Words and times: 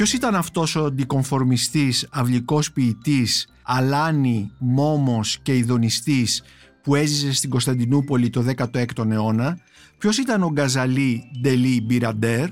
Ποιος 0.00 0.12
ήταν 0.12 0.34
αυτός 0.34 0.76
ο 0.76 0.84
αντικομφορμιστής, 0.84 2.06
αυλικός 2.10 2.72
ποιητής, 2.72 3.48
αλάνι, 3.62 4.50
μόμος 4.58 5.38
και 5.42 5.56
ειδονιστής 5.56 6.42
που 6.82 6.94
έζησε 6.94 7.32
στην 7.32 7.50
Κωνσταντινούπολη 7.50 8.30
το 8.30 8.44
16ο 8.56 9.10
αιώνα; 9.10 9.58
Ποιος 9.98 10.18
ήταν 10.18 10.42
ο 10.42 10.50
Γκαζαλή 10.50 11.30
Ντελή 11.40 11.80
Μπιραντέρ; 11.80 12.48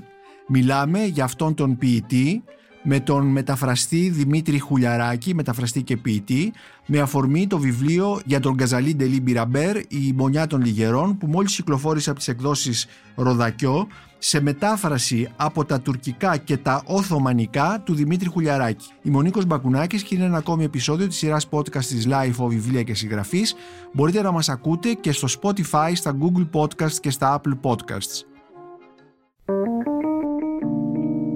Μιλάμε 0.47 1.03
για 1.03 1.23
αυτόν 1.23 1.53
τον 1.53 1.77
ποιητή 1.77 2.43
με 2.83 2.99
τον 2.99 3.27
μεταφραστή 3.27 4.09
Δημήτρη 4.09 4.59
Χουλιαράκη, 4.59 5.35
μεταφραστή 5.35 5.83
και 5.83 5.97
ποιητή, 5.97 6.53
με 6.85 6.99
αφορμή 6.99 7.47
το 7.47 7.57
βιβλίο 7.57 8.21
για 8.25 8.39
τον 8.39 8.53
Γκαζαλή 8.53 8.95
Ντελή 8.95 9.21
Μπιραμπέρ 9.21 9.77
«Η 9.77 10.13
Μονιά 10.15 10.47
των 10.47 10.61
Λιγερών» 10.61 11.17
που 11.17 11.27
μόλις 11.27 11.55
κυκλοφόρησε 11.55 12.09
από 12.09 12.19
τις 12.19 12.27
εκδόσεις 12.27 12.87
Ροδακιό 13.15 13.87
σε 14.17 14.41
μετάφραση 14.41 15.29
από 15.35 15.65
τα 15.65 15.81
τουρκικά 15.81 16.37
και 16.37 16.57
τα 16.57 16.83
οθωμανικά 16.85 17.81
του 17.85 17.93
Δημήτρη 17.93 18.29
Χουλιαράκη. 18.29 18.87
Είμαι 19.01 19.09
ο 19.09 19.15
Νίκος 19.15 19.45
Μπακουνάκης 19.45 20.03
και 20.03 20.15
είναι 20.15 20.25
ένα 20.25 20.37
ακόμη 20.37 20.63
επεισόδιο 20.63 21.07
της 21.07 21.17
σειράς 21.17 21.49
podcast 21.49 21.85
της 21.85 22.07
LiFO 22.09 22.47
Βιβλία 22.47 22.83
και 22.83 22.93
Συγγραφείς. 22.93 23.55
Μπορείτε 23.93 24.21
να 24.21 24.31
μας 24.31 24.49
ακούτε 24.49 24.93
και 24.93 25.11
στο 25.11 25.27
Spotify, 25.41 25.91
στα 25.93 26.17
Google 26.21 26.49
Podcasts 26.53 26.99
και 27.01 27.09
στα 27.09 27.41
Apple 27.41 27.59
Podcasts. 27.69 28.23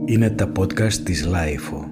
Είναι 0.06 0.30
τα 0.30 0.52
podcast 0.58 0.94
της 0.94 1.28
LiFO. 1.28 1.88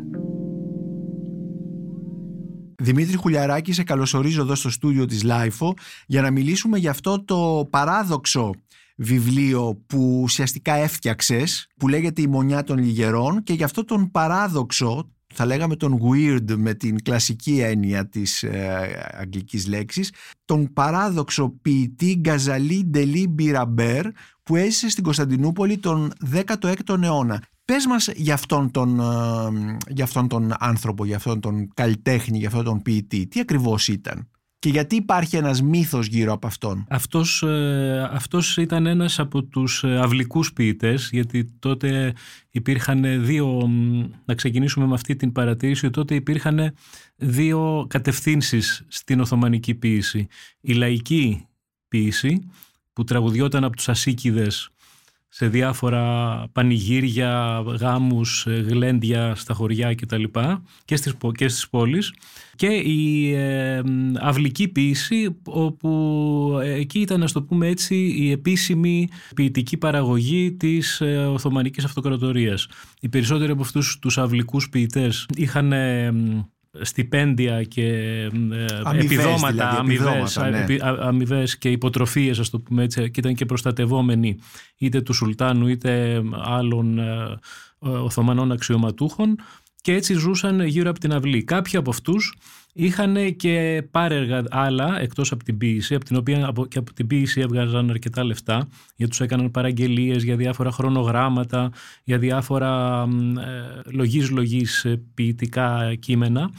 Δημήτρη 2.82 3.18
Χουλιαράκη, 3.18 3.74
σε 3.74 3.84
καλωσορίζω 3.84 4.42
εδώ 4.42 4.56
στο 4.56 4.70
στούντιο 4.70 5.06
της 5.06 5.24
LiFO 5.24 5.74
για 6.08 6.22
να 6.22 6.32
μιλήσουμε 6.32 6.78
για 6.78 6.90
αυτό 6.90 7.24
το 7.26 7.68
παράδοξο 7.70 8.52
βιβλίο 8.96 9.84
που 9.88 10.20
ουσιαστικά 10.24 10.74
έφτιαξες 10.74 11.68
που 11.78 11.88
λέγεται 11.88 12.22
«Η 12.22 12.28
Μονιά 12.28 12.64
των 12.64 12.78
Λιγερών» 12.78 13.44
και 13.44 13.54
για 13.54 13.66
αυτό 13.66 13.86
τον 13.86 14.12
παράδοξο 14.12 15.10
θα 15.34 15.46
λέγαμε 15.46 15.76
τον 15.76 16.00
weird 16.02 16.56
με 16.56 16.74
την 16.74 17.02
κλασική 17.04 17.60
έννοια 17.60 18.10
της 18.10 18.44
ε, 18.44 19.12
αγγλικής 19.12 19.68
λέξης 19.68 20.14
τον 20.46 20.74
παράδοξο 20.74 21.54
ποιητή 21.62 22.18
Γκαζαλή 22.20 22.86
Ντελή 22.86 23.28
Μπιραμπέρ 23.28 24.06
που 24.44 24.56
έζησε 24.56 24.90
στην 24.90 25.04
Κωνσταντινούπολη 25.04 25.78
τον 25.78 26.12
16ο 26.34 27.02
αιώνα. 27.02 27.42
Πες 27.72 27.86
μας 27.86 28.08
για 28.16 28.34
αυτόν, 28.34 28.72
τον, 28.72 29.00
ε, 29.00 29.78
για 29.88 30.04
αυτόν 30.04 30.28
τον 30.28 30.54
άνθρωπο, 30.60 31.06
για 31.06 31.16
αυτόν 31.16 31.40
τον 31.40 31.74
καλλιτέχνη, 31.74 32.38
για 32.38 32.48
αυτόν 32.48 32.64
τον 32.64 32.82
ποιητή. 32.82 33.28
Τι 33.28 33.40
ακριβώς 33.40 33.88
ήταν 33.88 34.28
και 34.60 34.70
γιατί 34.70 34.96
υπάρχει 34.96 35.36
ένας 35.36 35.62
μύθος 35.62 36.08
γύρω 36.08 36.34
από 36.34 36.48
αυτόν. 36.48 36.86
Αυτός, 36.90 37.44
ε, 37.44 38.10
αυτός 38.12 38.58
ήταν 38.58 38.86
ένας 38.86 39.20
από 39.20 39.44
τους 39.44 39.84
ε, 39.84 39.98
αυλικούς 39.98 40.54
ποιητές 40.54 41.10
γιατί 41.12 41.46
τότε 41.60 42.14
υπήρχαν 42.52 43.26
δύο, 43.26 43.70
να 44.26 44.36
ξεκινήσουμε 44.36 44.86
με 44.86 44.94
αυτή 44.94 45.16
την 45.16 45.32
παρατήρηση, 45.32 45.90
τότε 45.90 46.16
υπήρχαν 46.16 46.74
δύο 47.16 47.86
κατευθύνσεις 47.90 48.86
στην 48.88 49.20
Οθωμανική 49.20 49.76
ποίηση. 49.76 50.28
Η 50.62 50.74
λαϊκή 50.74 51.46
ποίηση 51.88 52.50
που 52.94 53.04
τραγουδιόταν 53.04 53.64
από 53.64 53.76
τους 53.76 53.90
Ασίκηδες 53.90 54.72
σε 55.34 55.48
διάφορα 55.48 56.46
πανηγύρια, 56.52 57.64
γάμους, 57.80 58.46
ε, 58.48 58.52
γλέντια 58.52 59.36
στα 59.36 59.54
χωριά 59.54 59.96
κτλ. 59.96 60.24
Και 60.86 60.96
στις, 60.96 61.14
και 61.36 61.48
στις 61.48 61.70
πόλεις. 61.70 62.14
Και 62.56 62.68
η 62.68 63.34
ε, 63.34 63.82
αυλική 64.20 64.68
ποίηση 64.68 65.36
όπου 65.44 66.60
ε, 66.64 66.74
εκεί 66.74 67.00
ήταν 67.00 67.20
να 67.20 67.28
το 67.28 67.44
πούμε 67.44 67.68
έτσι 67.68 67.96
η 67.96 68.32
επίσημη 68.32 69.10
ποιητική 69.36 69.78
παραγωγή 69.78 70.52
της 70.52 71.02
ε, 71.02 71.18
Οθωμανικής 71.18 71.84
Αυτοκρατορίας. 71.84 72.68
Οι 73.00 73.10
περισσότεροι 73.10 73.52
από 73.52 73.62
αυτούς 73.62 74.00
τους 74.00 74.18
αυλικούς 74.18 74.70
ποιητές 74.70 75.26
είχαν 75.36 75.74
στιπέντια 76.82 77.64
και 77.64 77.84
ε, 78.52 79.00
επιδόματα, 79.00 79.84
δηλαδή, 79.84 80.80
αμοιβές, 80.82 81.50
ναι. 81.52 81.60
και 81.60 81.72
υποτροφίες 81.72 82.40
ας 82.40 82.50
το 82.50 82.60
πούμε 82.60 82.84
έτσι 82.84 83.12
και 83.12 83.20
ήταν 83.20 83.36
και 83.36 83.46
προστατευόμενοι 83.46 84.38
είτε 84.78 85.02
του 85.02 85.14
Σουλτάνου 85.14 85.68
είτε 85.68 86.22
άλλων 86.44 87.00
ε, 87.00 87.40
Οθωμανών 87.80 88.52
αξιωματούχων 88.52 89.36
και 89.82 89.94
έτσι 89.94 90.14
ζούσαν 90.14 90.62
γύρω 90.62 90.90
από 90.90 91.00
την 91.00 91.14
αυλή. 91.14 91.44
Κάποιοι 91.44 91.78
από 91.78 91.90
αυτούς 91.90 92.36
είχαν 92.74 93.36
και 93.36 93.84
πάρεργα 93.92 94.44
άλλα 94.50 95.02
εκτός 95.02 95.32
από 95.32 95.44
την 95.44 95.58
ποίηση, 95.58 95.96
από 95.96 96.06
την 96.06 96.16
οποία 96.16 96.54
και 96.68 96.78
από 96.78 96.94
την 96.94 97.08
ποίηση 97.08 97.42
έβγαζαν 97.42 97.90
αρκετά 97.90 98.24
λεφτά, 98.24 98.68
γιατί 98.96 99.12
τους 99.12 99.22
έκαναν 99.22 99.52
παραγγελίες 99.52 100.24
για 100.24 100.36
διάφορα 100.36 100.72
χρονογράμματα, 100.72 101.72
για 102.04 102.18
διάφορα 102.18 103.04
ε, 103.38 103.92
λογής 103.92 104.30
λογής 104.30 104.86
ε, 104.86 105.02
ποιητικά 105.14 105.96
κείμενα, 106.00 106.52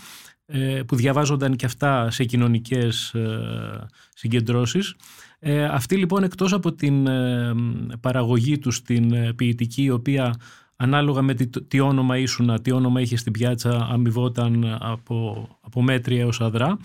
ε, 0.47 0.83
που 0.87 0.97
διαβάζονταν 0.97 1.57
και 1.57 1.67
αυτά 1.67 2.11
σε 2.11 2.25
κοινωνικές 2.25 3.15
ε, 3.15 3.87
συγκεντρώσεις. 4.15 4.95
Ε, 5.39 5.65
αυτοί 5.65 5.97
λοιπόν 5.97 6.23
εκτός 6.23 6.53
από 6.53 6.73
την 6.73 7.09
παραγωγή 8.01 8.59
τους 8.59 8.77
στην 8.77 9.35
ποιητική, 9.37 9.83
η 9.83 9.91
οποία 9.91 10.35
ανάλογα 10.77 11.23
με 11.23 11.35
τι, 11.35 11.63
τι 11.63 11.81
όνομα 11.81 12.19
ήσουν, 12.19 12.63
τι 12.63 12.73
όνομα 12.73 13.01
είχε 13.01 13.17
στην 13.17 13.33
πιάτσα, 13.33 13.89
αμοιβόταν 13.91 14.77
από, 14.81 15.49
από 15.73 15.83
μέτρια 15.83 16.21
έως 16.21 16.41
αδρά. 16.41 16.77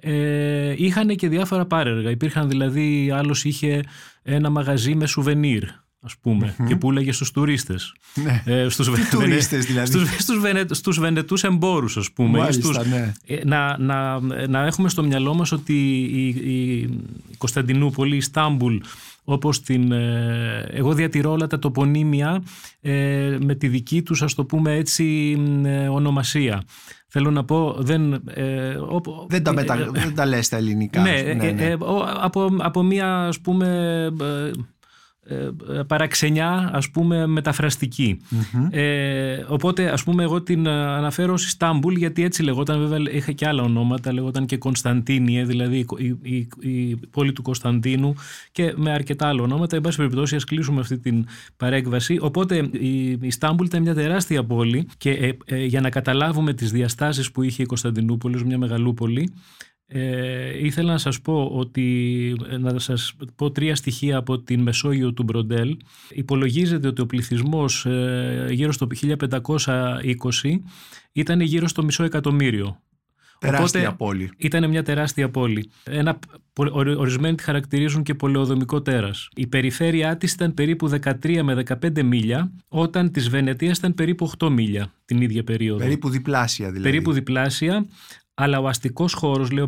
Ε, 0.00 0.74
είχαν 0.76 1.16
και 1.16 1.28
διάφορα 1.28 1.66
πάρεργα. 1.66 2.10
Υπήρχαν 2.10 2.48
δηλαδή, 2.48 3.10
άλλος 3.14 3.44
είχε 3.44 3.82
ένα 4.22 4.50
μαγαζί 4.50 4.94
με 4.94 5.06
σουβενίρ 5.06 5.64
ας 6.00 6.16
πούμε, 6.20 6.54
mm-hmm. 6.58 6.66
και 6.66 6.76
πουλάγε 6.76 7.12
στους 7.12 7.30
τουρίστες. 7.30 7.94
Ναι. 8.14 8.42
Ε, 8.44 8.68
στους 8.68 8.90
βε... 8.90 8.96
τουρίστες 9.10 9.64
δηλαδή. 9.64 9.86
Στους, 9.86 10.16
στους, 10.18 10.38
βενε... 10.38 10.64
στους 10.70 10.98
βενετούς 10.98 11.44
εμπόρους 11.44 11.96
ας 11.96 12.12
πούμε. 12.12 12.38
Μάλιστα, 12.38 12.72
στους... 12.72 12.86
ναι. 12.86 13.12
ε, 13.26 13.44
να, 13.44 13.78
να, 13.78 14.20
να 14.48 14.66
έχουμε 14.66 14.88
στο 14.88 15.02
μυαλό 15.02 15.34
μας 15.34 15.52
ότι 15.52 15.72
η, 16.00 16.26
η 16.28 16.88
Κωνσταντινούπολη, 17.38 18.16
η 18.16 18.20
Στάμπουλ 18.20 18.76
όπως 19.30 19.60
την... 19.60 19.92
Ε, 19.92 20.66
εγώ 20.70 20.92
διατηρώ 20.92 21.30
όλα 21.30 21.46
τα 21.46 21.58
τοπονύμια 21.58 22.42
ε, 22.80 23.36
με 23.40 23.54
τη 23.54 23.68
δική 23.68 24.02
τους, 24.02 24.22
ας 24.22 24.34
το 24.34 24.44
πούμε 24.44 24.74
έτσι, 24.74 25.36
ε, 25.64 25.88
ονομασία. 25.88 26.62
Θέλω 27.08 27.30
να 27.30 27.44
πω, 27.44 27.76
δεν... 27.78 28.22
δεν, 29.28 29.42
τα 29.42 29.52
μετα... 29.52 29.90
δεν 29.92 30.14
τα 30.14 30.26
λες 30.26 30.48
τα 30.48 30.56
ελληνικά. 30.56 31.00
Ναι, 31.00 31.22
ναι, 31.36 31.50
ναι. 31.50 31.76
από, 32.20 32.48
από 32.58 32.82
μία, 32.82 33.26
ας 33.26 33.40
πούμε 33.40 33.66
ε, 34.20 34.50
παραξενιά 35.86 36.70
ας 36.72 36.90
πούμε 36.90 37.26
Ε, 38.70 39.44
οπότε 39.48 39.90
ας 39.90 40.04
πούμε 40.04 40.22
εγώ 40.22 40.42
την 40.42 40.68
αναφέρω 40.68 41.32
ως 41.32 41.46
Ιστάμπουλ 41.46 41.94
γιατί 41.94 42.24
έτσι 42.24 42.42
λεγόταν 42.42 42.78
βέβαια 42.86 43.12
είχα 43.12 43.32
και 43.32 43.46
άλλα 43.46 43.62
ονόματα 43.62 44.12
λεγόταν 44.12 44.46
και 44.46 44.56
Κωνσταντίνιε 44.56 45.44
δηλαδή 45.44 45.86
η, 45.96 46.16
η, 46.22 46.48
η, 46.60 46.96
πόλη 47.10 47.32
του 47.32 47.42
Κωνσταντίνου 47.42 48.14
και 48.52 48.72
με 48.76 48.90
αρκετά 48.90 49.28
άλλα 49.28 49.42
ονόματα. 49.42 49.76
Εν 49.76 49.82
πάση 49.82 49.96
περιπτώσει 49.96 50.36
ας 50.36 50.44
κλείσουμε 50.44 50.80
αυτή 50.80 50.98
την 50.98 51.26
παρέκβαση. 51.56 52.18
Οπότε 52.20 52.56
η 52.72 53.18
Ιστάμπουλ 53.20 53.66
ήταν 53.66 53.82
μια 53.82 53.94
τεράστια 53.94 54.44
πόλη 54.44 54.88
και 54.98 55.10
ε, 55.10 55.36
ε, 55.44 55.64
για 55.64 55.80
να 55.80 55.90
καταλάβουμε 55.90 56.52
τις 56.52 56.70
διαστάσεις 56.70 57.30
που 57.30 57.42
είχε 57.42 57.62
η 57.62 57.66
Κωνσταντινούπολης 57.66 58.36
ως 58.36 58.44
μια 58.44 58.58
μεγαλούπολη 58.58 59.32
ε, 59.90 60.66
ήθελα 60.66 60.92
να 60.92 60.98
σας 60.98 61.20
πω 61.20 61.50
ότι, 61.52 62.34
να 62.58 62.78
σας 62.78 63.14
πω 63.36 63.50
τρία 63.50 63.74
στοιχεία 63.74 64.16
από 64.16 64.38
την 64.38 64.62
Μεσόγειο 64.62 65.12
του 65.12 65.22
Μπροντέλ. 65.22 65.76
Υπολογίζεται 66.10 66.88
ότι 66.88 67.00
ο 67.00 67.06
πληθυσμός 67.06 67.86
ε, 67.86 68.46
γύρω 68.50 68.72
στο 68.72 68.86
1520 68.90 70.04
ήταν 71.12 71.40
γύρω 71.40 71.68
στο 71.68 71.84
μισό 71.84 72.04
εκατομμύριο. 72.04 72.80
Τεράστια 73.38 73.80
Οπότε, 73.80 73.94
πόλη. 73.96 74.30
Ήταν 74.36 74.68
μια 74.68 74.82
τεράστια 74.82 75.30
πόλη. 75.30 75.70
Ένα, 75.84 76.18
ορισμένοι 76.96 77.34
τη 77.36 77.42
χαρακτηρίζουν 77.42 78.02
και 78.02 78.14
πολεοδομικό 78.14 78.82
τέρας. 78.82 79.28
Η 79.34 79.46
περιφέρειά 79.46 80.16
της 80.16 80.32
ήταν 80.32 80.54
περίπου 80.54 80.88
13 80.88 81.42
με 81.42 81.54
15 81.54 82.02
μίλια, 82.02 82.52
όταν 82.68 83.10
της 83.10 83.28
Βενετίας 83.28 83.78
ήταν 83.78 83.94
περίπου 83.94 84.30
8 84.38 84.48
μίλια 84.50 84.92
την 85.04 85.20
ίδια 85.20 85.44
περίοδο. 85.44 85.78
Περίπου 85.78 86.08
διπλάσια 86.10 86.66
δηλαδή. 86.66 86.90
Περίπου 86.90 87.12
διπλάσια. 87.12 87.86
Αλλά 88.40 88.58
ο 88.58 88.68
αστικός 88.68 89.12
χώρος, 89.12 89.50
λέει 89.50 89.64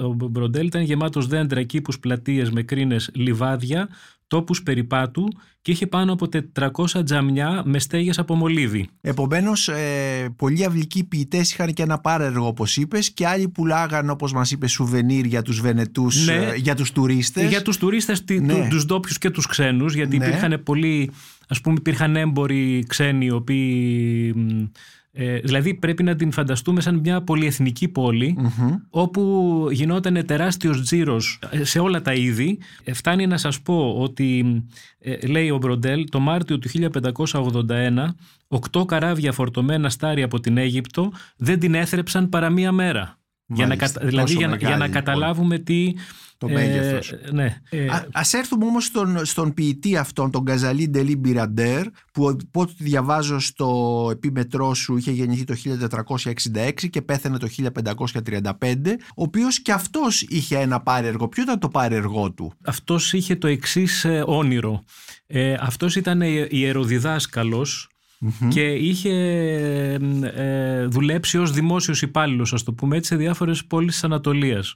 ο, 0.00 0.14
Μπροντέλ, 0.14 0.66
ήταν 0.66 0.82
γεμάτος 0.82 1.26
δέντρα, 1.26 1.62
κήπους, 1.62 1.98
πλατείες 1.98 2.50
με 2.50 2.62
κρίνες, 2.62 3.10
λιβάδια, 3.14 3.88
τόπους 4.26 4.62
περιπάτου 4.62 5.28
και 5.62 5.70
είχε 5.70 5.86
πάνω 5.86 6.12
από 6.12 6.28
400 6.58 7.04
τζαμιά 7.04 7.62
με 7.64 7.78
στέγες 7.78 8.18
από 8.18 8.34
μολύβι. 8.34 8.88
Επομένως, 9.00 9.68
ε, 9.68 10.34
πολλοί 10.36 10.64
αυλικοί 10.64 11.04
ποιητές 11.04 11.52
είχαν 11.52 11.72
και 11.72 11.82
ένα 11.82 11.98
πάρεργο, 11.98 12.46
όπως 12.46 12.76
είπες, 12.76 13.10
και 13.10 13.26
άλλοι 13.26 13.48
πουλάγαν, 13.48 14.10
όπως 14.10 14.32
μας 14.32 14.50
είπε, 14.50 14.66
σουβενίρ 14.66 15.24
για 15.24 15.42
τους 15.42 15.60
Βενετούς, 15.60 16.26
ναι. 16.26 16.32
ε, 16.32 16.54
για 16.54 16.74
τους 16.74 16.92
τουρίστες. 16.92 17.48
Για 17.48 17.62
τους 17.62 17.76
τουρίστες, 17.76 18.24
ναι. 18.40 18.68
τους 18.68 18.84
ντόπιους 18.84 19.18
και 19.18 19.30
τους 19.30 19.46
ξένους, 19.46 19.94
γιατί 19.94 20.18
ναι. 20.18 20.26
υπήρχαν 20.26 20.62
πολλοί, 20.64 21.10
ας 21.48 21.60
πούμε, 21.60 21.76
υπήρχαν 21.78 22.16
έμποροι 22.16 22.84
ξένοι, 22.88 23.24
οι 23.24 23.30
οποίοι 23.30 24.34
Ε, 25.16 25.38
δηλαδή 25.38 25.74
πρέπει 25.74 26.02
να 26.02 26.16
την 26.16 26.32
φανταστούμε 26.32 26.80
σαν 26.80 26.94
μια 26.94 27.22
πολυεθνική 27.22 27.92
όπου 28.90 29.66
γινόταν 29.70 30.26
τεράστιος 30.26 30.82
τζίρος 30.82 31.38
ε, 31.50 31.64
σε 31.64 31.78
όλα 31.78 32.02
τα 32.02 32.12
είδη. 32.12 32.58
Ε, 32.84 32.92
φτάνει 32.92 33.26
να 33.26 33.36
σας 33.36 33.60
πω 33.60 33.94
ότι 33.98 34.62
λέει 35.28 35.50
ο 35.50 35.56
Μπροντέλ 35.56 36.08
το 36.08 36.20
Μάρτιο 36.20 36.58
του 36.58 36.68
1581 36.68 38.14
οκτώ 38.48 38.84
καράβια 38.84 39.32
φορτωμένα 39.32 39.90
στάρι 39.90 40.22
από 40.22 40.40
την 40.40 40.56
Αίγυπτο 40.56 41.12
δεν 41.36 41.58
την 41.58 41.74
έθρεψαν 41.74 42.28
παρά 42.28 42.50
μία 42.50 42.72
μέρα. 42.72 43.18
για 43.46 43.66
να, 43.66 43.76
δηλαδή 44.00 44.34
για, 44.34 44.56
για 44.60 44.76
να 44.76 44.88
καταλάβουμε 44.88 45.58
τι 45.58 45.92
το 46.48 46.58
ε, 46.58 47.00
ναι. 47.32 47.60
Ε, 47.70 47.86
Α 47.86 48.06
ας 48.12 48.32
έρθουμε 48.32 48.64
όμως 48.64 48.84
στον, 48.84 49.24
στον 49.24 49.54
ποιητή 49.54 49.96
αυτόν, 49.96 50.30
τον 50.30 50.42
Γκαζαλή 50.42 50.88
Ντελή 50.88 51.16
Μπιραντέρ, 51.16 51.86
που 52.12 52.36
πότε 52.50 52.72
διαβάζω 52.78 53.38
στο 53.38 54.08
επίμετρό 54.12 54.74
σου 54.74 54.96
είχε 54.96 55.10
γεννηθεί 55.10 55.44
το 55.44 55.54
1466 56.54 56.88
και 56.90 57.02
πέθανε 57.02 57.38
το 57.38 57.48
1535, 58.24 58.50
ο 59.08 59.22
οποίος 59.22 59.60
και 59.60 59.72
αυτός 59.72 60.22
είχε 60.22 60.58
ένα 60.58 60.80
πάρεργο. 60.80 61.28
Ποιο 61.28 61.42
ήταν 61.42 61.58
το 61.58 61.68
πάρεργό 61.68 62.32
του; 62.32 62.52
Αυτός 62.64 63.12
είχε 63.12 63.36
το 63.36 63.46
εξής 63.46 64.04
ε, 64.04 64.22
όνειρο. 64.26 64.84
Ε, 65.26 65.54
αυτός 65.60 65.96
ήταν 65.96 66.20
ιεροδιδάσκαλος 66.48 67.88
και 68.48 68.72
είχε 68.72 69.12
ε, 70.34 70.86
δουλέψει 70.86 71.38
ως 71.38 71.52
δημόσιος 71.52 72.02
υπάλληλος, 72.02 72.52
ας 72.52 72.62
το 72.62 72.72
πούμε 72.72 72.96
έτσι, 72.96 73.08
σε 73.08 73.16
διάφορες 73.16 73.64
πόλεις 73.64 73.92
της 73.92 74.04
Ανατολίας. 74.04 74.74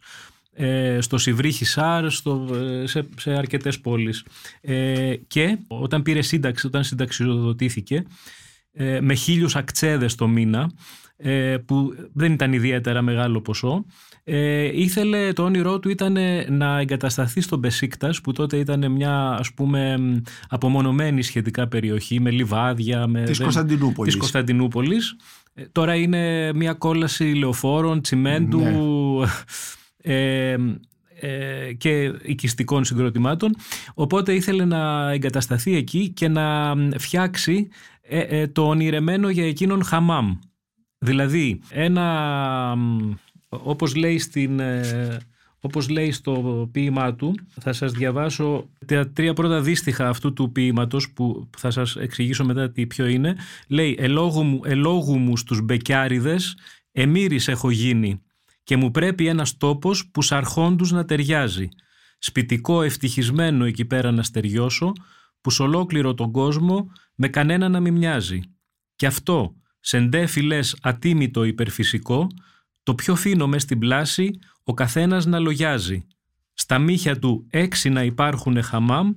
Ε, 0.60 1.00
στο 1.00 1.19
Σιβρί 1.19 1.52
Χισάρ, 1.52 2.10
στο, 2.10 2.49
ε, 2.55 2.87
σε, 2.87 3.08
σε 3.16 3.31
αρκετές 3.31 3.81
πόλεις. 3.81 4.25
Ε, 4.60 5.14
και 5.26 5.58
όταν 5.69 6.02
πήρε 6.02 6.22
σύνταξη, 6.22 6.66
όταν 6.66 6.84
συνταξιοδοτήθηκε, 6.84 8.05
ε, 8.72 9.00
με 9.00 9.14
χίλιους 9.14 9.56
ακτσέδες 9.56 10.14
το 10.14 10.28
μήνα, 10.28 10.70
ε, 11.16 11.56
που 11.66 11.94
δεν 12.12 12.32
ήταν 12.32 12.52
ιδιαίτερα 12.52 13.02
μεγάλο 13.02 13.40
ποσό, 13.40 13.84
ε, 14.25 14.81
ήθελε, 14.81 15.32
το 15.32 15.43
όνειρό 15.43 15.78
του 15.78 15.88
ήταν 15.88 16.16
να 16.49 16.78
εγκατασταθεί 16.78 17.40
στο 17.40 17.56
Μπεσίκτας 17.56 18.20
που 18.20 18.32
τότε 18.32 18.56
ήταν 18.56 18.93
μια 18.93 19.37
ας 19.38 19.52
πούμε 19.54 19.96
απομονωμένη 20.49 21.22
σχετικά 21.22 21.69
περιοχή 21.69 22.20
με 22.20 22.31
λιβάδια 22.31 23.06
με, 23.06 23.22
της, 23.22 23.38
Κωνσταντινούπολης. 23.38 24.12
της 24.12 24.20
Κωνσταντινούπολης. 24.20 25.16
τώρα 25.72 25.94
είναι 25.94 26.52
μια 26.52 26.72
κόλαση 26.72 27.25
λεωφόρων, 27.25 28.00
τσιμέντου, 28.00 28.61
ναι. 28.61 28.76
Ε, 30.08 30.56
ε, 31.20 31.72
και 31.72 32.12
οικιστικών 32.22 32.84
συγκροτημάτων. 32.84 33.55
Οπότε 33.94 34.34
ήθελε 34.34 34.64
να 34.64 35.10
εγκατασταθεί 35.10 35.76
εκεί 35.76 36.08
και 36.08 36.28
να 36.28 36.75
φτιάξει 36.99 37.69
ε, 38.02 38.46
το 38.46 38.69
ονειρεμένο 38.69 39.28
για 39.28 39.46
εκείνον 39.46 39.84
χαμάμ. 39.84 40.37
Δηλαδή 40.99 41.60
ένα 41.70 42.76
όπως 43.49 43.94
λέει 43.94 44.19
στην 44.19 44.60
όπως 45.60 45.88
λέει 45.88 46.12
στο 46.12 46.69
ποίημά 46.72 47.14
του, 47.14 47.34
θα 47.61 47.72
σας 47.72 47.93
διαβάσω 47.93 48.69
τα 48.87 49.08
τρία 49.08 49.32
πρώτα 49.32 49.61
δύστιχα 49.61 50.08
αυτού 50.08 50.32
του 50.32 50.52
ποίηματος 50.52 51.12
που 51.12 51.49
θα 51.56 51.70
σας 51.70 51.96
εξηγήσω 51.96 52.44
μετά 52.44 52.70
τι 52.70 52.87
ποιο 52.87 53.06
είναι. 53.06 53.37
Λέει 53.69 53.96
«Ελόγου 53.99 54.43
μου, 54.43 54.61
ελόγου 54.64 55.19
μου 55.19 55.37
στους 55.37 55.61
μπεκιάριδες, 55.61 56.56
εμύρης 56.93 57.49
έχω 57.49 57.70
γίνει 57.70 58.20
και 58.69 58.76
μου 58.76 58.91
πρέπει 58.91 59.26
ένας 59.26 59.56
τόπος 59.56 60.11
που 60.11 60.23
σ' 60.23 60.32
αρχόντους 60.32 60.91
να 60.91 61.05
ταιριάζει. 61.05 61.69
Σπιτικό 62.19 62.82
ευτυχισμένο 62.82 63.65
εκεί 63.65 63.85
πέρα 63.85 64.11
να 64.11 64.23
στεριώσω, 64.23 64.93
που 65.41 65.50
σ' 65.50 65.61
ολόκληρο 65.61 66.15
τον 66.15 66.32
κόσμο 66.32 66.93
με 67.15 67.29
κανένα 67.29 67.69
να 67.69 67.81
μην 67.81 67.97
μοιάζει. 67.97 68.41
Και 68.97 69.06
αυτό, 69.06 69.55
σε 69.81 70.00
ντέφι 70.00 70.43
λες 70.43 70.76
ατίμητο 70.82 71.44
υπερφυσικό, 71.44 72.26
το 72.82 72.94
πιο 72.94 73.15
φίνο 73.15 73.47
μες 73.47 73.62
στην 73.62 73.79
πλάση 73.79 74.31
ο 74.65 74.75
καθένας 74.75 75.26
να 75.26 75.38
λογιάζει. 75.38 76.06
Στα 76.53 76.79
μύχια 76.79 77.19
του 77.19 77.47
έξι 77.50 77.88
να 77.88 78.03
υπάρχουν 78.03 78.62
χαμάμ 78.62 79.12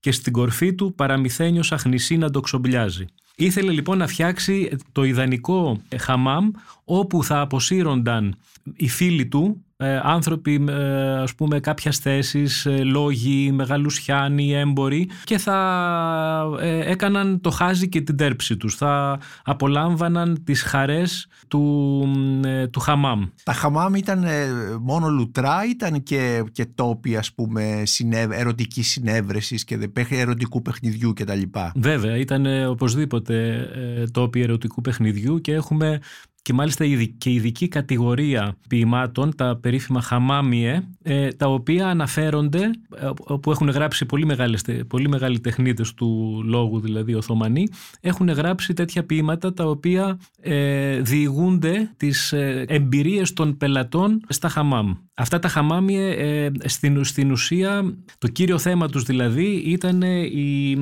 και 0.00 0.12
στην 0.12 0.32
κορφή 0.32 0.74
του 0.74 0.94
παραμυθένιος 0.94 1.72
αχνησί 1.72 2.16
να 2.16 2.30
το 2.30 2.40
ξομπλιάζει. 2.40 3.04
Ήθελε 3.38 3.72
λοιπόν 3.72 3.98
να 3.98 4.06
φτιάξει 4.06 4.76
το 4.92 5.04
ιδανικό 5.04 5.80
χαμάμ 5.96 6.50
όπου 6.84 7.24
θα 7.24 7.40
αποσύρονταν 7.40 8.36
οι 8.76 8.88
φίλοι 8.88 9.26
του, 9.26 9.64
ε, 9.78 10.00
άνθρωποι 10.02 10.64
ε, 10.68 11.12
ας 11.18 11.34
πούμε 11.34 11.60
κάποιας 11.60 11.98
θέσης, 11.98 12.66
ε, 12.66 12.82
λόγοι, 12.82 13.52
μεγαλουσιάνοι, 13.52 14.54
έμποροι 14.54 15.08
και 15.24 15.38
θα 15.38 16.58
ε, 16.60 16.90
έκαναν 16.90 17.40
το 17.40 17.50
χάζι 17.50 17.88
και 17.88 18.00
την 18.00 18.16
τέρψη 18.16 18.56
τους. 18.56 18.74
Θα 18.74 19.20
απολάμβαναν 19.44 20.42
τις 20.44 20.62
χαρές 20.62 21.28
του, 21.48 22.04
του 22.70 22.80
χαμάμ. 22.80 23.24
Τα 23.42 23.52
χαμάμ 23.52 23.94
ήταν 23.94 24.24
μόνο 24.80 25.08
λουτρά, 25.08 25.58
ήταν 25.70 26.02
και, 26.02 26.44
και 26.52 26.66
τόποι 26.74 27.16
ας 27.16 27.32
πούμε 27.32 27.82
συνεύ, 27.84 28.28
ερωτική 28.30 28.82
συνέβρεσης 28.82 29.64
και 29.64 29.78
ερωτικού 30.10 30.62
παιχνιδιού 30.62 31.12
κτλ. 31.12 31.42
Βέβαια, 31.74 32.16
ήταν 32.16 32.68
οπωσδήποτε 32.68 33.66
τόποι 34.12 34.40
ερωτικού 34.40 34.80
παιχνιδιού 34.80 35.40
και 35.40 35.52
έχουμε 35.52 36.00
και 36.46 36.52
μάλιστα 36.52 36.84
και 37.18 37.30
ειδική 37.30 37.68
κατηγορία 37.68 38.56
ποιημάτων, 38.68 39.36
τα 39.36 39.58
περίφημα 39.62 40.00
χαμάμιε, 40.00 40.82
ε, 41.02 41.28
τα 41.28 41.48
οποία 41.48 41.86
αναφέρονται, 41.86 42.70
ε, 43.00 43.08
που 43.42 43.50
έχουν 43.50 43.68
γράψει 43.68 44.06
πολύ, 44.06 44.26
μεγάλες, 44.26 44.64
πολύ 44.88 45.08
μεγάλοι 45.08 45.40
τεχνίτες 45.40 45.94
του 45.94 46.42
λόγου, 46.44 46.80
δηλαδή 46.80 47.14
Οθωμανοί, 47.14 47.68
έχουν 48.00 48.28
γράψει 48.28 48.72
τέτοια 48.72 49.04
ποίηματα 49.04 49.52
τα 49.52 49.64
οποία 49.64 50.18
ε, 50.40 51.00
διηγούνται 51.00 51.90
τις 51.96 52.32
ε, 52.32 52.64
εμπειρίες 52.68 53.32
των 53.32 53.56
πελατών 53.56 54.20
στα 54.28 54.48
χαμάμ. 54.48 54.94
Αυτά 55.14 55.38
τα 55.38 55.48
χαμάμιε 55.48 56.08
ε, 56.08 56.50
στην, 56.64 57.04
στην 57.04 57.30
ουσία, 57.30 57.96
το 58.18 58.28
κύριο 58.28 58.58
θέμα 58.58 58.88
τους 58.88 59.02
δηλαδή 59.02 59.46
ήταν 59.46 60.02
η 60.32 60.76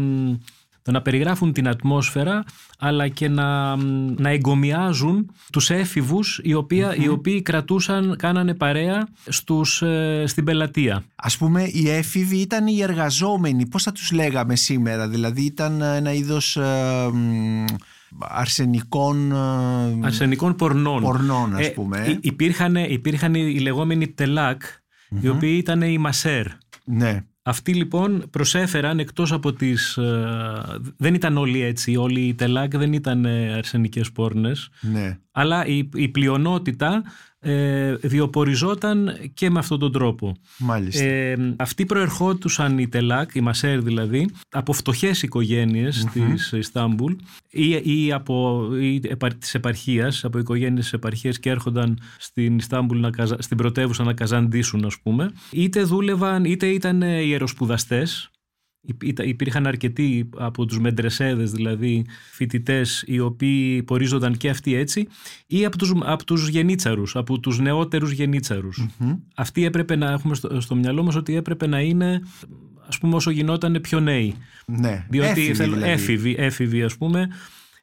το 0.84 0.90
να 0.90 1.02
περιγράφουν 1.02 1.52
την 1.52 1.68
ατμόσφαιρα 1.68 2.44
αλλά 2.78 3.08
και 3.08 3.28
να, 3.28 3.76
να 4.16 4.28
εγκομιάζουν 4.28 5.30
τους 5.52 5.70
έφηβους 5.70 6.40
οι, 6.42 6.54
οι 6.98 7.08
οποίοι 7.08 7.42
κρατούσαν, 7.42 8.16
κάνανε 8.18 8.54
παρέα 8.54 9.08
στους, 9.24 9.82
ε, 9.82 10.24
στην 10.26 10.44
πελατεία. 10.44 11.04
Ας 11.14 11.36
πούμε 11.36 11.62
οι 11.72 11.90
έφηβοι 11.90 12.36
ήταν 12.36 12.66
οι 12.66 12.82
εργαζόμενοι, 12.82 13.66
πώς 13.66 13.82
θα 13.82 13.92
τους 13.92 14.12
λέγαμε 14.12 14.56
σήμερα, 14.56 15.08
δηλαδή 15.08 15.42
ήταν 15.42 15.82
ένα 15.82 16.12
είδος... 16.12 16.56
Ε, 16.56 17.10
αρσενικών 18.18 19.32
ε, 19.32 20.06
αρσενικών 20.06 20.56
πορνών, 20.56 21.02
πορνών 21.02 21.56
ας 21.56 21.72
πούμε. 21.72 22.18
υπήρχαν, 22.20 22.74
υπήρχαν 22.74 23.34
οι 23.34 23.58
λεγόμενοι 23.58 24.08
τελάκ 24.08 24.62
οι 25.20 25.28
οποίοι 25.28 25.56
ήταν 25.58 25.82
οι 25.82 25.98
μασέρ 25.98 26.46
ναι. 26.84 27.24
Αυτοί 27.46 27.74
λοιπόν 27.74 28.24
προσέφεραν 28.30 28.98
εκτός 28.98 29.32
από 29.32 29.52
τις... 29.52 29.96
Ε, 29.96 30.80
δεν 30.96 31.14
ήταν 31.14 31.36
όλοι 31.36 31.60
έτσι, 31.60 31.96
όλοι 31.96 32.20
οι 32.20 32.34
τελάκ 32.34 32.76
δεν 32.76 32.92
ήταν 32.92 33.24
ε, 33.24 33.52
αρσενικές 33.52 34.12
πόρνες. 34.12 34.68
Ναι. 34.80 35.18
Αλλά 35.32 35.66
η, 35.66 35.88
η 35.94 36.08
πλειονότητα 36.08 37.02
ε, 37.44 37.96
βιοποριζόταν 38.02 39.16
και 39.34 39.50
με 39.50 39.58
αυτόν 39.58 39.78
τον 39.78 39.92
τρόπο. 39.92 40.36
Μάλιστα. 40.58 41.04
Ε, 41.04 41.54
αυτοί 41.56 41.86
προερχόντουσαν 41.86 42.78
οι 42.78 42.88
Τελάκ, 42.88 43.34
οι 43.34 43.40
Μασέρ 43.40 43.80
δηλαδή, 43.80 44.28
από 44.50 44.72
φτωχές 44.72 45.22
οικογένειες 45.22 46.06
της 46.12 46.52
Ιστάμπουλ 46.52 47.12
ή, 47.50 48.04
ή 48.04 48.12
από 48.12 48.68
ή, 48.80 49.00
της 49.38 49.54
επαρχίας, 49.54 50.24
από 50.24 50.38
οικογένειες 50.38 50.82
της 50.84 50.92
επαρχίας 50.92 51.38
και 51.38 51.50
έρχονταν 51.50 51.98
στην 52.18 52.58
Ιστάμπουλ, 52.58 52.98
να, 52.98 53.10
στην 53.38 53.56
πρωτεύουσα 53.56 54.04
να 54.04 54.12
καζαντήσουν 54.12 54.84
ας 54.84 54.98
πούμε. 55.02 55.30
Είτε 55.50 55.82
δούλευαν, 55.82 56.44
είτε 56.44 56.66
ήταν 56.66 57.02
ιεροσπουδαστές, 57.02 58.30
Υπήρχαν 59.24 59.66
αρκετοί 59.66 60.28
από 60.36 60.64
τους 60.64 60.78
μεντρεσέδες 60.78 61.50
δηλαδή 61.50 62.04
φοιτητές 62.32 63.04
οι 63.06 63.20
οποίοι 63.20 63.82
πορίζονταν 63.82 64.36
και 64.36 64.48
αυτοί 64.48 64.74
έτσι 64.74 65.06
ή 65.46 65.64
από 65.64 65.78
τους, 65.78 65.92
από 66.04 66.24
τους 66.24 66.48
γενίτσαρους, 66.48 67.16
από 67.16 67.40
τους 67.40 67.58
νεότερους 67.58 68.12
Αυτοί 69.34 69.64
έπρεπε 69.64 69.96
να 69.96 70.10
έχουμε 70.10 70.34
στο, 70.34 70.60
στο 70.60 70.74
μυαλό 70.74 71.02
μας 71.02 71.14
ότι 71.14 71.36
έπρεπε 71.36 71.66
να 71.66 71.80
είναι 71.80 72.20
ας 72.88 72.98
πούμε 72.98 73.14
όσο 73.14 73.30
γινόταν 73.30 73.78
πιο 73.82 74.00
νέοι. 74.00 74.34
Ναι, 74.66 75.06
Διότι 75.08 75.28
έφηβοι, 75.28 75.62
δηλαδή. 75.62 75.90
έφηβοι, 75.90 76.34
έφηβοι 76.38 76.82
ας 76.82 76.96
πούμε 76.96 77.28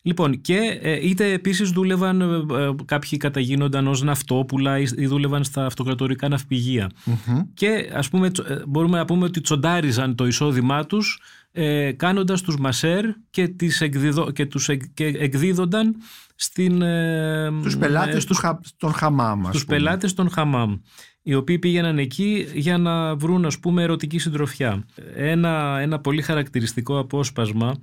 Λοιπόν, 0.04 0.42
και 0.42 0.80
ε, 0.82 1.08
είτε 1.08 1.32
επίσης 1.32 1.70
δούλευαν, 1.70 2.22
ε, 2.22 2.26
ε, 2.64 2.76
κάποιοι 2.86 3.18
καταγίνονταν 3.18 3.88
ως 3.88 4.02
ναυτόπουλα 4.02 4.80
ή 4.80 5.06
δούλευαν 5.06 5.44
στα 5.44 5.66
αυτοκρατορικά 5.66 6.28
Και 7.54 7.92
ας 7.94 8.10
πούμε 8.10 8.32
μπορούμε 8.68 8.98
να 8.98 9.06
πούμε 9.06 9.26
ότι 9.26 9.42
τσοντάριζαν 9.42 10.16
το 10.16 10.28
εισόδημά 10.28 10.86
τους 10.86 11.20
ε, 11.52 11.92
κάνοντας 11.92 12.42
τους 12.42 12.58
μασέρ 12.58 13.06
και, 13.30 13.48
τις 13.48 13.82
εκδίδο, 13.82 14.32
και 14.32 14.46
τους 14.46 14.70
και 14.94 15.06
εκδίδονταν 15.06 15.96
στην, 16.36 16.82
ε, 16.82 17.52
τους 17.62 17.78
πελάτες 17.78 18.26
του 18.26 18.36
των 18.78 18.94
χαμάμ. 18.94 19.42
Τους 19.52 19.66
πελάτες 19.66 20.14
των 20.14 20.30
χαμάμ 20.30 20.78
οι 21.24 21.34
οποίοι 21.34 21.60
πήγαιναν 21.60 21.98
εκεί 21.98 22.48
για 22.54 22.78
να 22.78 23.16
βρουν 23.16 23.46
ας 23.46 23.60
πούμε 23.60 23.84
ερωτική 23.84 24.18
συντροφιά. 24.18 24.86
Ένα, 25.16 25.80
ένα 25.80 26.00
πολύ 26.00 26.22
χαρακτηριστικό 26.22 27.00
απόσπασμα 27.00 27.76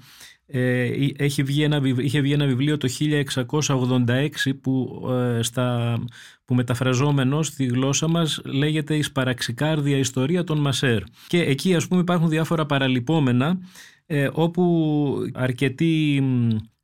Ε, 0.50 0.90
έχει 1.16 1.42
βγει 1.42 1.62
ένα, 1.62 1.80
είχε 1.98 2.20
βγει 2.20 2.32
ένα 2.32 2.46
βιβλίο 2.46 2.76
το 2.76 2.88
1686 2.88 4.28
που, 4.60 5.06
ε, 5.10 5.42
στα, 5.42 5.98
που 6.44 6.54
μεταφραζόμενος 6.54 7.46
στη 7.46 7.64
γλώσσα 7.64 8.08
μας 8.08 8.40
λέγεται 8.44 8.96
«Η 8.96 9.02
σπαραξικάρδια 9.02 9.96
ιστορία 9.96 10.44
των 10.44 10.58
Μασέρ». 10.58 11.02
Και 11.26 11.40
εκεί 11.42 11.74
ας 11.74 11.88
πούμε 11.88 12.00
υπάρχουν 12.00 12.28
διάφορα 12.28 12.66
παραλυπόμενα 12.66 13.58
ε, 14.06 14.28
όπου 14.32 15.14
αρκετοί 15.34 16.22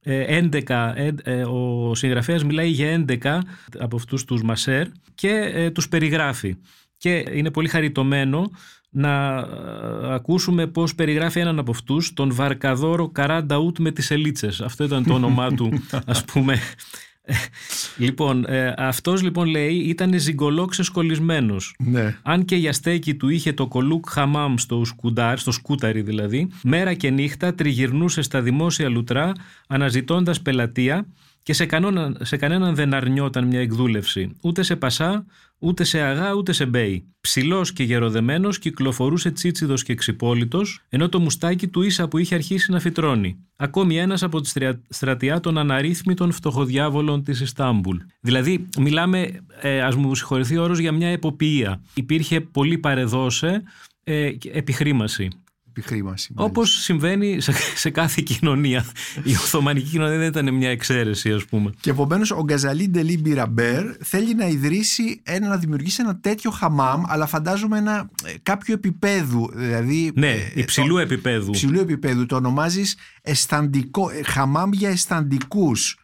11, 0.04 1.02
ο 1.50 1.94
συγγραφέας 1.94 2.44
μιλάει 2.44 2.68
για 2.68 3.04
11 3.08 3.40
από 3.78 3.96
αυτούς 3.96 4.24
τους 4.24 4.42
Μασέρ 4.42 4.86
και 5.14 5.70
τους 5.74 5.88
περιγράφει. 5.88 6.56
Και 6.96 7.24
είναι 7.32 7.50
πολύ 7.50 7.68
χαριτωμένο 7.68 8.50
να 8.94 9.38
ε, 9.38 10.14
ακούσουμε 10.14 10.66
πώς 10.66 10.94
περιγράφει 10.94 11.40
έναν 11.40 11.58
από 11.58 11.70
αυτούς, 11.70 12.12
τον 12.12 12.34
Βαρκαδόρο 12.34 13.08
Καράνταουτ 13.08 13.78
με 13.78 13.90
τις 13.90 14.10
ελίτσες. 14.10 14.60
Αυτό 14.60 14.84
ήταν 14.84 15.04
το 15.04 15.14
όνομά 15.14 15.50
του, 15.50 15.72
ας 16.06 16.24
πούμε. 16.24 16.58
λοιπόν, 17.96 18.44
ε, 18.48 18.74
αυτός 18.76 19.22
λοιπόν 19.22 19.46
λέει 19.46 19.74
ήταν 19.74 20.18
ζυγκολό 20.18 20.64
ξεσκολισμένος. 20.64 21.74
Ναι. 21.78 22.16
Αν 22.22 22.44
και 22.44 22.56
για 22.56 22.72
στέκη 22.72 23.14
του 23.14 23.28
είχε 23.28 23.52
το 23.52 23.66
κολούκ 23.66 24.08
χαμάμ 24.08 24.54
στο 24.56 24.84
σκουντάρ, 24.84 25.38
στο 25.38 25.52
σκούταρι 25.52 26.00
δηλαδή, 26.00 26.48
μέρα 26.62 26.94
και 26.94 27.10
νύχτα 27.10 27.54
τριγυρνούσε 27.54 28.22
στα 28.22 28.42
δημόσια 28.42 28.88
λουτρά 28.88 29.32
αναζητώντας 29.66 30.40
πελατεία 30.40 31.06
και 31.44 31.52
σε, 31.52 31.66
κανόνα, 31.66 32.16
σε 32.20 32.36
κανέναν 32.36 32.74
δεν 32.74 32.94
αρνιόταν 32.94 33.46
μια 33.46 33.60
εκδούλευση, 33.60 34.36
ούτε 34.40 34.62
σε 34.62 34.76
πασά, 34.76 35.26
ούτε 35.58 35.84
σε 35.84 36.00
αγά, 36.00 36.34
ούτε 36.34 36.52
σε 36.52 36.66
μπέι. 36.66 37.04
Ψηλός 37.20 37.72
και 37.72 37.82
γεροδεμένος, 37.82 38.58
κυκλοφορούσε 38.58 39.30
τσίτσιδος 39.30 39.82
και 39.82 39.94
ξυπόλυτος, 39.94 40.80
ενώ 40.88 41.08
το 41.08 41.20
μουστάκι 41.20 41.68
του 41.68 41.82
ίσα 41.82 42.08
που 42.08 42.18
είχε 42.18 42.34
αρχίσει 42.34 42.70
να 42.70 42.80
φυτρώνει. 42.80 43.36
Ακόμη 43.56 43.98
ένας 43.98 44.22
από 44.22 44.40
τη 44.40 44.50
στρατιά 44.88 45.40
των 45.40 45.58
αναρρύθμιτων 45.58 46.32
φτωχοδιάβολων 46.32 47.22
της 47.22 47.40
Ιστάμπουλ. 47.40 47.96
Δηλαδή, 48.20 48.68
μιλάμε, 48.78 49.30
ε, 49.60 49.82
ας 49.82 49.96
μου 49.96 50.14
συγχωρηθεί 50.14 50.56
ο 50.56 50.62
όρος, 50.62 50.78
για 50.78 50.92
μια 50.92 51.08
εποποιία. 51.08 51.82
Υπήρχε 51.94 52.40
πολύ 52.40 52.78
παρεδώσε 52.78 53.62
ε, 54.04 54.30
επιχρήμαση 54.52 55.28
επιχρήμαση. 55.76 56.32
Όπως 56.34 56.82
συμβαίνει 56.82 57.40
σε, 57.40 57.52
σε 57.76 57.90
κάθε 57.90 58.22
κοινωνία. 58.24 58.84
Η 59.22 59.32
Οθωμανική 59.32 59.88
κοινωνία 59.88 60.18
δεν 60.18 60.26
ήταν 60.26 60.54
μια 60.54 60.70
εξαίρεση, 60.70 61.32
ας 61.32 61.44
πούμε. 61.44 61.72
Και 61.80 61.90
επομένως 61.90 62.30
ο 62.30 62.42
Γκαζαλί 62.44 62.88
Ντελή 62.88 63.18
Μπιραμπέρ 63.18 63.84
θέλει 64.00 64.34
να 64.34 64.46
ιδρύσει, 64.46 65.20
ένα, 65.22 65.48
να 65.48 65.56
δημιουργήσει 65.56 66.00
ένα 66.00 66.16
τέτοιο 66.16 66.50
χαμάμ, 66.50 67.02
αλλά 67.06 67.26
φαντάζομαι 67.26 67.78
ένα 67.78 68.10
ε, 68.24 68.32
κάποιο 68.42 68.74
επίπεδου. 68.74 69.50
Δηλαδή, 69.54 70.12
ναι, 70.14 70.30
ε, 70.30 70.50
υψηλού 70.54 70.96
επίπεδου. 70.98 71.48
Υψηλού 71.48 71.80
επίπεδου. 71.80 72.26
Το 72.26 72.36
ονομάζεις 72.36 72.96
αισθαντικό, 73.22 74.10
ε, 74.10 74.22
χαμάμ 74.22 74.70
για 74.72 74.90
αισθαντικούς. 74.90 75.98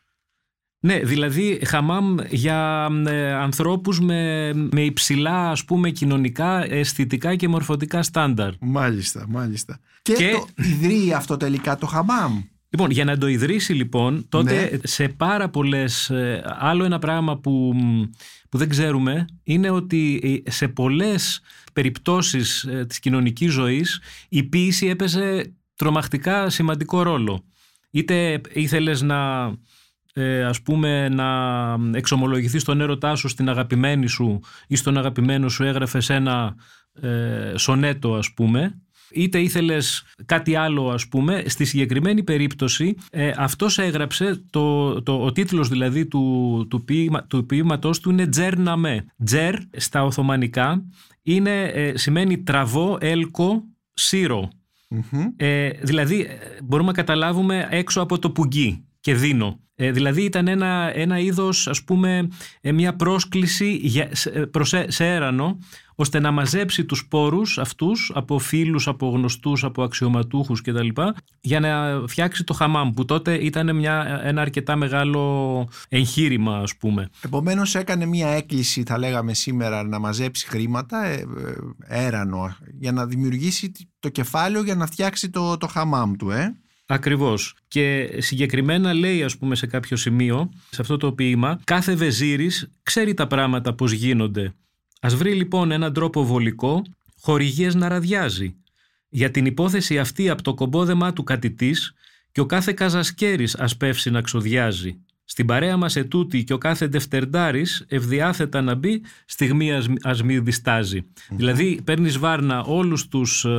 Ναι, 0.82 0.98
δηλαδή 0.98 1.60
χαμάμ 1.66 2.16
για 2.30 2.88
ε, 3.06 3.32
ανθρώπους 3.32 4.00
με, 4.00 4.52
με 4.54 4.84
υψηλά 4.84 5.50
ας 5.50 5.64
πούμε 5.64 5.90
κοινωνικά, 5.90 6.64
αισθητικά 6.72 7.36
και 7.36 7.48
μορφωτικά 7.48 8.02
στάνταρ. 8.02 8.52
Μάλιστα, 8.60 9.24
μάλιστα. 9.28 9.80
Και, 10.02 10.14
το 10.14 10.46
ιδρύει 10.54 11.12
αυτό 11.12 11.36
τελικά 11.36 11.76
το 11.76 11.86
χαμάμ. 11.86 12.42
Λοιπόν, 12.68 12.90
για 12.90 13.04
να 13.04 13.18
το 13.18 13.26
ιδρύσει 13.26 13.72
λοιπόν, 13.72 14.26
τότε 14.28 14.70
ναι. 14.70 14.78
σε 14.82 15.08
πάρα 15.08 15.48
πολλές... 15.48 16.10
Ε, 16.10 16.42
άλλο 16.58 16.84
ένα 16.84 16.98
πράγμα 16.98 17.38
που, 17.38 17.74
που 18.48 18.58
δεν 18.58 18.68
ξέρουμε 18.68 19.24
είναι 19.42 19.70
ότι 19.70 20.20
ε, 20.44 20.50
σε 20.50 20.68
πολλές 20.68 21.40
περιπτώσεις 21.72 22.68
της 22.86 22.98
κοινωνικής 22.98 23.52
ζωής 23.52 24.00
η 24.28 24.42
ποίηση 24.42 24.86
έπαιζε 24.86 25.52
τρομακτικά 25.76 26.50
σημαντικό 26.50 27.02
ρόλο. 27.02 27.44
Είτε 27.90 28.40
ήθελες 28.52 29.02
να 29.02 29.52
ε, 30.12 30.44
ας 30.44 30.62
πούμε 30.62 31.08
να 31.08 31.28
εξομολογηθείς 31.92 32.64
τον 32.64 32.80
έρωτά 32.80 33.14
σου 33.14 33.28
στην 33.28 33.48
αγαπημένη 33.48 34.06
σου 34.06 34.40
ή 34.66 34.76
στον 34.76 34.98
αγαπημένο 34.98 35.48
σου 35.48 35.64
έγραφες 35.64 36.10
ένα 36.10 36.54
ε, 36.92 37.52
σονέτο 37.56 38.14
ας 38.14 38.32
πούμε 38.34 38.80
είτε 39.12 39.40
ήθελες 39.40 40.04
κάτι 40.24 40.54
άλλο 40.54 40.88
ας 40.88 41.08
πούμε 41.08 41.42
στη 41.46 41.64
συγκεκριμένη 41.64 42.22
περίπτωση 42.22 42.94
ε, 43.10 43.32
αυτός 43.36 43.78
έγραψε 43.78 44.44
το, 44.50 44.94
το, 45.02 45.24
ο 45.24 45.32
τίτλος 45.32 45.68
δηλαδή 45.68 46.06
του, 46.06 46.66
του, 46.70 46.84
ποίημα, 46.84 47.24
του 47.26 47.46
ποίηματός 47.46 48.00
του 48.00 48.10
είναι 48.10 48.26
«Τζέρ 48.26 48.58
Ναμέ». 48.58 49.04
«Τζέρ» 49.24 49.54
στα 49.76 50.04
Οθωμανικά 50.04 50.84
είναι, 51.22 51.62
ε, 51.62 51.96
σημαίνει 51.96 52.42
τραβό, 52.42 52.98
έλκο, 53.00 53.64
Ε, 55.36 55.70
δηλαδή 55.70 56.20
ε, 56.20 56.36
μπορούμε 56.64 56.88
να 56.88 56.94
καταλάβουμε 56.94 57.68
έξω 57.70 58.00
από 58.00 58.18
το 58.18 58.30
πουγγί 58.30 58.84
και 59.00 59.14
δίνω. 59.14 59.60
Ε, 59.82 59.90
δηλαδή 59.90 60.22
ήταν 60.22 60.48
ένα, 60.48 60.92
ένα 60.94 61.18
είδος, 61.18 61.68
ας 61.68 61.84
πούμε, 61.84 62.28
ε, 62.60 62.72
μια 62.72 62.96
πρόσκληση 62.96 63.74
για, 63.82 64.08
σε, 64.12 64.30
προς, 64.30 64.74
σε 64.86 65.06
έρανο, 65.06 65.58
ώστε 65.94 66.20
να 66.20 66.30
μαζέψει 66.30 66.84
τους 66.84 67.06
πόρους 67.08 67.58
αυτούς 67.58 68.12
από 68.14 68.38
φίλους, 68.38 68.88
από 68.88 69.08
γνωστούς, 69.08 69.64
από 69.64 69.82
αξιωματούχους 69.82 70.60
κτλ. 70.60 70.88
για 71.40 71.60
να 71.60 72.02
φτιάξει 72.06 72.44
το 72.44 72.52
χαμάμ 72.52 72.90
που 72.90 73.04
τότε 73.04 73.34
ήταν 73.34 73.76
μια, 73.76 74.20
ένα 74.24 74.40
αρκετά 74.40 74.76
μεγάλο 74.76 75.68
εγχείρημα 75.88 76.56
ας 76.56 76.76
πούμε. 76.76 77.08
Επομένως 77.24 77.74
έκανε 77.74 78.06
μια 78.06 78.28
έκκληση 78.28 78.82
θα 78.86 78.98
λέγαμε 78.98 79.34
σήμερα 79.34 79.82
να 79.82 79.98
μαζέψει 79.98 80.46
χρήματα, 80.48 81.04
ε, 81.04 81.26
έρανο, 81.86 82.56
για 82.78 82.92
να 82.92 83.06
δημιουργήσει 83.06 83.72
το 84.00 84.08
κεφάλαιο 84.08 84.62
για 84.62 84.74
να 84.74 84.86
φτιάξει 84.86 85.30
το, 85.30 85.56
το 85.56 85.66
χαμάμ 85.66 86.12
του. 86.16 86.30
Ε. 86.30 86.54
Ακριβώς. 86.92 87.54
Και 87.68 88.16
συγκεκριμένα 88.18 88.94
λέει 88.94 89.22
ας 89.22 89.36
πούμε 89.36 89.54
σε 89.54 89.66
κάποιο 89.66 89.96
σημείο, 89.96 90.50
σε 90.70 90.80
αυτό 90.80 90.96
το 90.96 91.12
ποίημα, 91.12 91.60
κάθε 91.64 91.94
βεζίρης 91.94 92.72
ξέρει 92.82 93.14
τα 93.14 93.26
πράγματα 93.26 93.74
πώς 93.74 93.92
γίνονται. 93.92 94.54
Ας 95.00 95.14
βρει 95.14 95.32
λοιπόν 95.34 95.70
έναν 95.70 95.92
τρόπο 95.92 96.24
βολικό, 96.24 96.82
χορηγίες 97.20 97.74
να 97.74 97.88
ραδιάζει. 97.88 98.54
Για 99.08 99.30
την 99.30 99.46
υπόθεση 99.46 99.98
αυτή 99.98 100.28
από 100.28 100.42
το 100.42 100.54
κομπόδεμά 100.54 101.12
του 101.12 101.22
κατητής 101.22 101.94
και 102.32 102.40
ο 102.40 102.46
κάθε 102.46 102.72
καζασκέρης 102.72 103.54
ας 103.54 103.76
πεύσει 103.76 104.10
να 104.10 104.20
ξοδιάζει. 104.20 105.00
Στην 105.24 105.46
παρέα 105.46 105.76
μας 105.76 105.96
ετούτη 105.96 106.44
και 106.44 106.52
ο 106.52 106.58
κάθε 106.58 106.86
δευτερντάρης 106.86 107.84
ευδιάθετα 107.88 108.60
να 108.60 108.74
μπει 108.74 109.02
στιγμή 109.24 109.72
ας, 109.72 109.86
ας 110.02 110.22
μη 110.22 110.38
δισταζει 110.38 111.06
Δηλαδή 111.30 111.80
παίρνεις 111.84 112.18
βάρνα 112.18 112.62
όλους 112.62 113.08
τους... 113.08 113.44
Ε, 113.44 113.50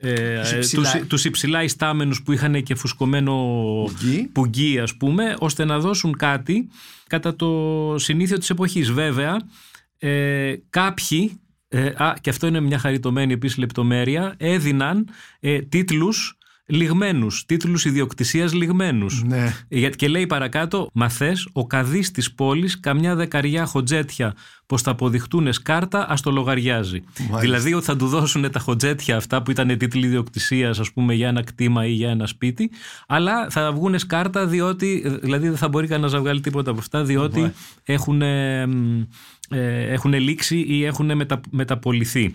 ε, 0.00 0.40
τους, 0.40 0.50
υψηλά... 0.52 1.04
τους, 1.06 1.24
υψηλά 1.24 1.62
ιστάμενους 1.62 2.22
που 2.22 2.32
είχαν 2.32 2.62
και 2.62 2.74
φουσκωμένο 2.74 3.34
πουγγί. 4.32 4.78
ας 4.78 4.96
πούμε 4.96 5.36
ώστε 5.38 5.64
να 5.64 5.78
δώσουν 5.78 6.16
κάτι 6.16 6.68
κατά 7.06 7.36
το 7.36 7.94
συνήθιο 7.98 8.38
της 8.38 8.50
εποχής. 8.50 8.90
Βέβαια 8.90 9.40
ε, 9.98 10.54
κάποιοι 10.70 11.40
ε, 11.68 11.86
α, 11.86 12.14
και 12.20 12.30
αυτό 12.30 12.46
είναι 12.46 12.60
μια 12.60 12.78
χαριτωμένη 12.78 13.32
επίσης 13.32 13.56
λεπτομέρεια 13.56 14.34
έδιναν 14.38 15.08
ε, 15.40 15.58
τίτλους 15.58 16.38
λιγμένους, 16.70 17.44
τίτλους 17.46 17.84
ιδιοκτησίας 17.84 18.52
λιγμένους. 18.52 19.22
Ναι. 19.22 19.54
Και 19.96 20.08
λέει 20.08 20.26
παρακάτω, 20.26 20.90
μαθές, 20.92 21.48
ο 21.52 21.66
καδής 21.66 22.10
της 22.10 22.32
πόλης, 22.32 22.80
καμιά 22.80 23.14
δεκαριά 23.14 23.66
χοντζέτια 23.66 24.34
πως 24.66 24.82
θα 24.82 24.90
αποδειχτούν 24.90 25.52
σκάρτα, 25.52 26.06
ας 26.08 26.20
το 26.20 26.30
λογαριάζει. 26.30 27.02
Δηλαδή 27.40 27.74
ότι 27.74 27.84
θα 27.84 27.96
του 27.96 28.06
δώσουν 28.06 28.50
τα 28.50 28.58
χοντζέτια 28.58 29.16
αυτά 29.16 29.42
που 29.42 29.50
ήταν 29.50 29.78
τίτλοι 29.78 30.06
ιδιοκτησίας, 30.06 30.78
ας 30.78 30.92
πούμε, 30.92 31.14
για 31.14 31.28
ένα 31.28 31.42
κτήμα 31.42 31.86
ή 31.86 31.92
για 31.92 32.10
ένα 32.10 32.26
σπίτι, 32.26 32.70
αλλά 33.06 33.50
θα 33.50 33.72
βγουν 33.72 33.98
σκάρτα 33.98 34.46
διότι, 34.46 35.18
δηλαδή 35.22 35.48
δεν 35.48 35.56
θα 35.56 35.68
μπορεί 35.68 35.86
κανένας 35.86 36.12
να 36.12 36.20
βγάλει 36.20 36.40
τίποτα 36.40 36.70
από 36.70 36.80
αυτά, 36.80 37.04
διότι 37.04 37.52
έχουν, 37.84 38.22
ε, 38.22 38.66
έχουν 39.88 40.12
λήξει 40.12 40.64
ή 40.68 40.84
έχουν 40.84 41.16
μετα, 41.16 41.40
μεταπολιθεί. 41.50 42.34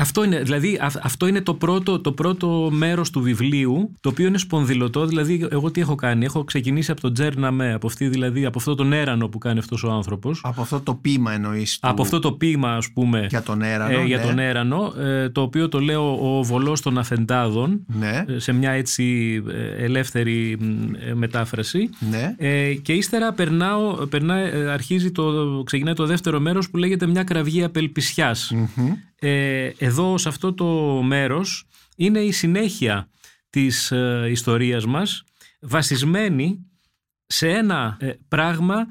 Αυτό 0.00 0.24
είναι, 0.24 0.42
δηλαδή, 0.42 0.78
αυτό 1.02 1.26
είναι 1.26 1.40
το 1.40 1.54
πρώτο, 1.54 2.00
το 2.00 2.12
πρώτο 2.12 2.68
μέρος 2.72 3.10
του 3.10 3.20
βιβλίου, 3.20 3.94
το 4.00 4.08
οποίο 4.08 4.26
είναι 4.26 4.38
σπονδυλωτό. 4.38 5.06
Δηλαδή, 5.06 5.46
εγώ 5.50 5.70
τι 5.70 5.80
έχω 5.80 5.94
κάνει; 5.94 6.24
Έχω 6.24 6.44
ξεκινήσει 6.44 6.90
από 6.90 7.00
τον 7.00 7.14
Τζέρνα 7.14 7.50
Με, 7.50 7.72
από, 7.72 7.86
αυτή, 7.86 8.08
δηλαδή, 8.08 8.44
από 8.44 8.58
αυτό 8.58 8.74
τον 8.74 8.92
έρανο 8.92 9.28
που 9.28 9.38
κάνει 9.38 9.58
αυτός 9.58 9.84
ο 9.84 9.90
άνθρωπος. 9.90 10.40
Από 10.42 10.62
αυτό 10.62 10.80
το 10.80 10.94
ποίημα 10.94 11.32
εννοείς. 11.32 11.78
Από 11.80 12.02
αυτό 12.02 12.18
το 12.18 12.32
ποίημα, 12.32 12.72
ας 12.74 12.90
πούμε. 12.92 13.26
Για 13.30 13.42
τον 13.42 13.62
έρανο. 13.62 13.98
Ε, 13.98 14.04
για 14.04 14.16
ναι. 14.16 14.22
τον 14.22 14.38
έρανο, 14.38 14.92
ε, 14.98 15.28
το 15.28 15.40
οποίο 15.40 15.68
το 15.68 15.80
λέω 15.80 16.38
ο 16.38 16.42
βολός 16.42 16.80
των 16.80 16.98
αφεντάδων, 16.98 17.84
ναι. 17.86 18.24
Ε, 18.26 18.38
σε 18.38 18.52
μια 18.52 18.70
έτσι 18.70 19.34
ε, 19.48 19.84
ελεύθερη 19.84 20.58
μετάφραση. 21.14 21.90
Ναι. 22.10 22.34
και 22.82 22.92
ύστερα 22.92 23.32
περνάω, 23.32 23.96
αρχίζει 24.72 25.10
το, 25.10 25.62
ξεκινάει 25.66 25.94
το 25.94 26.06
δεύτερο 26.06 26.40
μέρος 26.40 26.70
που 26.70 26.76
λέγεται 26.76 27.06
μια 27.06 27.22
κραυγή 27.22 27.64
απελπισιάς 27.64 28.52
ε, 29.22 29.70
εδώ 29.78 30.18
σε 30.18 30.28
αυτό 30.28 30.54
το 30.54 30.66
μέρος 31.02 31.64
είναι 31.96 32.20
η 32.20 32.32
συνέχεια 32.32 33.08
της 33.50 33.90
ε, 33.90 34.26
ιστορίας 34.30 34.86
μας 34.86 35.24
βασισμένη 35.60 36.66
σε 37.26 37.48
ένα 37.48 37.96
ε, 38.00 38.12
πράγμα 38.28 38.86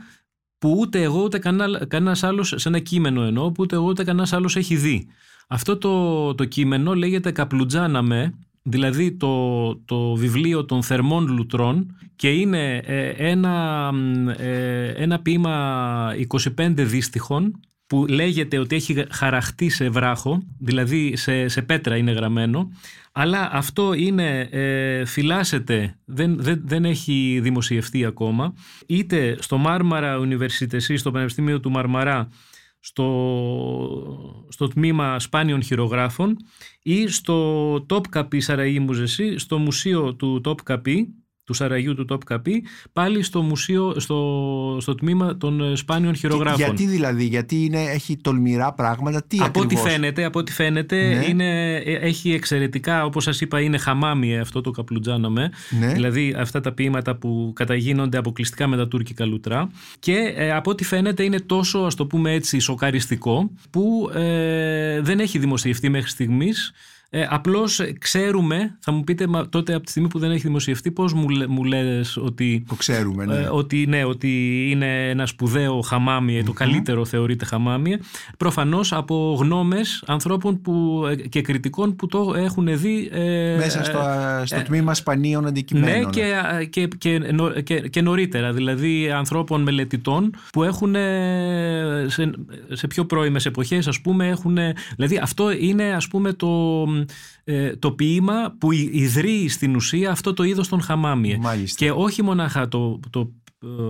που 0.57 0.75
ούτε 0.79 1.01
εγώ 1.01 1.23
ούτε 1.23 1.39
κανένα, 1.39 1.85
κανένας 1.85 2.23
άλλος 2.23 2.53
σε 2.57 2.69
ένα 2.69 2.79
κείμενο 2.79 3.21
εννοώ 3.21 3.51
που 3.51 3.63
ούτε 3.63 3.75
εγώ 3.75 3.85
ούτε 3.85 4.03
κανένας 4.03 4.33
άλλος 4.33 4.55
έχει 4.55 4.75
δει. 4.75 5.07
Αυτό 5.47 5.77
το, 5.77 6.35
το 6.35 6.45
κείμενο 6.45 6.95
λέγεται 6.95 7.31
«Καπλουτζάνα 7.31 8.01
με» 8.01 8.33
δηλαδή 8.61 9.11
το, 9.11 9.75
το 9.75 10.15
βιβλίο 10.15 10.65
των 10.65 10.83
θερμών 10.83 11.27
λουτρών 11.27 11.97
και 12.15 12.31
είναι 12.31 12.77
ε, 12.77 13.09
ένα, 13.09 13.91
ε, 14.37 14.87
ένα 14.87 15.19
ποίημα 15.21 16.13
25 16.57 16.73
δίστιχων 16.75 17.59
που 17.89 18.05
λέγεται 18.07 18.57
ότι 18.57 18.75
έχει 18.75 19.05
χαραχτεί 19.09 19.69
σε 19.69 19.89
βράχο, 19.89 20.43
δηλαδή 20.59 21.15
σε, 21.15 21.47
σε 21.47 21.61
πέτρα 21.61 21.97
είναι 21.97 22.11
γραμμένο, 22.11 22.69
αλλά 23.11 23.49
αυτό 23.51 23.93
είναι, 23.93 24.39
ε, 24.51 25.05
φυλάσσεται, 25.05 25.97
δεν, 26.05 26.35
δεν, 26.39 26.61
δεν 26.65 26.85
έχει 26.85 27.39
δημοσιευτεί 27.41 28.05
ακόμα, 28.05 28.53
είτε 28.85 29.37
στο 29.39 29.57
Μάρμαρα 29.57 30.19
University, 30.19 30.95
στο 30.95 31.11
Πανεπιστήμιο 31.11 31.59
του 31.59 31.71
Μαρμαρά, 31.71 32.27
στο, 32.79 33.07
στο 34.49 34.67
τμήμα 34.67 35.19
σπάνιων 35.19 35.63
χειρογράφων 35.63 36.37
ή 36.81 37.07
στο 37.07 37.73
Topkapi 37.89 38.41
Σαραή 38.41 38.79
Μουζεσί, 38.79 39.37
στο 39.37 39.57
μουσείο 39.57 40.15
του 40.15 40.41
Topkapi 40.45 40.95
του 41.49 41.55
Σαραγιού 41.55 41.95
του 41.95 42.05
Top 42.09 42.23
Καπί, 42.25 42.63
πάλι 42.93 43.23
στο 43.23 43.41
μουσείο, 43.41 43.93
στο, 43.97 44.77
στο 44.81 44.95
τμήμα 44.95 45.37
των 45.37 45.61
ε, 45.61 45.75
σπάνιων 45.75 46.15
χειρογράφων. 46.15 46.59
Γιατί 46.59 46.85
δηλαδή, 46.85 47.23
γιατί 47.23 47.65
είναι, 47.65 47.81
έχει 47.83 48.17
τολμηρά 48.17 48.73
πράγματα, 48.73 49.23
τι 49.27 49.37
από 49.37 49.61
ακριβώς; 49.61 49.83
ό,τι 49.83 49.89
φαίνεται, 49.89 50.23
από 50.23 50.39
ό,τι 50.39 50.51
φαίνεται 50.51 51.13
Ναι. 51.13 51.25
είναι, 51.25 51.75
ε, 51.75 51.93
έχει 51.93 52.31
εξαιρετικά, 52.31 53.05
όπως 53.05 53.23
σας 53.23 53.41
είπα, 53.41 53.61
είναι 53.61 53.77
χαμάμι 53.77 54.39
αυτό 54.39 54.61
το 54.61 54.71
καπλουτζάναμε. 54.71 55.51
Ναι. 55.79 55.93
Δηλαδή 55.93 56.35
αυτά 56.37 56.61
τα 56.61 56.71
ποίηματα 56.71 57.15
που 57.15 57.51
καταγίνονται 57.55 58.17
αποκλειστικά 58.17 58.67
με 58.67 58.77
τα 58.77 58.87
τουρκικά 58.87 59.25
λουτρά. 59.25 59.69
Και 59.99 60.33
ε, 60.35 60.51
από 60.51 60.71
ό,τι 60.71 60.83
φαίνεται 60.83 61.23
είναι 61.23 61.39
τόσο, 61.39 61.79
ας 61.79 61.95
το 61.95 62.05
πούμε 62.05 62.31
έτσι, 62.33 62.59
σοκαριστικό, 62.59 63.51
που 63.69 64.11
ε, 64.13 65.01
δεν 65.01 65.19
έχει 65.19 65.39
δημοσιευτεί 65.39 65.89
μέχρι 65.89 66.09
στιγμής. 66.09 66.73
Ε, 67.11 67.25
απλώς 67.29 67.81
ξέρουμε, 67.99 68.77
θα 68.79 68.91
μου 68.91 69.03
πείτε 69.03 69.27
μα, 69.27 69.49
τότε 69.49 69.73
από 69.73 69.83
τη 69.85 69.89
στιγμή 69.91 70.09
που 70.09 70.19
δεν 70.19 70.31
έχει 70.31 70.41
δημοσιευτεί 70.41 70.91
πώς 70.91 71.13
μου, 71.13 71.29
λέ- 71.29 71.47
μου 71.47 71.63
λες 71.63 72.17
ότι 72.17 72.63
Το 72.67 72.75
ξέρουμε, 72.75 73.25
ναι. 73.25 73.35
ε, 73.35 73.47
ότι, 73.51 73.85
ναι, 73.87 74.03
ότι 74.03 74.63
είναι 74.71 75.09
ένα 75.09 75.25
σπουδαίο 75.25 75.81
χαμάμι, 75.81 76.43
το 76.43 76.53
καλύτερο 76.53 77.05
θεωρείται 77.05 77.45
χαμάμι. 77.45 77.97
Προφανώς 78.37 78.93
από 78.93 79.37
γνώμες 79.39 80.03
ανθρώπων 80.07 80.61
που, 80.61 81.03
ε, 81.09 81.15
και 81.15 81.41
κριτικών 81.41 81.95
που 81.95 82.07
το 82.07 82.33
έχουν 82.37 82.77
δει 82.79 83.09
ε, 83.11 83.55
Μέσα 83.57 83.83
στο, 83.83 83.99
στο 84.43 84.61
τμήμα 84.61 84.93
σπανίων 84.93 85.45
αντικειμένων. 85.45 85.99
ναι, 86.01 86.09
και, 86.09 86.65
και, 86.69 86.87
και, 86.97 87.17
νο- 87.33 87.51
και, 87.61 87.79
και 87.79 88.01
νωρίτερα, 88.01 88.53
δηλαδή 88.53 89.11
ανθρώπων 89.11 89.61
μελετητών 89.61 90.31
που 90.51 90.63
έχουν 90.63 90.95
ε, 90.95 92.05
σε, 92.07 92.31
σε 92.71 92.87
πιο 92.87 93.05
πρώιμες 93.05 93.45
εποχές 93.45 93.87
ας 93.87 94.01
πούμε 94.01 94.27
έχουν, 94.27 94.57
δηλαδή 94.95 95.17
αυτό 95.17 95.51
είναι 95.51 95.83
ας 95.93 96.07
πούμε 96.07 96.33
το, 96.33 96.85
ε, 97.43 97.75
το 97.75 97.91
ποίημα 97.91 98.55
που 98.57 98.71
ι- 98.71 98.89
ιδρύει 98.93 99.49
στην 99.49 99.75
ουσία 99.75 100.11
αυτό 100.11 100.33
το 100.33 100.43
είδος 100.43 100.67
των 100.67 100.81
χαμάμιε 100.81 101.37
Μάλιστα. 101.41 101.85
και 101.85 101.91
όχι 101.91 102.21
μονάχα 102.23 102.67
το, 102.67 102.99
το, 103.09 103.31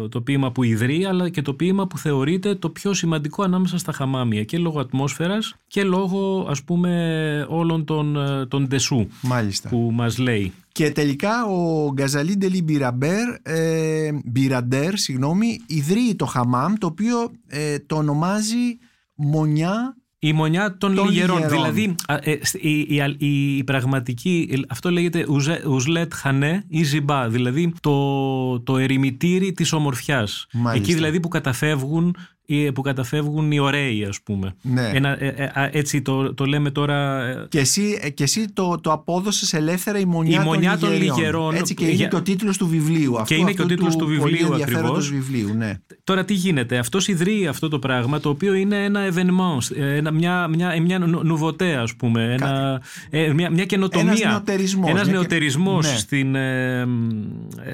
ε, 0.04 0.08
το 0.08 0.22
ποίημα 0.22 0.52
που 0.52 0.64
ιδρύει 0.64 1.06
αλλά 1.06 1.30
και 1.30 1.42
το 1.42 1.54
ποίημα 1.54 1.88
που 1.88 1.98
θεωρείται 1.98 2.56
το 2.56 2.70
πιο 2.70 2.94
σημαντικό 2.94 3.44
ανάμεσα 3.44 3.78
στα 3.78 3.92
χαμάμια 3.92 4.44
και 4.44 4.58
λόγω 4.58 4.80
ατμόσφαιρας 4.80 5.56
και 5.68 5.84
λόγω 5.84 6.46
ας 6.50 6.64
πούμε 6.64 7.46
όλων 7.50 7.86
των, 7.86 8.16
ε, 8.16 8.46
των 8.46 8.68
ντεσού 8.68 9.08
Μάλιστα. 9.22 9.70
που 9.70 9.90
μας 9.94 10.18
λέει. 10.18 10.54
Και 10.72 10.92
τελικά 10.92 11.46
ο 11.46 11.92
Γκαζαλί 11.94 12.36
Ντελή 12.38 12.62
Μπιραμπέρ, 12.64 13.28
ε, 13.42 14.10
Μπιραντέρ, 14.26 14.98
συγγνώμη, 14.98 15.60
ιδρύει 15.68 16.16
το 16.16 16.26
χαμάμ, 16.26 16.74
το 16.74 16.88
οποίο 16.88 17.32
ε, 17.48 17.80
το 17.80 17.96
ονομάζει 17.96 18.78
Μονιά 19.16 19.96
Η 20.22 20.34
μονιά 20.34 20.78
των, 20.78 20.96
Των 20.96 21.08
λιγερών. 21.10 21.36
λιγερών. 21.38 21.58
Δηλαδή, 21.74 21.96
α, 22.08 22.16
ε, 22.22 22.40
σ- 22.42 22.64
η, 22.64 22.80
η, 22.80 23.16
η, 23.18 23.58
η 23.58 23.64
πραγματική. 23.64 24.64
Αυτό 24.70 24.92
λέγεται 24.92 25.26
ουζε- 25.30 25.66
ουζλέτ 25.68 26.14
χανέ 26.14 26.64
ή 26.68 26.84
ζιμπά. 26.84 27.30
Δηλαδή 27.30 27.74
το, 27.80 28.60
το 28.60 28.78
ερημητήρι 28.78 29.52
της 29.52 29.74
ομορφιάς. 29.74 30.48
Μάλιστα. 30.54 30.84
Εκεί 30.86 30.94
δηλαδή 30.94 31.20
που 31.20 31.28
καταφεύγουν, 31.28 32.08
οι- 32.08 32.39
που 32.74 32.82
καταφεύγουν 32.82 33.52
οι 33.52 33.60
ωραίοι, 33.60 34.06
ας 34.06 34.22
πούμε. 34.24 34.56
Ναι. 34.62 34.92
Ένα, 34.94 35.24
ε, 35.24 35.28
ε, 35.38 35.44
α, 35.44 35.70
έτσι 35.72 36.02
το, 36.02 36.34
το 36.34 36.46
λέμε 36.46 36.72
τώρα. 36.72 37.24
ε, 37.24 37.46
Και 37.50 37.60
εσύ, 37.60 38.00
ε, 38.02 38.10
και 38.10 38.24
εσύ 38.24 38.46
το, 38.54 38.80
το 38.82 38.92
απόδωσες 38.92 39.54
ελεύθερα 39.54 40.00
η 40.00 40.06
Μονιά, 40.06 40.42
Η 40.42 40.46
Μονιά 40.46 40.78
των 40.78 40.90
Λιγερών. 40.92 41.18
Λιγερών. 41.18 41.56
Έτσι 41.56 41.74
και 41.74 41.84
είναι 41.84 41.94
Για- 41.94 42.08
και 42.08 42.16
ο 42.16 42.22
τίτλος 42.22 42.58
του 42.58 42.68
βιβλίου. 42.68 43.20
αυτού, 43.20 43.34
είναι 43.34 43.52
και 43.54 43.62
ο 43.62 43.64
αυτού 43.64 43.76
τίτλος 43.76 43.96
του 43.96 44.06
βιβλίου 44.06 44.22
πολύ 44.22 44.38
ενδιαφέροντος 44.52 45.06
ακριβώς. 45.08 45.10
βιβλίου, 45.28 45.54
ναι. 45.58 45.74
Τώρα 46.04 46.26
τι 46.26 46.34
γίνεται, 46.34 46.78
αυτός 46.78 47.08
ιδρύει 47.08 47.48
αυτό 47.48 47.68
το 47.68 47.80
πράγμα 47.80 48.20
το 48.20 48.30
οποίο 48.30 48.54
είναι 48.54 48.84
ένα 48.84 49.08
evenement, 49.14 49.76
ένα, 49.78 50.12
μια, 50.12 50.48
μια, 50.48 50.82
μια 50.82 51.00
νου- 51.00 51.24
νουβοτέ 51.24 51.76
ας 51.76 51.96
πούμε, 51.96 52.34
ένα, 52.40 52.82
ε, 53.10 53.34
μια, 53.34 53.50
μια 53.50 53.66
καινοτομία. 53.66 54.12
Ένας 54.12 54.24
νεοτερισμός, 54.32 54.90
Ένας 54.90 55.02
μια 55.04 55.12
και- 55.12 55.18
νεοτερισμός 55.20 55.92
ναι. 55.92 55.98
στην, 55.98 56.36
ε, 56.36 56.86
μ, 56.86 57.10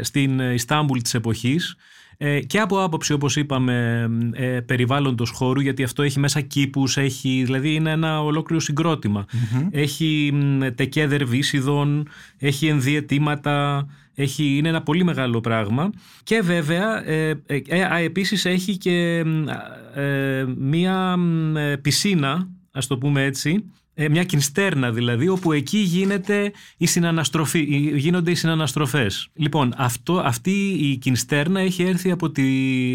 στην 0.01 0.39
Ιστάμπουλ 0.39 0.99
της 0.99 1.13
εποχής 1.13 1.75
ε, 2.17 2.39
και 2.39 2.59
από 2.59 2.83
άποψη 2.83 3.13
όπως 3.13 3.35
είπαμε 3.35 4.07
ε, 4.33 4.59
περιβάλλοντος 4.59 5.29
χώρου 5.29 5.59
γιατί 5.59 5.83
αυτό 5.83 6.03
έχει 6.03 6.19
μέσα 6.19 6.41
κήπους, 6.41 6.97
έχει, 6.97 7.41
δηλαδή 7.45 7.73
είναι 7.73 7.91
ένα 7.91 8.21
ολόκληρο 8.21 8.61
συγκρότημα. 8.61 9.25
Έχει 9.71 10.31
μ, 10.33 10.67
τεκέδερ 10.75 11.25
βύσιδων, 11.25 12.07
έχει 12.37 12.67
ενδιαιτήματα, 12.67 13.87
έχει, 14.15 14.57
είναι 14.57 14.69
ένα 14.69 14.81
πολύ 14.81 15.03
μεγάλο 15.03 15.41
πράγμα 15.41 15.89
και 16.23 16.41
βέβαια 16.41 17.07
ε, 17.07 17.29
ε, 17.45 17.61
ε, 17.67 17.81
α, 17.83 17.97
επίσης 17.97 18.45
έχει 18.45 18.77
και 18.77 19.23
μ, 19.25 19.49
α, 19.49 20.01
ε, 20.01 20.45
μία 20.57 21.17
μ, 21.17 21.57
ε, 21.57 21.77
πισίνα 21.77 22.47
ας 22.71 22.87
το 22.87 22.97
πούμε 22.97 23.23
έτσι 23.23 23.63
ε, 23.97 24.09
μια 24.09 24.23
κινστέρνα 24.23 24.91
δηλαδή 24.91 25.27
όπου 25.27 25.51
εκεί 25.51 25.77
γίνεται 25.77 26.51
η 26.77 26.85
συναναστροφή, 26.85 27.59
η- 27.59 27.97
γίνονται 27.97 28.31
οι 28.31 28.35
συναναστροφές. 28.35 29.29
Λοιπόν 29.33 29.73
αυτό, 29.77 30.19
αυτή 30.19 30.51
η 30.67 30.95
κινστέρνα 30.97 31.59
έχει 31.59 31.83
έρθει 31.83 32.11
από 32.11 32.31
τη, 32.31 32.43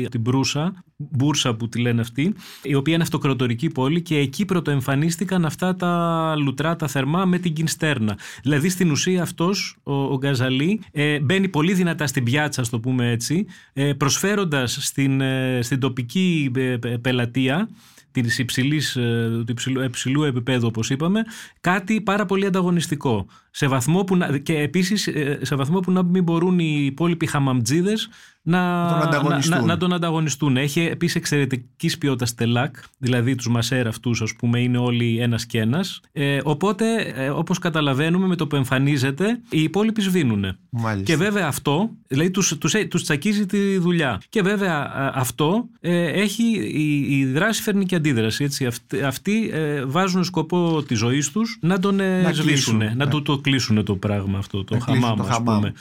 την 0.08 0.20
Μπρούσα 0.20 0.84
Μπούρσα 0.96 1.54
που 1.54 1.68
τη 1.68 1.80
λένε 1.80 2.00
αυτή 2.00 2.34
η 2.62 2.74
οποία 2.74 2.94
είναι 2.94 3.02
αυτοκρατορική 3.02 3.68
πόλη 3.68 4.02
και 4.02 4.16
εκεί 4.16 4.44
πρωτοεμφανίστηκαν 4.44 5.44
αυτά 5.44 5.74
τα 5.76 6.34
λουτρά 6.38 6.76
τα 6.76 6.86
θερμά 6.88 7.24
με 7.24 7.38
την 7.38 7.52
κινστέρνα. 7.52 8.18
Δηλαδή 8.42 8.68
στην 8.68 8.90
ουσία 8.90 9.22
αυτός 9.22 9.76
ο, 9.82 9.92
ο 9.94 10.16
Γκαζαλή 10.18 10.80
ε, 10.92 11.20
μπαίνει 11.20 11.48
πολύ 11.48 11.72
δυνατά 11.72 12.06
στην 12.06 12.24
πιάτσα, 12.24 12.60
ας 12.60 12.68
το 12.68 12.80
πούμε 12.80 13.10
έτσι, 13.10 13.46
ε, 13.72 13.92
προσφέροντας 13.92 14.78
στην, 14.80 15.20
ε, 15.20 15.58
στην 15.62 15.80
τοπική 15.80 16.50
ε, 16.56 16.76
πε- 16.76 16.98
πελατεία 16.98 17.68
της 18.12 18.38
υψηλής, 18.38 18.96
ε, 18.96 19.42
του 19.46 19.52
υψηλού, 19.52 19.82
υψηλού 19.82 20.22
επίπεδου 20.22 20.66
όπως 20.66 20.90
είπαμε 20.90 21.22
κάτι 21.60 22.00
πάρα 22.00 22.26
πολύ 22.26 22.46
ανταγωνιστικό 22.46 23.26
σε 23.50 23.66
βαθμό 23.66 24.04
που 24.04 24.16
να, 24.16 24.38
και 24.38 24.58
επίσης 24.58 25.06
ε, 25.06 25.38
σε 25.42 25.54
βαθμό 25.54 25.80
που 25.80 25.92
να 25.92 26.02
μην 26.02 26.22
μπορούν 26.22 26.58
οι 26.58 26.82
υπόλοιποι 26.86 27.26
χαμαμτζίδες 27.26 28.08
να, 28.42 28.88
Τον 28.88 28.98
να, 28.98 29.04
ανταγωνιστούν. 29.04 29.58
να, 29.58 29.64
να 29.64 29.76
τον 29.76 29.92
ανταγωνιστούν. 29.92 30.56
Έχει 30.56 30.80
επίσης 30.80 31.14
εξαιρετικής 31.14 31.98
ποιότητας 31.98 32.34
τελάκ, 32.34 32.76
δηλαδή 32.98 33.34
τους 33.34 33.48
μασέρ 33.48 33.86
αυτούς 33.86 34.22
ας 34.22 34.34
πούμε 34.38 34.60
είναι 34.60 34.78
όλοι 34.78 35.18
ένας 35.18 35.46
και 35.46 35.60
ένας. 35.60 36.00
Ε, 36.12 36.38
οπότε 36.42 37.12
ε, 37.16 37.28
όπως 37.28 37.58
καταλαβαίνουμε 37.58 38.26
με 38.26 38.36
το 38.36 38.46
που 38.46 38.56
εμφανίζεται 38.56 39.40
οι 39.50 39.62
υπόλοιποι 39.62 40.00
σβήνουν. 40.00 40.56
Μάλιστα. 40.70 41.12
Και 41.12 41.16
βέβαια 41.16 41.46
αυτό, 41.46 41.90
δηλαδή 42.06 42.30
τους, 42.30 42.58
τους, 42.58 42.74
τους 42.88 43.02
τσακίζει 43.02 43.46
τη 43.46 43.78
δουλειά. 43.78 44.20
Και 44.28 44.42
βέβαια 44.42 44.76
α, 44.76 45.10
αυτό 45.14 45.68
ε, 45.80 46.04
έχει, 46.04 46.42
η, 46.74 47.18
η 47.18 47.24
δράση 47.24 47.62
φέρνει 47.62 47.84
και 47.84 47.94
αντίδραση. 47.94 48.44
Έτσι. 48.44 48.66
Αυτοί, 48.66 49.02
αυτοί 49.02 49.50
ε, 49.52 49.84
βάζουν 49.84 50.24
σκοπό 50.24 50.82
τη 50.86 50.94
ζωής 50.94 51.30
τους 51.30 51.58
να 51.60 51.78
τον 51.78 52.00
ε, 52.00 52.22
Να 52.22 52.32
σβήσουν, 52.32 52.78
κλείσουν. 52.78 52.96
να 52.96 53.08
του 53.08 53.22
το 53.22 53.39
κλείσουν 53.40 53.85
το 53.85 53.96
πράγμα 53.96 54.38
αυτό, 54.38 54.64
το 54.64 54.74
Να 54.76 54.85
κλείσουν 54.85 55.03
χαμάμ 55.03 55.16
το 55.16 55.22
ας 55.22 55.29
χαμάμ. 55.29 55.57
πούμε. 55.59 55.72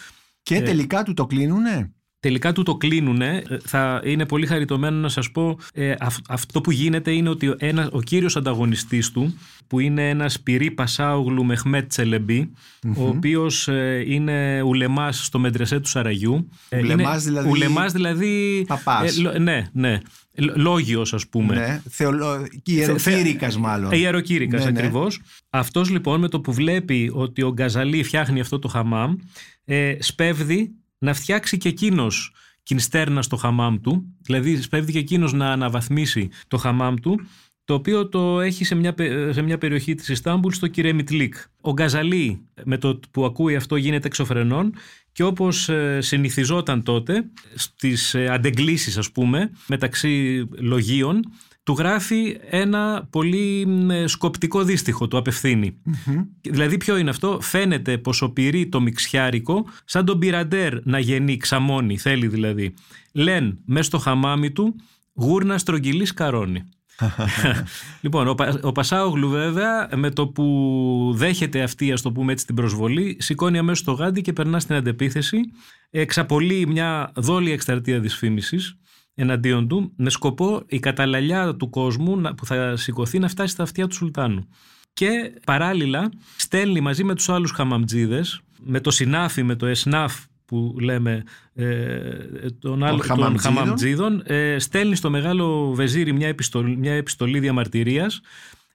Και 0.44 0.62
τελικά 0.62 1.04
του 1.04 1.14
το 1.14 1.26
κλείνουνε; 1.26 1.94
Τελικά 2.20 2.52
του 2.54 2.64
το 2.64 2.76
κλείνουνε. 2.76 3.44
Ε, 3.50 3.58
Θα 3.60 4.02
είναι 4.06 4.26
πολύ 4.26 4.46
χαριτωμένο 4.46 4.98
να 4.98 5.10
σας 5.10 5.32
πω 5.32 5.58
ε, 5.74 5.96
αυ- 6.00 6.26
αυτό 6.32 6.62
που 6.62 6.72
γίνεται 6.72 7.12
είναι 7.12 7.30
ότι 7.30 7.48
ο, 7.48 7.56
ένας, 7.60 7.88
ο 7.92 8.02
κύριος 8.02 8.36
ανταγωνιστής 8.36 9.12
του 9.12 9.36
που 9.70 9.80
είναι 9.80 10.10
ένας 10.10 10.40
πυρή 10.40 10.72
Πασάουγλου 10.72 11.46
Μεχμέτ 11.46 11.88
Τσελεμπή, 11.90 12.52
ο 12.98 13.08
οποίος 13.08 13.68
ε, 13.68 14.04
είναι 14.08 14.62
ουλεμάς 14.62 15.26
στο 15.26 15.40
Μεντρεσέ 15.40 15.80
του 15.80 15.88
Σαραγιού. 15.90 16.50
Ε, 16.70 16.80
Ουλεμάς 16.80 17.14
είναι- 17.24 17.32
δηλαδή- 17.32 17.50
Ουλεμάς 17.50 17.92
δηλαδή... 17.94 18.64
Παπάς. 18.68 19.18
ε, 19.18 19.22
λο- 19.22 19.40
ναι, 19.40 19.68
ναι. 19.74 20.00
Λ- 20.36 20.56
Λόγιος 20.58 21.14
ας 21.14 21.28
πούμε. 21.28 21.56
Ναι. 21.56 21.82
Θεολο... 21.90 22.48
Ιεροκήρυκας 22.64 23.58
μάλλον. 23.58 23.92
Ε, 23.92 23.98
Ιεροκήρυκας 23.98 24.66
Ναι, 24.66 24.72
ναι. 24.72 24.80
ακριβώς. 24.80 25.22
Αυτός 25.50 25.90
λοιπόν 25.90 26.20
με 26.20 26.28
το 26.28 26.40
που 26.42 26.54
βλέπει 26.54 27.12
ότι 27.14 27.42
ο 27.42 27.52
Γκαζαλή 27.54 28.04
φτιάχνει 28.04 28.40
αυτό 28.40 28.60
το 28.60 28.68
χαμάμ 28.68 29.16
ε, 29.66 29.96
σπέβδει 30.00 30.72
να 30.98 31.14
φτιάξει 31.14 31.58
και 31.58 31.70
εκείνος 31.70 32.34
κινστέρνα 32.64 33.22
στο 33.22 33.36
χαμάμ 33.36 33.78
του 33.82 34.06
δηλαδή 34.22 34.62
σπέβδει 34.62 34.92
και 34.92 35.00
εκείνος 35.00 35.34
να 35.34 35.52
αναβαθμίσει 35.52 36.30
το 36.48 36.58
χαμάμ 36.58 36.96
του 36.96 37.20
το 37.70 37.76
οποίο 37.76 38.08
το 38.08 38.42
έχει 38.42 38.64
σε 38.64 38.76
μια, 38.76 38.94
πε- 38.94 39.34
σε 39.34 39.42
μια 39.42 39.58
περιοχή 39.58 39.96
της 39.96 40.10
Ιστάμπουλ 40.10 40.54
στο 40.54 40.68
Κυρεμιτλίκ. 40.68 41.36
Ο 41.62 41.72
Γκαζαλή 41.72 42.42
με 42.64 42.78
το 42.78 43.00
που 43.12 43.26
ακούει 43.26 43.56
αυτό 43.56 43.76
γίνεται 43.76 44.08
εξωφρενών 44.08 44.74
και 45.12 45.24
όπως 45.24 45.70
ε, 45.70 46.02
συνηθιζόταν 46.02 46.84
τότε 46.84 47.24
στις 47.56 48.14
ε, 48.14 48.28
αντεγκλήσεις 48.28 48.98
ας 48.98 49.12
πούμε 49.12 49.52
μεταξύ 49.68 50.46
λογίων 50.58 51.20
του 51.64 51.74
γράφει 51.74 52.38
ένα 52.50 53.08
πολύ 53.10 53.68
σκοπτικό 54.06 54.64
δύστιχο, 54.64 55.08
το 55.08 55.18
απευθυνει 55.18 55.78
Δηλαδή 56.42 56.78
ποιο 56.78 56.98
είναι 56.98 57.10
αυτό, 57.10 57.38
φαίνεται 57.42 57.98
πως 57.98 58.22
ο 58.22 58.30
πυρεί 58.30 58.68
το 58.70 58.82
μιξιάρικο 58.82 59.66
σαν 59.86 60.06
τον 60.06 60.20
πυραντέρ 60.20 60.86
να 60.86 61.00
γεννεί 61.00 61.38
ξαμώνει, 61.38 61.98
θέλει 61.98 62.28
δηλαδή. 62.28 62.74
Λεν 63.14 63.60
μέσα 63.66 63.84
στο 63.84 63.98
χαμάμι 63.98 64.52
του 64.52 64.76
γούρνα 65.14 65.58
στρογγυλής 65.58 66.14
καρόνι. 66.14 66.64
λοιπόν, 68.02 68.28
ο, 68.28 68.36
ο 68.62 68.72
Πασάογλου 68.72 69.30
βέβαια 69.30 69.90
με 69.96 70.10
το 70.10 70.28
που 70.28 71.12
δέχεται 71.16 71.62
αυτή 71.62 71.92
ας 71.92 72.02
το 72.02 72.12
πούμε 72.12 72.32
έτσι 72.32 72.46
την 72.46 72.56
προσβολή 72.56 73.18
σηκώνει 73.20 73.58
αμέσως 73.58 73.84
το 73.84 73.92
γάντι 73.92 74.22
και 74.22 74.34
περνά 74.34 74.60
στην 74.60 74.76
αντεπίθεση 74.76 75.40
εξαπολύει 75.90 76.66
μια 76.68 77.12
δόλια 77.16 77.54
εκστρατεία 77.54 78.00
δυσφήμισης 78.00 78.78
εναντίον 79.14 79.68
του 79.68 79.94
με 79.96 80.10
σκοπό 80.10 80.64
η 80.68 80.80
καταλαλιά 80.80 81.56
του 81.56 81.70
κόσμου 81.70 82.22
που 82.38 82.46
θα 82.46 82.76
σηκωθεί 82.76 83.20
να 83.20 83.28
φτάσει 83.28 83.54
στα 83.54 83.64
αυτιά 83.64 83.88
του 83.88 83.96
Σουλτάνου. 83.96 84.48
Και 84.94 85.34
παράλληλα 85.46 86.12
στέλνει 86.36 86.82
μαζί 86.82 87.04
με 87.04 87.16
τους 87.16 87.30
άλλους 87.30 87.52
χαμαμτζίδες, 87.52 88.42
με 88.60 88.80
το 88.80 88.92
συνάφι, 88.92 89.44
με 89.44 89.56
το 89.56 89.66
εσνάφ 89.66 90.24
που 90.50 90.76
λέμε 90.80 91.24
ε, 91.54 91.70
τον 92.60 92.84
άλλο, 92.84 93.04
των 93.08 93.40
χαμαμτζίδων, 93.40 94.22
ε, 94.26 94.60
στέλνει 94.60 94.96
στο 94.96 95.10
μεγάλο 95.10 95.74
βεζίρι 95.74 96.14
μια 96.14 96.28
επιστολή, 96.28 96.78
μια 96.78 96.94
επιστολή 96.94 97.40
διαμαρτυρίας 97.40 98.22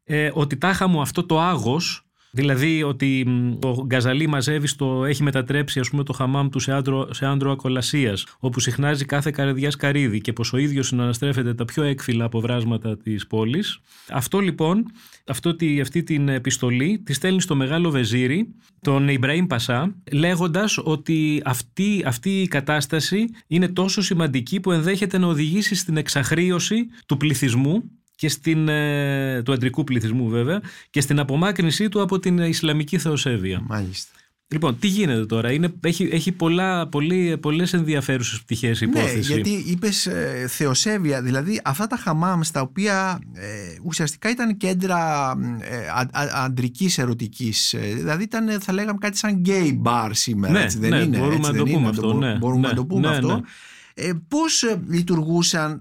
ε, 0.05 0.31
ότι 0.33 0.57
τάχα 0.57 0.87
μου 0.87 1.01
αυτό 1.01 1.25
το 1.27 1.41
άγος 1.41 2.04
Δηλαδή 2.35 2.83
ότι 2.83 3.27
ο 3.63 3.85
Γκαζαλή 3.85 4.27
μαζεύει 4.27 4.67
στο, 4.67 5.05
έχει 5.05 5.23
μετατρέψει 5.23 5.81
ας 5.81 5.91
πούμε, 5.91 6.03
το 6.03 6.13
χαμάμ 6.13 6.49
του 6.49 6.59
σε 6.59 6.73
άντρο, 6.73 7.09
σε 7.15 7.27
άντρο 7.27 7.51
ακολασίας, 7.51 8.27
όπου 8.39 8.61
συχνάζει 8.61 9.05
κάθε 9.05 9.31
καρδιάς 9.31 9.77
καρύδι 9.77 10.21
και 10.21 10.33
πως 10.33 10.53
ο 10.53 10.57
ίδιος 10.57 10.87
συναναστρέφεται 10.87 11.55
τα 11.55 11.65
πιο 11.65 11.83
έκφυλα 11.83 12.25
αποβράσματα 12.25 12.97
της 12.97 13.27
πόλης. 13.27 13.79
Αυτό 14.09 14.39
λοιπόν, 14.39 14.85
αυτό, 15.27 15.57
αυτή 15.81 16.03
την 16.03 16.29
επιστολή 16.29 17.03
τη 17.05 17.13
στέλνει 17.13 17.41
στο 17.41 17.55
μεγάλο 17.55 17.91
βεζίρι, 17.91 18.55
τον 18.81 19.09
Ιμπραήμ 19.09 19.47
Πασά, 19.47 19.95
λέγοντας 20.13 20.79
ότι 20.85 21.43
αυτή, 21.45 22.03
αυτή 22.07 22.43
η 22.43 22.49
κατάσταση 22.49 23.25
είναι 23.47 23.69
τόσο 23.69 24.03
σημαντική 24.03 24.61
που 24.61 24.73
ενδέχεται 24.73 25.19
να 25.19 25.27
οδηγήσει 25.27 25.75
στην 25.75 25.97
εξαχρίωση 25.97 26.87
του 27.07 27.17
πληθυσμού 27.17 27.83
και 28.15 28.29
στην, 28.29 28.69
ε, 28.69 29.43
του 29.45 29.53
αντρικού 29.53 29.85
πληθυσμού 29.85 30.29
βέβαια 30.29 30.61
και 30.91 31.01
στην 31.01 31.19
απομάκρυνσή 31.19 31.89
του 31.89 32.03
από 32.03 32.19
την 32.19 32.39
Ισλαμική 32.39 32.99
θεοσέβεια. 32.99 33.63
Μάλιστα. 33.67 34.13
Λοιπόν, 34.49 34.79
τι 34.79 34.87
γίνεται 34.87 35.27
τώρα, 35.27 35.53
Είναι, 35.53 35.73
έχει, 35.81 36.09
έχει 36.13 36.33
πολλά, 36.33 36.89
πολύ, 36.89 37.39
πολλές 37.39 37.73
ενδιαφέρουσες 37.73 38.41
πτυχές 38.43 38.81
η 38.81 38.87
ναι, 38.87 38.99
υπόθεση. 38.99 39.35
Ναι, 39.35 39.41
γιατί 39.41 39.71
είπες 39.71 40.07
ε, 40.07 40.47
θεοσέβεια, 40.49 41.23
δηλαδή 41.23 41.61
αυτά 41.65 41.87
τα 41.87 41.97
χαμάμς 41.97 42.47
στα 42.47 42.61
οποία 42.61 43.21
ε, 43.33 43.47
ουσιαστικά 43.83 44.31
ήταν 44.31 44.57
κέντρα 44.57 45.33
ε, 45.61 45.77
αντρικής 46.45 46.99
ερωτικής, 46.99 47.75
δηλαδή 47.95 48.23
ήταν 48.23 48.61
θα 48.61 48.73
λέγαμε 48.73 48.99
κάτι 49.01 49.17
σαν 49.17 49.43
gay 49.47 49.81
bar 49.83 50.09
σήμερα, 50.13 50.53
ναι, 50.53 50.63
έτσι 50.63 50.79
δεν 50.79 50.91
ναι, 50.91 50.99
είναι. 50.99 51.19
Μπορούμε, 51.19 51.49
να, 51.49 51.55
το 51.55 51.65
πούμε 51.65 51.89
αυτό, 51.89 52.13
ναι, 52.13 52.39
μπορούμε 52.39 52.69
να 52.69 52.75
το 52.75 52.85
πούμε 52.85 53.09
ναι, 53.09 53.15
αυτό. 53.15 53.43
Ναι. 54.01 54.07
Ε, 54.07 54.13
πώς 54.29 54.63
ε, 54.63 54.83
λειτουργούσαν 54.89 55.81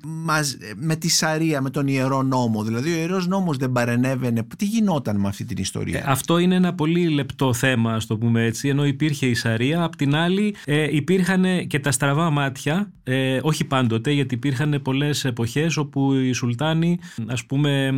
με 0.76 0.96
τη 0.96 1.10
Σαρία, 1.10 1.62
με 1.62 1.70
τον 1.70 1.88
Ιερό 1.88 2.22
Νόμο; 2.22 2.64
Δηλαδή 2.64 2.92
ο 2.94 2.96
Ιερός 2.96 3.28
Νόμος 3.28 3.58
δεν 3.58 3.72
παρενέβαινε. 3.72 4.48
Τι 4.58 4.66
γινόταν 4.66 5.20
με 5.20 5.28
αυτή 5.28 5.46
την 5.46 5.58
ιστορία; 5.58 6.00
Ε, 6.00 6.04
αυτό 6.08 6.38
είναι 6.38 6.56
ένα 6.56 6.74
πολύ 6.74 7.08
λεπτό 7.08 7.54
θέμα, 7.54 7.94
ας 7.94 8.06
το 8.06 8.18
πούμε 8.18 8.44
έτσι, 8.44 8.68
ενώ 8.68 8.86
υπήρχε 8.86 9.26
η 9.26 9.34
Σαρία. 9.34 9.84
Απ' 9.84 9.96
την 9.96 10.16
άλλη 10.16 10.56
ε, 10.66 10.96
υπήρχαν 10.96 11.68
και 11.68 11.80
τα 11.80 11.92
στραβά 11.92 12.30
μάτια, 12.30 12.92
ε, 13.04 13.40
όχι 13.42 13.64
πάντοτε, 13.64 14.12
γιατί 14.12 14.36
υπήρχαν 14.36 14.80
πολλές 14.84 15.26
εποχές 15.26 15.78
όπου 15.78 16.14
οι 16.14 16.32
Σουλτάνοι, 16.32 17.00
ας 17.28 17.46
πούμε 17.46 17.92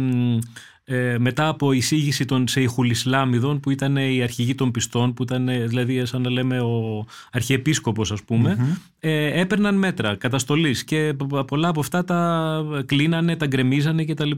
ε, 0.88 1.18
μετά 1.20 1.48
από 1.48 1.72
εισήγηση 1.72 2.26
των 2.26 2.48
Σεϊχουλ 2.48 2.90
Ισλάμιδων 2.90 3.60
που 3.60 3.70
ήταν 3.70 3.96
οι 3.96 4.22
αρχηγοί 4.22 4.56
των 4.56 4.72
πιστών, 4.72 5.14
που 5.14 5.24
ήταν 5.24 5.50
δηλαδή 5.68 6.06
σαν 6.06 6.22
να 6.22 6.30
λέμε 6.30 6.60
ο 6.60 7.06
αρχιεπίσκοπος 7.32 8.12
ας 8.12 8.24
πούμε, 8.24 8.78
ε, 9.00 9.40
έπαιρναν 9.40 9.76
μέτρα 9.76 10.16
καταστολής 10.16 10.84
και 10.84 11.14
πολλά 11.48 11.68
από 11.68 11.80
αυτά 11.80 12.04
τα 12.04 12.62
κλείνανε, 12.86 13.36
τα 13.36 13.46
γκρεμίζανε 13.46 14.06
κτλ. 14.06 14.32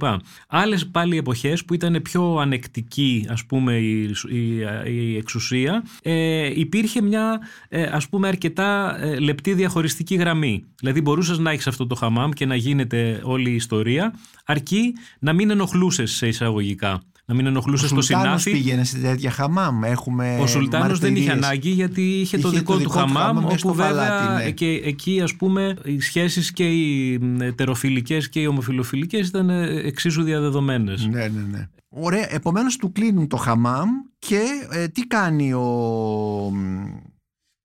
Άλλες 0.48 0.88
πάλι 0.88 1.18
εποχές 1.18 1.66
που 1.66 1.74
ήταν 1.74 2.02
πιο 2.02 2.38
ανεκτική 2.38 3.26
ας 3.30 3.46
πούμε 3.46 3.74
η, 3.78 4.02
η, 4.30 4.58
η 4.86 5.18
εξουσία, 5.18 5.84
ε, 6.02 6.60
υπήρχε 6.60 7.02
μια 7.02 7.40
ε, 7.70 7.84
ας 7.84 8.10
πούμε 8.10 8.28
αρκετά 8.28 8.98
ε, 9.02 9.20
λεπτή 9.20 9.54
διαχωριστική 9.54 10.16
γραμμή. 10.16 10.64
Δηλαδή 10.80 11.02
μπορούσες 11.02 11.38
να 11.38 11.52
έχεις 11.52 11.68
αυτό 11.68 11.88
το 11.88 11.96
χαμάμ 11.96 12.32
και 12.32 12.46
να 12.46 12.56
γίνεται 12.56 13.20
όλη 13.24 13.50
η 13.50 13.56
ιστορία, 13.56 14.14
αρκεί 14.46 14.94
να 15.20 15.34
μην 15.34 15.50
ενοχλούσες 15.50 16.12
σε 16.12 16.28
εισαγωγικά. 16.44 17.02
Να 17.30 17.36
μην 17.36 17.46
ενοχλούσε 17.46 17.94
το 17.94 18.02
συνάφι. 18.02 18.52
πήγαινε 18.52 18.84
σε 18.84 18.98
τέτοια 18.98 19.32
χαμάμ. 19.32 19.84
Έχουμε 19.84 20.38
ο 20.42 20.48
Σουλτάνος 20.48 21.00
δεν 21.00 21.16
είχε 21.16 21.32
ανάγκη 21.32 21.70
γιατί 21.70 22.02
είχε, 22.02 22.38
το 22.38 22.50
δικό, 22.50 22.78
του 22.78 22.90
χαμάμ, 22.90 23.46
όπου 23.46 23.74
βέβαια 23.74 24.40
ναι. 24.44 24.52
και 24.52 24.66
εκεί 24.66 25.22
ας 25.24 25.36
πούμε 25.36 25.78
οι 25.84 26.00
σχέσεις 26.00 26.52
και 26.52 26.64
οι 26.70 27.20
τεροφιλικέ 27.56 28.18
και 28.18 28.40
οι 28.40 28.46
ομοφιλοφιλικές 28.46 29.28
ήταν 29.28 29.50
εξίσου 29.86 30.24
διαδεδομένες. 30.24 31.06
Ναι, 31.06 31.28
ναι, 31.28 31.42
ναι. 31.52 31.70
Ωραία. 31.90 32.34
Επομένως 32.34 32.76
του 32.76 32.92
κλείνουν 32.92 33.28
το 33.28 33.38
χαμάμ 33.38 33.90
και 34.20 34.42
ε, 34.72 34.88
τι 34.88 35.02
κάνει 35.02 35.54
ο 35.54 35.66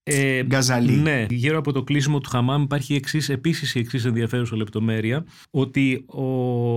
ε, 0.04 0.42
Γκαζαλή. 0.42 0.92
Ναι, 0.92 1.26
γύρω 1.30 1.58
από 1.58 1.72
το 1.72 1.82
κλείσιμο 1.82 2.18
του 2.20 2.30
Χαμάμ 2.30 2.62
υπάρχει 2.62 2.94
εξής, 2.94 3.28
επίσης 3.28 3.74
η 3.74 3.78
εξής 3.78 4.04
ενδιαφέρουσα 4.04 4.56
λεπτομέρεια 4.56 5.24
ότι 5.50 6.04
ο, 6.06 6.22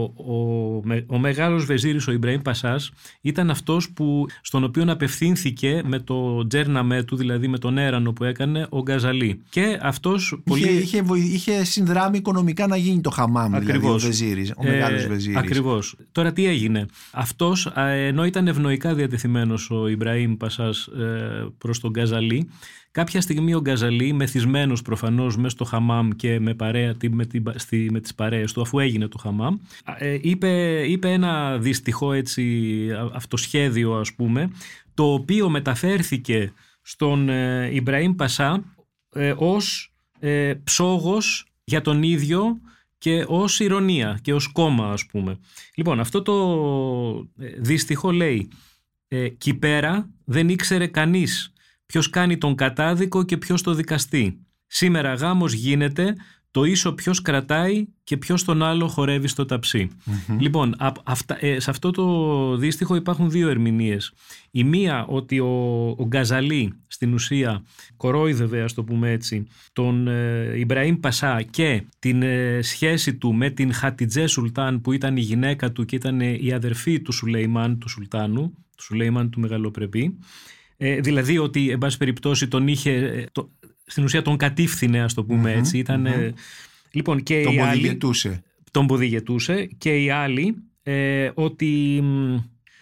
ο, 0.04 0.82
ο 1.08 1.18
μεγάλος 1.18 1.66
βεζίρης 1.66 2.08
ο 2.08 2.12
Ιμπραήμ 2.12 2.42
Πασάς 2.42 2.92
ήταν 3.22 3.50
αυτός 3.50 3.92
που, 3.92 4.26
στον 4.42 4.64
οποίο 4.64 4.84
απευθύνθηκε 4.88 5.82
με 5.86 6.00
το 6.00 6.48
τζέρναμέ 6.48 7.04
του, 7.04 7.16
δηλαδή 7.16 7.48
με 7.48 7.58
τον 7.58 7.78
έρανο 7.78 8.14
που 8.14 8.24
έκανε 8.24 8.68
ο 8.70 8.82
Γκαζαλή. 8.82 9.42
Και 9.50 9.80
αυτός 9.82 10.42
πολύ... 10.44 10.70
Είχε, 10.70 11.04
είχε, 11.34 11.64
συνδράμει 11.64 12.18
οικονομικά 12.18 12.68
να 12.68 12.76
γίνει 12.76 13.02
το 13.02 13.10
Χαμάμ, 13.10 13.56
Ακριβώς. 13.56 13.80
δηλαδή 13.80 13.88
ο 13.88 13.98
βεζίρης, 13.98 14.52
ο 14.58 14.64
μεγάλος 14.64 15.04
ε, 15.04 15.08
βεζίρης. 15.08 15.38
Ακριβώς. 15.38 15.96
Τώρα 16.12 16.34
τι 16.34 16.46
έγινε; 16.46 16.86
Αυτός, 17.12 17.72
ενώ 17.76 18.26
ήταν 18.26 18.48
ευνοϊκά 18.48 18.94
διατεθειμένος 18.94 19.72
ο 19.72 19.88
Ιμπραήμ 19.88 20.38
Πασάς 20.38 20.86
ε, 20.86 21.48
προς 21.58 21.80
τον 21.80 21.92
Γκαζαλή, 21.92 22.50
Κάποια 22.95 23.21
στιγμή 23.21 23.53
ο 23.53 23.62
Γκαζαλή, 23.62 24.13
μεθυσμένος 24.13 24.81
προφανώς 24.81 25.38
μέσα 25.38 25.49
στο 25.49 25.63
χαμάμ 25.63 26.10
και 26.10 26.39
με, 26.39 26.53
παρέα, 26.53 26.95
με, 27.10 27.27
στη, 27.55 27.88
με 27.91 27.99
τις 27.99 28.15
παρέες 28.15 28.53
του, 28.53 28.62
αφού 28.62 28.79
έγινε 28.79 29.08
το 29.08 29.17
χαμάμ, 29.17 29.58
ε, 29.97 30.17
είπε, 30.21 30.81
είπε 30.88 31.12
ένα 31.12 31.58
δυστυχό 31.58 32.13
έτσι, 32.13 32.88
αυτοσχέδιο 33.13 33.93
ας 33.93 34.13
πούμε, 34.13 34.51
το 34.93 35.13
οποίο 35.13 35.49
μεταφέρθηκε 35.49 36.53
στον 36.81 37.29
ε, 37.29 37.69
Ιμπραήμ 37.73 38.15
Πασά 38.15 38.63
ε, 39.10 39.34
ως 39.38 39.93
ε, 40.19 40.53
ψόγος 40.63 41.45
για 41.63 41.81
τον 41.81 42.03
ίδιο 42.03 42.60
και 42.97 43.25
ως 43.27 43.60
ηρωνία 43.60 44.19
και 44.21 44.34
ως 44.34 44.51
κόμμα 44.51 44.91
ας 44.91 45.05
πούμε. 45.05 45.39
Λοιπόν 45.75 45.99
αυτό 45.99 46.21
το 46.21 46.36
ε, 47.39 47.47
δυστυχό 47.58 48.12
λέει 48.12 48.49
ε, 49.08 49.27
πέρα 49.60 50.10
δεν 50.25 50.49
ήξερε 50.49 50.88
κανείς 50.88 51.49
ποιος 51.86 52.10
κάνει 52.10 52.38
τον 52.38 52.56
κατάδικο 52.56 53.24
και 53.24 53.38
ποιος 53.38 53.62
το 53.62 53.74
δικαστή. 53.74 54.39
Σήμερα 54.67 55.13
γάμος 55.13 55.54
γίνεται, 55.54 56.15
το 56.56 56.63
ίσο 56.63 56.93
ποιος 56.93 57.21
κρατάει 57.21 57.86
και 58.04 58.17
ποιος 58.17 58.43
τον 58.43 58.63
άλλο 58.63 58.88
χορεύει 58.88 59.28
στο 59.28 59.45
ταψι 59.45 59.89
Λοιπόν, 60.39 60.76
ε, 61.39 61.60
σε 61.60 61.69
αυτό 61.69 61.91
το 61.91 62.58
δύστιχο 62.58 62.95
υπάρχουν 62.95 63.30
δύο 63.30 63.50
ερμηνείες. 63.50 64.13
Η 64.52 64.63
μία 64.63 65.06
ότι 65.06 65.39
ο, 65.39 65.88
ο 65.98 66.06
Γκαζαλή 66.08 66.74
στην 66.88 67.13
ουσία 67.13 67.63
κορόιδευε, 67.98 68.62
ας 68.62 68.74
το 68.74 68.84
πούμε 68.84 69.12
έτσι, 69.12 69.48
τον 69.74 70.08
ε, 70.08 70.60
Ιμπραήμ 70.60 71.00
Πασά 71.00 71.41
και 71.41 71.84
την 72.00 72.21
ε, 72.21 72.60
σχέση 72.62 73.15
του 73.15 73.34
με 73.34 73.50
την 73.50 73.74
Χατιτζέ 73.74 74.28
Σουλτάν 74.28 74.82
που 74.82 74.91
ήταν 74.91 75.17
η 75.17 75.21
γυναίκα 75.21 75.71
του 75.71 75.86
και 75.86 75.95
ήταν 75.95 76.19
η 76.19 76.52
αδερφή 76.54 77.02
του 77.02 77.12
Σουλεϊμάν 77.12 77.80
του 77.80 77.89
Σουλτάνου, 77.89 78.54
του 78.78 78.84
Σουλεϊμάν 78.84 79.30
του 79.30 79.39
Μεγαλοπρεπή 79.39 80.17
ε, 80.78 81.00
δηλαδή 81.00 81.38
ότι, 81.38 81.70
εν 81.70 81.78
πάση 81.78 81.98
περιπτώσει, 81.98 82.48
τον 82.48 82.68
είχε, 82.68 82.92
ε, 82.92 83.26
το, 83.32 83.50
στην 83.86 84.04
ουσία 84.04 84.22
τον 84.22 84.38
κατήφθηνε, 84.38 85.02
ας 85.02 85.14
το 85.14 85.24
πουμε 85.24 85.54
έτσι. 85.54 85.78
Ήταν, 85.78 86.08
λοιπόν, 86.92 87.24
και 87.24 87.44
τον 87.44 87.56
ποδηγετούσε. 87.56 88.44
Τον 88.72 88.88
ποδηγετούσε 88.88 89.70
και 89.78 90.04
οι 90.04 90.10
άλλοι 90.10 90.56
ε, 90.88 91.32
ότι 91.34 92.04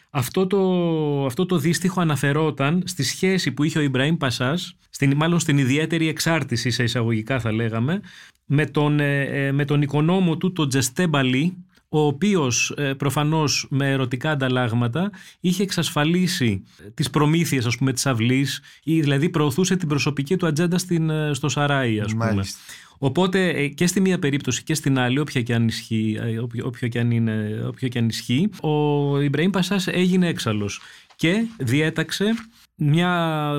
αυτό 0.09 0.47
το, 0.47 1.25
αυτό 1.25 1.45
το 1.45 1.57
δύστιχο 1.57 2.01
αναφερόταν 2.01 2.83
στη 2.85 3.03
σχέση 3.03 3.51
που 3.51 3.63
είχε 3.63 3.79
ο 3.79 3.81
Ιμπραήμ 3.81 4.17
Πασάς, 4.17 4.75
στην, 4.89 5.15
μάλλον 5.15 5.39
στην 5.39 5.57
ιδιαίτερη 5.57 6.07
εξάρτηση 6.07 6.69
σε 6.69 6.83
εισαγωγικά 6.83 7.39
θα 7.39 7.51
λέγαμε, 7.51 8.01
με 8.45 8.65
τον, 8.65 8.99
ε, 8.99 9.51
με 9.51 9.65
τον 9.65 9.81
οικονόμο 9.81 10.37
του, 10.37 10.51
τον 10.51 10.69
Τζεστέμπαλι, 10.69 11.57
ο 11.95 11.99
οποίος 11.99 12.73
ε, 12.77 12.93
προφανώς 12.93 13.67
με 13.69 13.91
ερωτικά 13.91 14.31
ανταλλάγματα 14.31 15.11
είχε 15.39 15.63
εξασφαλίσει 15.63 16.63
τις 16.93 17.09
προμήθειες 17.09 17.65
ας 17.65 17.77
πούμε 17.77 17.93
της 17.93 18.05
αυλής 18.05 18.61
ή 18.83 19.01
δηλαδή 19.01 19.29
προωθούσε 19.29 19.75
την 19.75 19.87
προσωπική 19.87 20.37
του 20.37 20.47
ατζέντα 20.47 20.77
στην, 20.77 21.09
ε, 21.09 21.33
στο 21.33 21.49
Σαράι 21.49 21.99
ας 21.99 22.11
πούμε. 22.11 22.25
Μάλιστα. 22.25 22.59
Οπότε 22.97 23.49
ε, 23.49 23.67
και 23.67 23.87
στη 23.87 24.01
μία 24.01 24.19
περίπτωση 24.19 24.63
και 24.63 24.73
στην 24.73 24.99
άλλη, 24.99 25.19
όποια 25.19 25.41
και 25.41 25.53
αν 25.53 25.67
ισχύει, 25.67 26.19
ε, 26.21 26.37
όποιο, 26.37 26.65
όποιο 26.67 26.87
και 26.87 26.99
αν 26.99 27.11
είναι, 27.11 27.63
όποιο 27.67 27.87
και 27.87 27.99
αν 27.99 28.07
ισχύει, 28.07 28.49
ο 28.61 29.19
Ιμπραήμ 29.19 29.49
Πασάς 29.49 29.87
έγινε 29.87 30.27
έξαλλος 30.27 30.81
και 31.15 31.45
διέταξε 31.57 32.25
μια, 32.85 33.09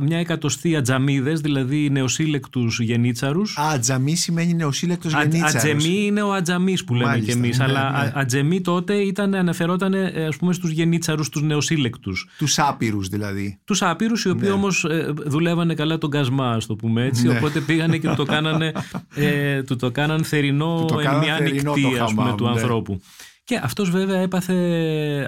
μια 0.03 0.19
εκατοστή 0.19 0.77
ατζαμίδες, 0.77 1.41
δηλαδή 1.41 1.91
νεοσύλλεκτους 1.91 2.81
γενίτσαρους. 2.81 3.59
Α, 3.59 3.69
ατζαμί 3.75 4.15
σημαίνει 4.17 4.55
νεοσύλλεκτος 4.55 5.15
Α- 5.15 5.21
γενίτσαρος. 5.23 5.55
Ατζεμί 5.55 6.05
είναι 6.07 6.23
ο 6.23 6.33
ατζαμής 6.33 6.85
που 6.85 6.95
λέμε 6.95 7.09
Μάλιστα, 7.09 7.33
κι 7.33 7.39
εμείς, 7.39 7.59
ναι, 7.59 7.65
αλλά 7.65 7.91
ναι. 7.91 7.97
α- 7.99 8.13
ατζεμί 8.15 8.61
τότε 8.61 8.95
ήταν, 8.95 9.35
αναφερόταν 9.35 9.95
ε, 9.95 10.27
ας 10.29 10.37
πούμε 10.37 10.53
στους 10.53 10.71
γενίτσαρους, 10.71 11.29
τους 11.29 11.43
νεοσύλλεκτους. 11.43 12.29
Τους 12.39 12.59
άπειρους 12.59 13.09
δηλαδή. 13.09 13.59
Τους 13.65 13.83
άπειρους 13.83 14.25
οι 14.25 14.29
οποίοι 14.31 14.43
Ναι. 14.49 14.55
όμως 14.55 14.85
ε, 14.85 15.13
δουλεύανε 15.27 15.75
καλά 15.75 15.99
τον 15.99 16.11
κασμά, 16.11 16.51
ας 16.51 16.67
το 16.67 16.75
πούμε 16.77 17.05
έτσι, 17.05 17.27
Ναι. 17.27 17.37
οπότε 17.37 17.61
πήγανε 17.61 17.99
και 17.99 18.09
του 18.09 18.15
το 18.15 18.25
κάνανε, 18.25 18.73
ε, 19.15 19.63
του 19.63 19.77
το 19.77 19.91
κάναν 19.91 20.25
θερινό 20.25 20.79
Του 20.81 20.85
το 20.95 20.99
εν 20.99 21.05
κάναν 21.05 21.21
μια 21.21 21.37
θερινό 21.37 21.75
νυχτή 21.75 21.97
το 21.97 22.05
ας 22.05 22.11
πούμε, 22.11 22.23
χαμάμ, 22.23 22.37
του 22.37 22.45
ναι. 22.45 22.51
ανθρώπου. 22.51 23.01
Και 23.45 23.61
αυτός 23.63 23.91
βέβαια 23.91 24.19
έπαθε, 24.21 24.55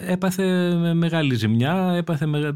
έπαθε 0.06 0.74
με 0.74 0.94
μεγάλη 0.94 1.34
ζημιά, 1.34 1.92
έπαθε, 1.96 2.26
με- 2.26 2.54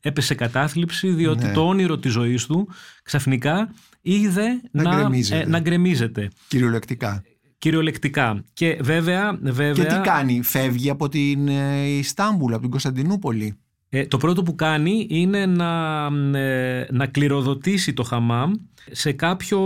έπεσε 0.00 0.34
κατάθλιψη 0.34 1.08
διότι 1.08 1.44
Ναι. 1.46 1.52
το 1.52 1.66
όνειρο 1.68 1.98
της 1.98 2.12
ζωής 2.12 2.46
του 2.46 2.68
ξαφνικά 3.02 3.70
είδε 4.00 4.60
Να 4.70 4.82
να, 4.82 4.94
γκρεμίζεται. 4.96 5.40
ε, 5.40 5.46
να 5.46 5.58
γκρεμίζεται 5.60 6.28
Κυριολεκτικά. 6.48 7.22
κυριολεκτικά. 7.58 8.44
Και 8.52 8.78
βέβαια, 8.82 9.38
βέβαια 9.42 9.72
Και 9.72 9.84
τι 9.84 10.00
κάνει, 10.02 10.42
φεύγει 10.42 10.90
από 10.90 11.08
την 11.08 11.48
ε, 11.48 11.86
Ιστάμπουλ, 11.86 12.52
από 12.52 12.60
την 12.62 12.70
Κωνσταντινούπολη. 12.70 13.56
Ε, 13.88 14.06
το 14.06 14.16
πρώτο 14.16 14.42
που 14.42 14.54
κάνει 14.54 15.06
είναι 15.10 15.46
να, 15.46 16.04
ε, 16.38 16.86
να 16.90 17.06
κληροδοτήσει 17.06 17.92
το 17.92 18.02
χαμάμ 18.02 18.52
σε 18.90 19.12
κάποιο 19.12 19.60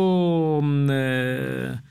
ε, 0.89 0.95
ε, 1.67 1.83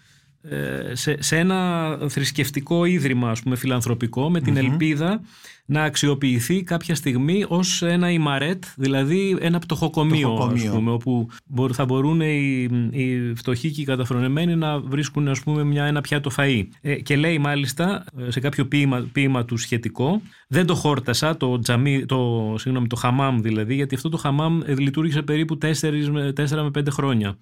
σε, 0.93 1.21
σε 1.21 1.37
ένα 1.37 1.89
θρησκευτικό 2.09 2.85
ίδρυμα 2.85 3.29
ας 3.29 3.41
πούμε 3.41 3.55
φιλανθρωπικό 3.55 4.29
με 4.29 4.41
την 4.41 4.57
ελπίδα 4.57 5.21
να 5.69 5.83
αξιοποιηθεί 5.83 6.63
κάποια 6.63 6.95
στιγμή 6.95 7.45
ως 7.47 7.81
ένα 7.81 8.11
ημαρέτ 8.11 8.63
δηλαδή 8.75 9.37
ένα 9.39 9.59
πτωχοκομείο, 9.59 10.29
Πτωχοκομείο. 10.33 10.69
ας 10.69 10.75
πούμε 10.75 10.91
όπου 10.91 11.29
μπορ- 11.45 11.73
θα 11.75 11.85
μπορούν 11.85 12.21
οι, 12.21 12.63
οι 12.91 13.33
φτωχοί 13.35 13.71
και 13.71 13.81
οι 13.81 13.85
καταφρονεμένοι 13.85 14.55
να 14.55 14.79
βρίσκουν 14.79 15.27
ας 15.27 15.41
πούμε 15.43 15.63
μια, 15.63 15.85
ένα 15.85 16.01
πιάτο 16.01 16.31
φαΐ 16.37 16.63
ε, 16.81 16.95
και 16.95 17.15
λέει 17.15 17.37
μάλιστα 17.37 18.05
ε, 18.27 18.31
σε 18.31 18.39
κάποιο 18.39 18.65
ποίημα, 18.65 19.07
ποίημα 19.11 19.45
του 19.45 19.57
σχετικό 19.57 20.21
δεν 20.47 20.65
το 20.65 20.75
χόρτασα 20.75 21.37
το, 21.37 21.59
τζαμί, 21.59 22.05
το, 22.05 22.53
συγγνώμη, 22.57 22.87
το 22.87 22.95
χαμάμ 22.95 23.39
δηλαδή 23.41 23.75
γιατί 23.75 23.95
αυτό 23.95 24.09
το 24.09 24.17
χαμάμ 24.17 24.59
ε, 24.65 24.75
λειτουργήσε 24.75 25.21
περίπου 25.21 25.57
4 25.61 25.69
με, 26.11 26.33
4 26.37 26.49
με 26.49 26.69
5 26.79 26.87
χρόνια 26.91 27.37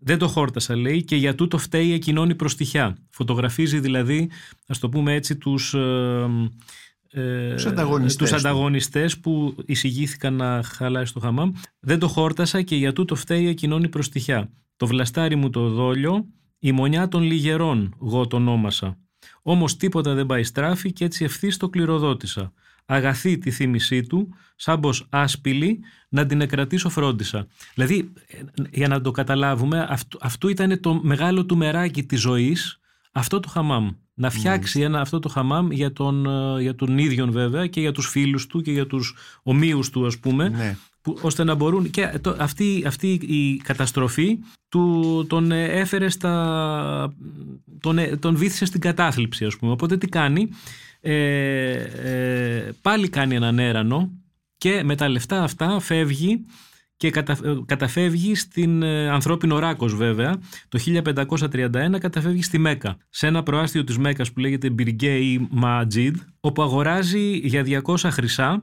δεν 0.00 0.18
το 0.18 0.28
χόρτασα 0.28 0.76
λέει 0.76 1.02
και 1.04 1.16
για 1.16 1.34
τούτο 1.34 1.58
φταίει 1.58 1.92
εκείνον 1.92 2.30
η 2.30 2.34
προστιχιά. 2.34 2.96
Φωτογραφίζει 3.10 3.80
δηλαδή, 3.80 4.30
ας 4.66 4.78
το 4.78 4.88
πούμε 4.88 5.12
έτσι, 5.14 5.36
τους, 5.36 5.74
ε, 5.74 6.26
ε, 7.12 7.54
Τους 7.54 7.66
ανταγωνιστές 7.66 8.16
τους 8.30 8.42
του. 8.42 8.48
ανταγωνιστές 8.48 9.18
που 9.18 9.54
εισηγήθηκαν 9.66 10.34
να 10.34 10.62
χαλάσει 10.62 11.12
το 11.12 11.20
χαμάμ. 11.20 11.52
Δεν 11.80 11.98
το 11.98 12.08
χόρτασα 12.08 12.62
και 12.62 12.76
για 12.76 12.92
τούτο 12.92 13.14
φταίει 13.14 13.48
εκείνον 13.48 13.82
η 13.82 13.88
προστιχιά. 13.88 14.50
Το 14.76 14.86
βλαστάρι 14.86 15.36
μου 15.36 15.50
το 15.50 15.68
δόλιο, 15.68 16.26
η 16.58 16.72
μονιά 16.72 17.08
των 17.08 17.22
λιγερών, 17.22 17.94
εγώ 18.02 18.26
το 18.26 18.36
ονόμασα. 18.36 18.98
Όμως 19.42 19.76
τίποτα 19.76 20.14
δεν 20.14 20.26
πάει 20.26 20.42
στράφη 20.42 20.92
και 20.92 21.04
έτσι 21.04 21.24
ευθύς 21.24 21.56
το 21.56 21.68
κληροδότησα. 21.68 22.52
Αγαθή 22.86 23.38
τη 23.38 23.50
θύμησή 23.50 24.02
του, 24.02 24.28
σάμπος 24.56 25.06
άσπηλη, 25.08 25.78
να 26.08 26.26
την 26.26 26.40
εκρατήσω 26.40 26.88
φρόντισα. 26.88 27.46
Δηλαδή, 27.74 28.12
ε, 28.26 28.38
για 28.70 28.88
να 28.88 29.00
το 29.00 29.10
καταλάβουμε, 29.10 29.86
αυτού, 29.88 30.18
αυτού 30.20 30.48
ήταν 30.48 30.80
το 30.80 31.00
μεγάλο 31.02 31.44
του 31.46 31.56
μεράκι 31.56 32.04
της 32.04 32.20
ζωής, 32.20 32.78
αυτό 33.18 33.40
το 33.40 33.48
χαμάμ. 33.48 33.88
Να 34.14 34.30
φτιάξει 34.30 34.80
ένα, 34.80 35.00
αυτό 35.00 35.18
το 35.18 35.28
χαμάμ 35.28 35.70
για 35.70 35.92
τον, 35.92 36.26
ε, 36.26 36.60
για 36.60 36.74
τον 36.74 36.98
ίδιον 36.98 37.30
βέβαια 37.30 37.66
και 37.66 37.80
για 37.80 37.92
τους 37.92 38.06
φίλους 38.08 38.46
του 38.46 38.60
και 38.60 38.70
για 38.72 38.86
τους 38.86 39.14
ομοίους 39.42 39.90
του 39.90 40.06
ας 40.06 40.18
πούμε 40.18 40.48
Ναι. 40.48 40.76
που, 41.02 41.18
ώστε 41.20 41.44
να 41.44 41.54
μπορούν 41.54 41.90
και 41.90 42.18
το, 42.20 42.36
αυτή, 42.38 42.82
αυτή 42.86 43.12
η 43.12 43.56
καταστροφή 43.56 44.38
του, 44.68 45.24
τον 45.28 45.52
ε, 45.52 45.64
έφερε 45.64 46.08
στα 46.08 47.14
τον, 47.80 47.98
ε, 47.98 48.16
τον 48.16 48.36
βήθησε 48.36 48.64
στην 48.64 48.80
κατάθλιψη 48.80 49.44
ας 49.44 49.56
πούμε 49.56 49.72
οπότε 49.72 49.96
τι 49.96 50.06
κάνει; 50.08 50.48
Ε, 51.00 51.72
ε, 51.72 52.72
πάλι 52.82 53.08
κάνει 53.08 53.34
έναν 53.34 53.58
έρανο 53.58 54.10
και 54.58 54.82
με 54.84 54.96
τα 54.96 55.08
λεφτά 55.08 55.42
αυτά 55.42 55.80
φεύγει 55.80 56.44
και 56.98 57.10
κατα, 57.10 57.32
ε, 57.44 57.54
καταφεύγει 57.66 58.34
στην 58.34 58.82
ε, 58.82 59.08
ανθρώπινο 59.10 59.58
ράκος 59.58 59.94
βέβαια 59.94 60.38
το 60.68 60.78
1531 61.52 61.98
καταφεύγει 62.00 62.42
στη 62.42 62.58
Μέκα 62.58 62.96
σε 63.08 63.26
ένα 63.26 63.42
προάστιο 63.42 63.84
της 63.84 63.98
Μέκας 63.98 64.32
που 64.32 64.40
λέγεται 64.40 64.70
Μπιργκέι 64.70 65.46
Μάτζιντ 65.50 66.16
όπου 66.40 66.62
αγοράζει 66.62 67.36
για 67.36 67.82
200 67.86 67.96
χρυσά 68.10 68.62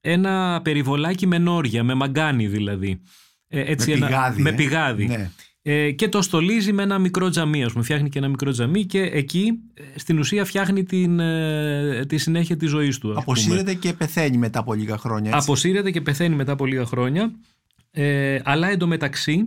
ένα 0.00 0.60
περιβολάκι 0.64 1.26
με 1.26 1.38
νόρια, 1.38 1.82
με 1.84 1.94
μαγκάνι 1.94 2.46
δηλαδή. 2.46 3.00
Ε, 3.48 3.60
έτσι 3.60 3.90
Με 3.90 3.96
ένα- 3.96 4.06
πηγάδι, 4.06 4.42
Με 4.42 4.50
ε. 4.50 4.52
πηγάδι. 4.52 5.06
Ναι. 5.06 5.30
Ε, 5.62 5.90
και 5.90 6.08
το 6.08 6.22
στολίζει 6.22 6.72
με 6.72 6.82
ένα 6.82 6.98
μικρό 6.98 7.28
τζαμί, 7.28 7.64
ας 7.64 7.72
πούμε. 7.72 7.84
Φτιάχνει 7.84 8.08
και 8.08 8.18
ένα 8.18 8.28
μικρό 8.28 8.50
τζαμί 8.50 8.84
και 8.84 9.00
εκεί 9.02 9.52
ε, 9.74 9.98
στην 9.98 10.18
ουσία 10.18 10.44
φτιάχνει 10.44 10.84
την, 10.84 11.20
ε, 11.20 12.04
τη 12.08 12.16
συνέχεια 12.18 12.56
της 12.56 12.70
ζωής 12.70 12.98
του. 12.98 13.08
ας 13.08 13.24
πούμε. 13.24 13.38
Αποσύρεται 13.38 13.74
και 13.74 13.92
πεθαίνει 13.92 14.36
μετά 14.36 14.58
από 14.58 14.74
λίγα 14.74 14.96
χρόνια. 14.98 15.30
Έτσι. 15.34 15.42
Αποσύρεται 15.42 15.90
και 15.90 16.00
πεθαίνει 16.00 16.34
μετά 16.34 16.52
από 16.52 16.66
λίγα 16.66 16.84
χρόνια. 16.84 17.30
Ε, 17.98 18.38
αλλά 18.44 18.70
εντωμεταξύ 18.70 19.44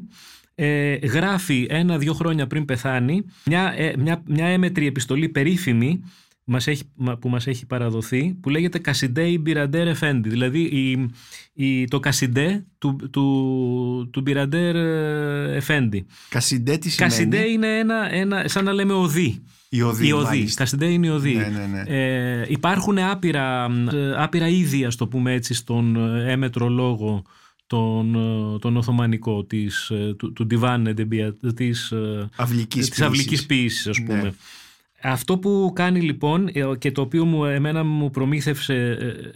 ε, 0.56 0.94
γράφει 0.96 1.68
ένα-δύο 1.70 2.14
χρόνια 2.14 2.48
πριν 2.48 2.66
πεθάνει 2.66 3.24
μια, 3.46 3.74
ε, 3.78 3.94
μια, 3.98 4.24
μια 4.28 4.46
έμετρη 4.46 4.86
επιστολή 4.88 5.30
περίφημη 5.30 6.04
μας 6.44 6.68
έχει, 6.68 6.84
μα- 6.96 7.18
που 7.18 7.30
μας 7.30 7.48
έχει 7.48 7.66
παραδοθεί 7.66 8.36
που 8.42 8.50
λέγεται 8.50 8.80
Κασιντέ 8.80 9.28
η 9.28 9.38
Μπιραντέρ 9.42 9.88
Εφέντη 9.88 10.30
δηλαδή 10.30 10.60
η, 10.62 11.10
η, 11.54 11.86
το 11.86 12.00
Κασιντέ 12.00 12.66
του, 12.78 13.10
του, 13.12 14.10
του 14.14 14.22
Μπιραντέρ 14.22 14.76
ε, 14.76 15.56
Εφέντη 15.56 16.06
Κασιντέ 16.30 16.78
τι 16.78 16.90
σημαίνει; 16.90 17.12
Κασιντέ 17.12 17.38
είναι 17.50 17.78
ένα, 17.80 18.14
ένα, 18.14 18.44
σαν 18.48 18.64
να 18.66 18.74
λέμε 18.74 18.94
οδή 18.94 19.42
Η 19.70 19.82
οδή. 19.82 20.08
η 20.08 20.12
οδή. 20.12 20.24
μάλιστα. 20.24 20.62
Κασιντέ 20.64 20.86
είναι 20.86 21.08
η 21.08 21.10
οδή. 21.10 21.34
Ναι, 21.36 21.48
ναι, 21.48 21.66
ναι. 21.66 21.84
Ε, 22.42 22.46
υπάρχουν 22.50 22.98
άπειρα, 23.00 23.68
ε, 23.94 24.12
άπειρα 24.24 24.48
είδη, 24.48 24.86
ας 24.86 24.96
το 24.96 25.08
πούμε 25.08 25.34
έτσι, 25.34 25.54
στον 25.54 25.96
ε, 26.18 26.32
έμετρο 26.32 26.70
λόγο 26.70 27.24
τον, 27.70 28.16
ε, 28.16 28.60
τον 28.60 28.78
Οθωμανικό 28.78 29.44
της, 29.44 29.90
ε, 29.90 30.14
του, 30.18 30.34
του 30.34 30.48
Divan 30.52 30.88
Edebia, 30.88 31.32
της, 31.56 31.92
ε, 31.92 32.30
Αυλικής 32.36 32.90
της 32.90 33.02
αυλικής 33.02 33.46
ποίησης 33.46 33.88
ας 33.88 34.00
Ναι. 34.00 34.06
πούμε. 34.06 34.34
Αυτό 35.02 35.38
που 35.38 35.72
κάνει 35.76 36.02
λοιπόν 36.02 36.48
ε, 36.48 36.64
και 36.80 36.92
το 36.92 37.02
οποίο 37.02 37.26
μου, 37.26 37.46
εμένα 37.46 37.84
μου 37.84 38.10
προμήθευσε 38.10 38.74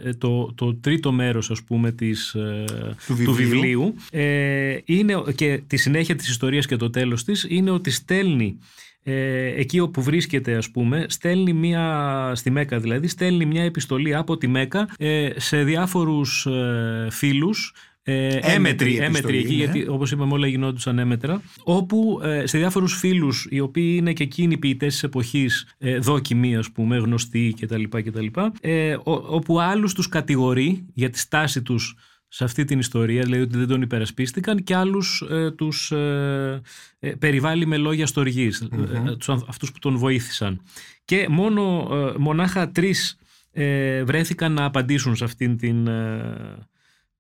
ε, 0.04 0.10
ε, 0.10 0.14
το, 0.14 0.54
το 0.56 0.76
τρίτο 0.76 1.12
μέρος 1.12 1.52
ας 1.52 1.64
πούμε 1.64 1.92
της, 1.92 2.34
ε, 2.34 2.64
Του 3.08 3.16
του 3.24 3.34
βιβλίου. 3.34 3.52
βιβλίου 3.52 3.96
ε, 4.12 4.78
είναι, 4.86 5.24
και 5.36 5.62
τη 5.68 5.78
συνέχεια 5.78 6.16
της 6.16 6.30
ιστορίας 6.30 6.66
και 6.66 6.76
το 6.76 6.90
τέλος 6.90 7.24
της 7.24 7.46
είναι 7.50 7.70
ότι 7.72 7.92
στέλνει 7.92 8.58
ε, 9.04 9.46
εκεί 9.60 9.80
όπου 9.80 10.02
βρίσκεται 10.02 10.56
ας 10.56 10.72
πούμε 10.72 11.06
στέλνει 11.10 11.54
μια, 11.54 12.32
στη 12.36 12.50
Μέκα 12.52 12.80
δηλαδή 12.80 13.08
στέλνει 13.08 13.46
μια 13.46 13.64
επιστολή 13.64 14.16
από 14.16 14.38
τη 14.38 14.48
Μέκα 14.48 14.90
ε, 14.98 15.30
σε 15.36 15.64
διάφορους 15.64 16.46
ε, 16.46 17.08
φίλους 17.12 17.74
ε, 18.06 18.28
έμετροι, 18.42 18.98
επιστολή, 18.98 18.98
έμετροι 19.06 19.38
εκεί, 19.38 19.48
ναι. 19.48 19.54
γιατί 19.54 19.88
όπως 19.88 20.12
είπαμε 20.12 20.34
όλα 20.34 20.48
γινόντουσαν 20.48 21.00
έμετρα, 21.00 21.42
όπου 21.64 22.20
ε, 22.24 22.46
σε 22.48 22.58
διάφορους 22.58 22.98
φίλους 22.98 23.48
οι 23.50 23.60
οποίοι 23.60 23.96
είναι 23.98 24.14
και 24.14 24.24
εκείνοι 24.24 24.58
ποιητές 24.58 24.94
της 24.94 25.04
εποχής 25.04 25.74
ε, 25.78 25.98
δόκιμοι 25.98 26.56
ας 26.56 26.72
πούμε, 26.72 26.98
γνωστοί 26.98 27.56
κτλ. 27.60 27.84
κτλ 27.90 28.26
ε, 28.62 28.94
ο- 28.94 29.02
όπου 29.36 29.60
άλλους 29.60 29.94
τους 29.94 30.08
κατηγορεί 30.10 30.86
για 30.94 31.10
τη 31.10 31.20
στάση 31.20 31.62
τους 31.62 31.96
σε 32.28 32.44
αυτή 32.44 32.66
την 32.66 32.80
ιστορία, 32.80 33.22
δηλαδή 33.22 33.42
ότι 33.42 33.58
δεν 33.58 33.68
τον 33.68 33.82
υπερασπίστηκαν 33.82 34.64
και 34.64 34.76
άλλους 34.76 35.24
ε, 35.30 35.52
τους 35.52 35.92
ε, 35.92 36.62
ε, 37.00 37.10
περιβάλλει 37.10 37.66
με 37.66 37.78
λόγια 37.78 38.06
στοργής, 38.08 38.62
ε, 38.62 39.16
τους 39.18 39.30
ανθ- 39.30 39.50
αυτούς 39.50 39.72
που 39.72 39.80
τον 39.80 39.98
βοήθησαν. 39.98 40.62
Και 41.06 41.28
μόνο, 41.30 41.88
ε, 41.92 42.18
μονάχα 42.20 42.70
τρεις 42.72 43.18
ε, 43.52 44.04
βρέθηκαν 44.04 44.54
να 44.54 44.66
απαντήσουν 44.66 45.16
σε 45.16 45.24
αυτήν 45.24 45.58
την, 45.58 45.88
ε, 45.88 46.68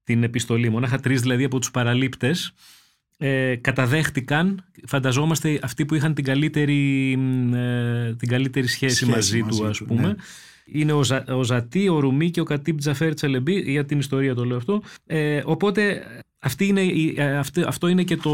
την 0.03 0.23
επιστολή. 0.23 0.69
Μονάχα 0.69 0.99
τρεις 0.99 1.21
δηλαδή 1.21 1.43
από 1.43 1.59
τους 1.59 1.71
παραλήπτες 1.71 2.51
ε, 3.17 3.55
καταδέχτηκαν, 3.55 4.65
φανταζόμαστε 4.87 5.59
αυτοί 5.63 5.85
που 5.85 5.95
είχαν 5.95 6.13
την 6.13 6.23
καλύτερη, 6.23 7.15
μ, 7.17 7.53
ε, 7.53 8.15
την 8.19 8.27
καλύτερη 8.27 8.67
σχέση, 8.67 8.95
Σχέση 8.95 9.11
μαζί, 9.11 9.41
μαζί 9.41 9.59
του 9.59 9.67
ας 9.67 9.77
του, 9.77 9.85
πούμε. 9.85 10.07
ναι. 10.07 10.13
Είναι 10.65 10.91
ο, 10.91 11.03
Ζα, 11.03 11.23
ο 11.27 11.43
Ζατή, 11.43 11.89
ο 11.89 11.99
Ρουμί 11.99 12.31
και 12.31 12.39
ο 12.41 12.43
Κατίπ 12.43 12.77
Τζαφέρ 12.79 13.13
Τσελεμπή, 13.13 13.59
για 13.71 13.85
την 13.85 13.99
ιστορία 13.99 14.35
το 14.35 14.45
λέω 14.45 14.57
αυτό. 14.57 14.81
Ε, 15.05 15.41
οπότε 15.45 16.03
αυτή 16.39 16.65
είναι, 16.65 16.81
η- 16.81 17.13
ε, 17.17 17.37
αυτή- 17.37 17.61
αυτό 17.63 17.87
είναι 17.87 18.03
και 18.03 18.17
το, 18.17 18.31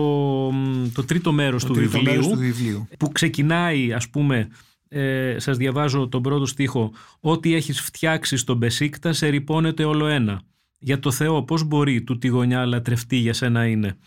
μ, 0.53 0.88
το 0.93 1.03
τρίτο 1.03 1.32
μέρος 1.32 1.62
Το 1.62 1.67
του 1.67 1.73
τρίτο 1.73 1.89
βιβλίου 1.91 2.12
μέρος 2.13 2.27
του 2.27 2.38
βιβλίου. 2.38 2.88
που 2.99 3.12
ξεκινάει 3.12 3.93
ας 3.93 4.10
πούμε 4.10 4.47
ε, 4.89 5.36
σας 5.39 5.58
διαβάζω 5.58 6.08
τον 6.08 6.21
πρώτο 6.21 6.45
στίχο 6.45 6.91
«Ό,τι 7.19 7.53
έχεις 7.55 7.82
φτιάξει 7.82 8.38
στον 8.38 8.60
Πεσίκτα 8.60 9.13
σε 9.13 9.27
ρηπώνεται 9.27 9.84
όλο 9.84 10.08
ένα. 10.08 10.41
Για 10.80 11.00
το 11.00 11.12
Θεό 11.12 11.44
πώς 11.44 11.63
μπορεί 11.63 12.04
του 12.04 12.18
τη 12.18 12.28
γωνιά 12.28 12.65
λατρευτή 12.65 13.15
για 13.15 13.34
σένα 13.34 13.68
είναι». 13.68 13.98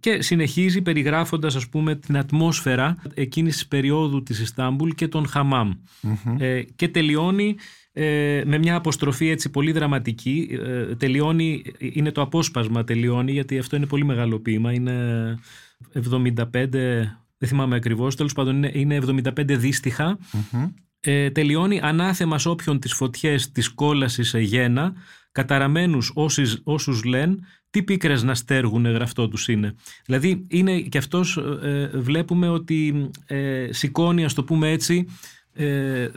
Και 0.00 0.22
συνεχίζει 0.22 0.82
περιγράφοντας 0.82 1.56
ας 1.56 1.68
πούμε 1.68 1.94
την 1.94 2.16
ατμόσφαιρα 2.16 2.96
εκείνης 3.14 3.54
της 3.54 3.66
περίοδου 3.66 4.22
της 4.22 4.40
Ιστάμπουλ 4.40 4.90
και 4.90 5.08
των 5.08 5.26
χαμαμ. 5.26 5.70
Ε, 6.38 6.62
και 6.62 6.88
τελειώνει 6.88 7.56
ε, 7.92 8.42
με 8.46 8.58
μια 8.58 8.76
αποστροφή 8.76 9.28
έτσι 9.28 9.50
πολύ 9.50 9.72
δραματική. 9.72 10.58
Ε, 10.62 10.94
τελειώνει, 10.94 11.62
είναι 11.78 12.10
το 12.10 12.20
απόσπασμα 12.20 12.84
τελειώνει 12.84 13.32
γιατί 13.32 13.58
αυτό 13.58 13.76
είναι 13.76 13.86
πολύ 13.86 14.04
μεγάλο 14.04 14.38
ποίημα. 14.38 14.72
Είναι 14.72 15.38
75, 16.10 16.42
δεν 17.38 17.48
θυμάμαι 17.48 17.76
ακριβώς, 17.76 18.16
τέλος 18.16 18.32
πάντων 18.32 18.56
είναι, 18.56 18.70
είναι 18.74 18.98
75 19.36 19.44
δίστιχα. 19.46 20.18
Ε, 21.00 21.30
τελειώνει 21.30 21.80
ανάθεμα 21.82 22.40
όποιον 22.44 22.78
τις 22.78 22.92
φωτιές 22.92 23.52
της 23.52 23.68
κόλασης 23.68 24.28
σε 24.28 24.40
γένα, 24.40 24.92
καταραμένους 25.34 26.10
όσους, 26.14 26.60
όσους 26.64 27.04
λένε 27.04 27.36
τι 27.70 27.82
πίκρες 27.82 28.22
να 28.22 28.34
στέργουν 28.34 28.86
γραφτό 28.92 29.28
τους 29.28 29.48
είναι. 29.48 29.74
Δηλαδή 30.06 30.44
είναι 30.48 30.80
και 30.80 30.98
αυτός 30.98 31.36
ε, 31.62 31.90
βλέπουμε 31.94 32.48
ότι 32.48 33.10
ε, 33.26 33.66
σηκώνει 33.70 34.24
ας 34.24 34.34
το 34.34 34.44
πούμε 34.44 34.70
έτσι 34.70 35.06
ε, 35.56 36.08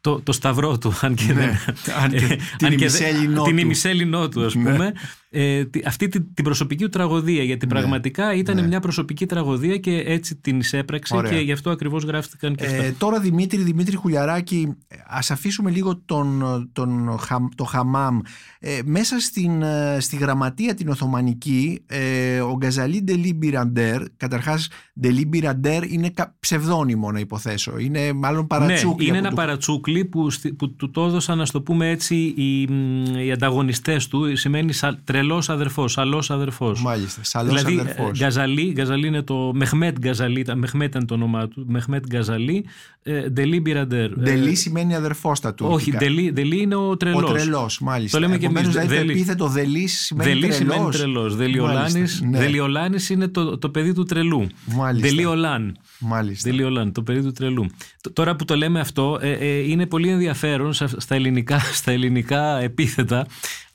το, 0.00 0.20
το 0.20 0.32
σταυρό 0.32 0.78
του 0.78 0.92
αν 1.00 1.14
και, 1.14 1.32
Ναι, 1.32 1.58
αν 2.02 2.10
και 2.10 2.16
ε, 2.24 2.36
την 2.56 2.66
αν 2.66 2.76
και 2.76 2.84
ημισέλινό 2.84 3.42
την 3.42 3.54
του. 3.54 3.60
ημισέλινό 3.60 4.28
του 4.28 4.44
ας 4.44 4.54
Ναι. 4.54 4.62
πούμε 4.70 4.92
ε, 5.30 5.64
τη- 5.64 5.80
αυτή 5.86 6.08
την, 6.08 6.34
την 6.34 6.44
προσωπική 6.44 6.82
του 6.82 6.88
τραγωδία 6.90 7.42
γιατί 7.42 7.66
πραγματικά 7.66 8.34
ήταν 8.34 8.56
ναι. 8.56 8.66
μια 8.66 8.80
προσωπική 8.80 9.26
τραγωδία 9.26 9.76
και 9.76 10.02
έτσι 10.06 10.36
την 10.36 10.58
εισέπραξε 10.58 11.16
Ωραία. 11.16 11.32
και 11.32 11.38
γι' 11.38 11.52
αυτό 11.52 11.70
ακριβώς 11.70 12.04
γράφτηκαν 12.04 12.54
και 12.54 12.66
αυτά. 12.66 12.82
Ε, 12.82 12.94
τώρα 12.98 13.20
Δημήτρη, 13.20 13.62
Δημήτρη 13.62 13.96
Χουλιαράκη, 13.96 14.74
ας 15.06 15.30
αφήσουμε 15.30 15.70
λίγο 15.70 15.96
τον, 16.04 16.42
τον, 16.72 17.18
χα- 17.18 17.48
το 17.54 17.64
χαμάμ. 17.64 18.18
Ε, 18.60 18.78
μέσα 18.84 19.20
στην, 19.20 19.62
ε, 19.62 19.96
στη 20.00 20.16
γραμματεία 20.16 20.74
την 20.74 20.88
Οθωμανική, 20.88 21.82
ε, 21.86 22.40
ο 22.40 22.56
Γκαζαλή 22.56 23.02
Ντελή 23.02 23.34
Μπιραντέρ, 23.34 24.02
καταρχάς 24.16 24.68
Ντελή 25.00 25.26
Μπιραντέρ 25.26 25.92
είναι 25.92 26.08
κα- 26.10 26.34
ψευδόνυμο 26.40 27.12
να 27.12 27.18
υποθέσω, 27.18 27.78
είναι 27.78 28.12
μάλλον 28.12 28.46
παρατσούκλι. 28.46 29.10
Ναι, 29.10 29.16
είναι 29.16 29.18
από 29.18 29.26
ένα 29.26 29.28
του- 29.28 29.36
παρατσούκλι 29.36 30.04
που, 30.04 30.30
στη- 30.30 30.52
που 30.52 30.74
του 30.74 30.90
το 30.90 31.04
έδωσαν, 31.04 31.38
να 31.38 31.46
το 31.46 31.62
πούμε 31.62 31.90
έτσι, 31.90 32.16
οι, 32.36 32.66
μ, 32.72 33.04
οι 33.26 33.32
ανταγωνιστές 33.32 34.06
του. 34.08 34.36
Σημαίνει 34.36 34.72
σα, 34.72 35.02
τρελός 35.16 35.48
αδερφός, 35.50 35.92
σαλός 35.92 36.30
αδερφός. 36.30 36.82
Μάλιστα, 36.82 37.20
σαλός 37.24 37.62
δηλαδή, 37.62 37.78
αδερφός. 37.80 38.08
ε, 38.20 38.24
Γκαζαλή, 38.24 38.72
Γκαζαλή 38.72 39.06
είναι 39.06 39.22
το 39.22 39.50
Μεχμέτ 39.54 39.98
Γκαζαλή, 39.98 40.42
τα- 40.42 40.56
Μεχμέτ 40.56 40.88
ήταν 40.88 41.06
το 41.06 41.14
όνομά 41.14 41.48
του, 41.48 41.64
Μεχμέτ 41.68 42.04
Γκαζαλή, 42.06 42.64
ε, 43.02 43.28
Ντελή 43.30 43.60
Μπιραντέρ. 43.60 44.10
Ε, 44.10 44.14
Ντελή 44.18 44.54
σημαίνει 44.54 44.94
αδερφός 44.96 45.38
στα 45.38 45.54
τουρκικά. 45.54 45.74
όχι, 45.76 45.96
Ντελή, 45.96 46.32
Ντελή 46.32 46.60
είναι 46.60 46.74
ο 46.74 46.88
Ο 46.88 46.96
τρελός. 46.96 47.30
τρελός, 47.32 47.80
μάλιστα. 47.80 48.18
Το 48.18 48.24
λέμε 48.24 48.38
και 48.38 48.44
Επομένως, 48.44 48.74
εμείς, 48.74 48.86
δηλαδή, 48.88 49.00
το 49.00 49.06
Δελή. 49.06 49.20
επίθετο 49.20 49.48
Δελής 49.48 50.00
σημαίνει 50.00 50.28
Δελή 50.30 50.40
τρελός. 50.40 50.56
σημαίνει 50.74 50.90
τρελός. 50.90 51.36
Δελιολάνης, 51.36 51.92
Μάλιστα, 51.94 52.26
ναι. 52.26 52.38
Δελιολάνης 52.38 53.08
είναι 53.10 53.28
το, 53.28 53.58
το 53.58 53.68
παιδί 53.68 53.92
του 53.92 54.04
τρελού. 54.04 54.46
Μάλιστα. 54.64 55.08
Δελιολάν. 55.08 55.76
Μάλιστα. 55.98 56.48
Τελειολάν, 56.50 56.92
το 56.92 57.02
παιδί 57.02 57.22
του 57.22 57.32
τρελού. 57.32 57.66
Τ- 58.02 58.12
Τώρα 58.12 58.36
που 58.36 58.44
το 58.44 58.56
λέμε 58.56 58.80
αυτό, 58.80 59.18
ε, 59.20 59.30
ε, 59.32 59.58
είναι 59.70 59.86
πολύ 59.86 60.08
ενδιαφέρον 60.08 60.72
σα- 60.72 61.00
στα 61.00 61.14
ελληνικά, 61.14 61.58
στα 61.58 61.90
ελληνικά 61.92 62.58
επίθετα 62.60 63.26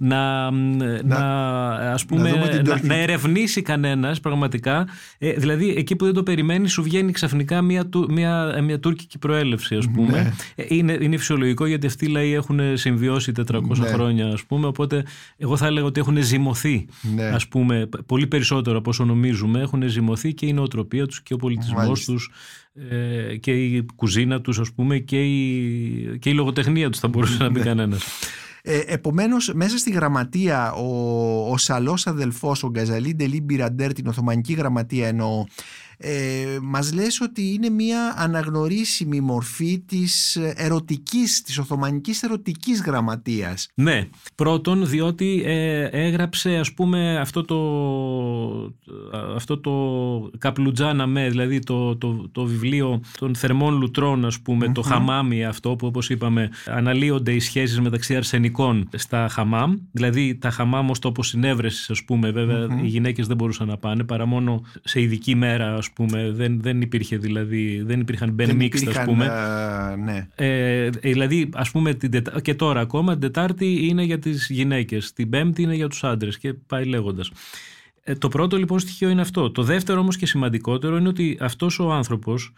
να, 0.03 0.51
μ, 0.51 0.77
να, 1.03 1.17
ας 1.91 2.05
πούμε, 2.05 2.29
δούμε 2.29 2.47
την 2.47 2.57
να, 2.57 2.63
τουρκική- 2.63 2.87
να 2.87 2.95
ερευνήσει 2.95 3.61
κανένας 3.61 4.19
πραγματικά. 4.19 4.87
Ε, 5.17 5.31
δηλαδή, 5.33 5.69
εκεί 5.77 5.95
που 5.95 6.05
δεν 6.05 6.13
το 6.13 6.23
περιμένει, 6.23 6.67
σου 6.69 6.83
βγαίνει 6.83 7.11
ξαφνικά 7.11 7.61
μια, 7.61 7.85
του- 7.85 8.07
μια, 8.11 8.53
ε, 8.57 8.61
μια 8.61 8.79
τουρκική 8.79 9.17
προέλευση, 9.19 9.75
ας 9.75 9.89
πούμε. 9.93 10.11
Ναι. 10.11 10.31
Ε, 10.55 10.65
Είναι, 10.75 10.97
είναι 11.01 11.17
φυσιολογικό 11.17 11.65
γιατί 11.65 11.87
αυτοί 11.87 12.05
οι 12.05 12.09
λαοί 12.09 12.33
έχουν 12.33 12.59
συμβιώσει 12.77 13.31
400 13.31 13.79
Ναι. 13.79 13.87
χρόνια, 13.87 14.27
ας 14.27 14.43
πούμε. 14.45 14.67
Οπότε, 14.67 15.05
εγώ 15.37 15.57
θα 15.57 15.65
έλεγα 15.65 15.85
ότι 15.85 15.99
έχουν 15.99 16.17
ζυμωθεί, 16.23 16.85
Ναι. 17.15 17.23
ας 17.23 17.47
πούμε, 17.47 17.85
π- 17.85 18.01
πολύ 18.05 18.27
περισσότερο 18.27 18.77
από 18.77 18.89
όσο 18.89 19.05
νομίζουμε. 19.05 19.59
Έχουν 19.61 19.83
ζυμωθεί 19.89 20.33
και 20.33 20.45
η 20.45 20.53
νοοτροπία 20.53 21.05
τους 21.07 21.21
και 21.21 21.33
ο 21.33 21.37
πολιτισμός 21.37 21.83
Μάλιστα. 21.83 22.11
τους 22.13 22.31
ε, 23.29 23.35
και 23.35 23.51
η 23.51 23.85
κουζίνα 23.95 24.41
τους 24.41 24.59
ας 24.59 24.71
πούμε 24.71 24.97
και 24.97 25.23
η, 25.23 26.17
και 26.19 26.29
η 26.29 26.33
λογοτεχνία 26.33 26.89
τους 26.89 26.99
θα 26.99 27.07
μπορούσε 27.07 27.37
να 27.37 27.49
Ναι. 27.49 27.53
πει 27.53 27.59
κανένας. 27.65 28.03
Ε, 28.63 28.79
επομένως 28.85 29.51
μέσα 29.53 29.77
στη 29.77 29.91
γραμματεία 29.91 30.73
ο, 30.73 31.51
ο 31.51 31.57
Σαλός 31.57 32.07
αδελφός 32.07 32.63
ο 32.63 32.69
Γκαζαλή 32.69 33.15
Ντελή 33.15 33.41
Μπιραντέρ 33.41 33.93
την 33.93 34.07
Οθωμανική 34.07 34.53
γραμματεία 34.53 35.07
εννοώ 35.07 35.45
ε, 36.03 36.57
μας 36.61 36.93
λες 36.93 37.21
ότι 37.21 37.53
είναι 37.53 37.69
μια 37.69 38.13
αναγνωρίσιμη 38.17 39.21
μορφή 39.21 39.79
της 39.79 40.35
ερωτικής, 40.55 41.41
της 41.41 41.57
Οθωμανικής 41.57 42.23
ερωτικής 42.23 42.81
γραμματείας. 42.81 43.67
Ναι, 43.73 44.07
πρώτον 44.35 44.87
διότι 44.87 45.41
ε, 45.45 45.83
έγραψε 45.83 46.55
ας 46.55 46.73
πούμε 46.73 47.19
αυτό 47.19 47.45
το, 47.45 47.57
αυτό 49.35 49.57
το 49.57 49.71
Καπλουτζάνα 50.37 51.07
με, 51.07 51.29
δηλαδή 51.29 51.59
το, 51.59 51.95
το, 51.97 52.29
το 52.31 52.45
βιβλίο 52.45 53.01
των 53.19 53.35
θερμών 53.35 53.77
λουτρών 53.77 54.25
ας 54.25 54.39
πούμε, 54.39 54.71
το 54.71 54.81
χαμάμι 54.81 55.45
αυτό 55.45 55.75
που 55.75 55.87
όπως 55.87 56.09
είπαμε 56.09 56.49
αναλύονται 56.65 57.31
οι 57.33 57.39
σχέσεις 57.39 57.79
μεταξύ 57.79 58.15
αρσενικών 58.15 58.89
στα 58.95 59.27
χαμάμ, 59.27 59.75
δηλαδή 59.91 60.35
τα 60.35 60.49
χαμάμ 60.49 60.89
ως 60.89 60.99
τόπο 60.99 61.23
συνέβρεσης 61.23 61.89
ας 61.89 62.03
πούμε, 62.03 62.31
βέβαια 62.31 62.67
οι 62.83 62.87
γυναίκες 62.87 63.27
δεν 63.27 63.37
μπορούσαν 63.37 63.67
να 63.67 63.77
πάνε 63.77 64.03
παρά 64.03 64.25
μόνο 64.25 64.61
σε 64.83 65.01
ειδική 65.01 65.35
μέρα 65.35 65.75
ας 65.75 65.90
πούμε, 65.93 66.31
δεν, 66.31 66.61
δεν 66.61 66.81
υπήρχε 66.81 67.17
δηλαδή, 67.17 67.81
δεν 67.85 67.99
υπήρχαν 67.99 68.31
μπεν 68.31 68.47
Δεν 68.47 68.57
mixed 68.57 68.69
ας 68.73 68.81
υπήρχαν, 68.81 69.05
πούμε. 69.05 69.25
ε, 69.25 69.95
ναι. 69.95 70.27
Ε, 70.35 70.89
δηλαδή, 70.89 71.49
ας 71.53 71.71
πούμε, 71.71 71.93
την 71.93 72.11
Τετά- 72.11 72.39
και 72.41 72.53
τώρα 72.55 72.79
ακόμα, 72.79 73.11
την 73.11 73.21
Τετάρτη 73.21 73.87
είναι 73.87 74.03
για 74.03 74.19
τις 74.19 74.47
γυναίκες, 74.49 75.13
την 75.13 75.29
Πέμπτη 75.29 75.61
είναι 75.61 75.75
για 75.75 75.87
τους 75.87 76.03
άντρες 76.03 76.37
και 76.37 76.53
πάει 76.53 76.85
λέγοντας. 76.85 77.31
Ε, 78.11 78.15
το 78.15 78.27
πρώτο 78.27 78.57
λοιπόν 78.57 78.79
στοιχείο 78.79 79.09
είναι 79.09 79.21
αυτό. 79.21 79.51
Το 79.51 79.63
δεύτερο 79.63 79.99
όμως 79.99 80.17
και 80.17 80.25
σημαντικότερο 80.25 80.97
είναι 80.97 81.07
ότι 81.07 81.37
αυτός 81.41 81.79
ο 81.79 81.91
άνθρωπος 81.91 82.53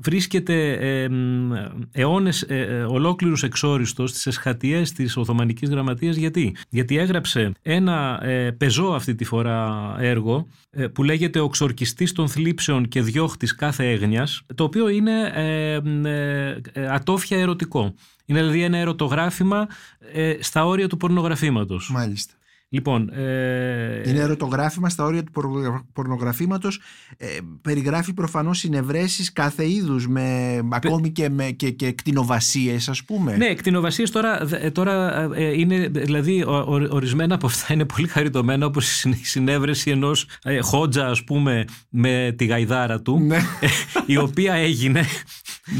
βρίσκεται 0.00 0.72
ε, 0.72 1.08
μ, 1.08 1.52
αιώνες 1.92 2.42
ε, 2.42 2.56
ε, 2.56 2.82
ολόκληρους 2.82 3.42
εξόριστος 3.42 4.10
στις 4.10 4.26
εσχατιές 4.26 4.92
της 4.92 5.16
Οθωμανικής 5.16 5.70
Γραμματείας. 5.70 6.16
Γιατί; 6.16 6.56
Γιατί 6.68 6.98
έγραψε 6.98 7.52
ένα 7.62 8.24
ε, 8.24 8.50
πεζό 8.50 8.86
αυτή 8.86 9.14
τη 9.14 9.24
φορά 9.24 9.94
έργο 9.98 10.46
ε, 10.70 10.86
που 10.86 11.02
λέγεται 11.02 11.40
«Ο 11.40 11.48
ξορκιστής 11.48 12.12
των 12.12 12.28
θλίψεων 12.28 12.88
και 12.88 13.02
διώχτης 13.02 13.54
κάθε 13.54 13.90
έγνοιας» 13.90 14.42
το 14.54 14.64
οποίο 14.64 14.88
είναι 14.88 15.32
ε, 15.34 15.80
μ, 15.80 16.06
ε, 16.06 16.60
ε, 16.72 16.86
ατόφια 16.88 17.38
ερωτικό. 17.38 17.94
Είναι 18.24 18.38
δηλαδή 18.38 18.62
ένα 18.62 18.78
ερωτογράφημα 18.78 19.66
ε, 20.12 20.36
στα 20.40 20.66
όρια 20.66 20.88
του 20.88 20.96
πορνογραφήματος. 20.96 21.90
Μάλιστα. 21.92 22.34
Λοιπόν, 22.70 23.08
ε, 23.12 24.02
Είναι 24.10 24.20
ερωτογράφημα 24.20 24.88
στα 24.88 25.04
όρια 25.04 25.22
του 25.24 25.32
πορνογρα- 25.32 25.86
πορνογραφήματος. 25.92 26.80
Ε, 27.16 27.26
περιγράφει 27.62 28.12
προφανώς 28.12 28.58
συνευρέσεις 28.58 29.32
κάθε 29.32 29.70
είδους, 29.70 30.08
με, 30.08 30.58
ακόμη 30.70 31.10
και, 31.10 31.28
με, 31.28 31.50
και, 31.50 31.70
και 31.70 31.92
κτηνοβασίες 31.92 32.88
ας 32.88 33.04
πούμε. 33.04 33.36
Ναι, 33.36 33.54
κτηνοβασίες 33.54 34.10
τώρα, 34.10 34.46
ε, 34.60 34.70
τώρα 34.70 35.22
ε, 35.34 35.58
είναι, 35.60 35.88
δηλαδή 35.88 36.42
ο- 36.42 36.56
ο- 36.68 36.88
ορισμένα 36.90 37.34
από 37.34 37.46
αυτά 37.46 37.72
είναι 37.72 37.84
πολύ 37.84 38.08
χαριτωμένα 38.08 38.66
όπως 38.66 38.88
η 38.88 38.92
συν- 38.94 39.14
η 39.20 39.24
συνέβρεση 39.24 39.90
ενός 39.90 40.26
ε, 40.42 40.58
χότζα 40.60 41.06
ας 41.06 41.24
πούμε 41.24 41.64
με 41.88 42.34
τη 42.38 42.44
γαϊδάρα 42.46 43.02
του 43.02 43.18
Ναι. 43.20 43.38
η 44.06 44.16
οποία 44.16 44.54
έγινε 44.54 45.04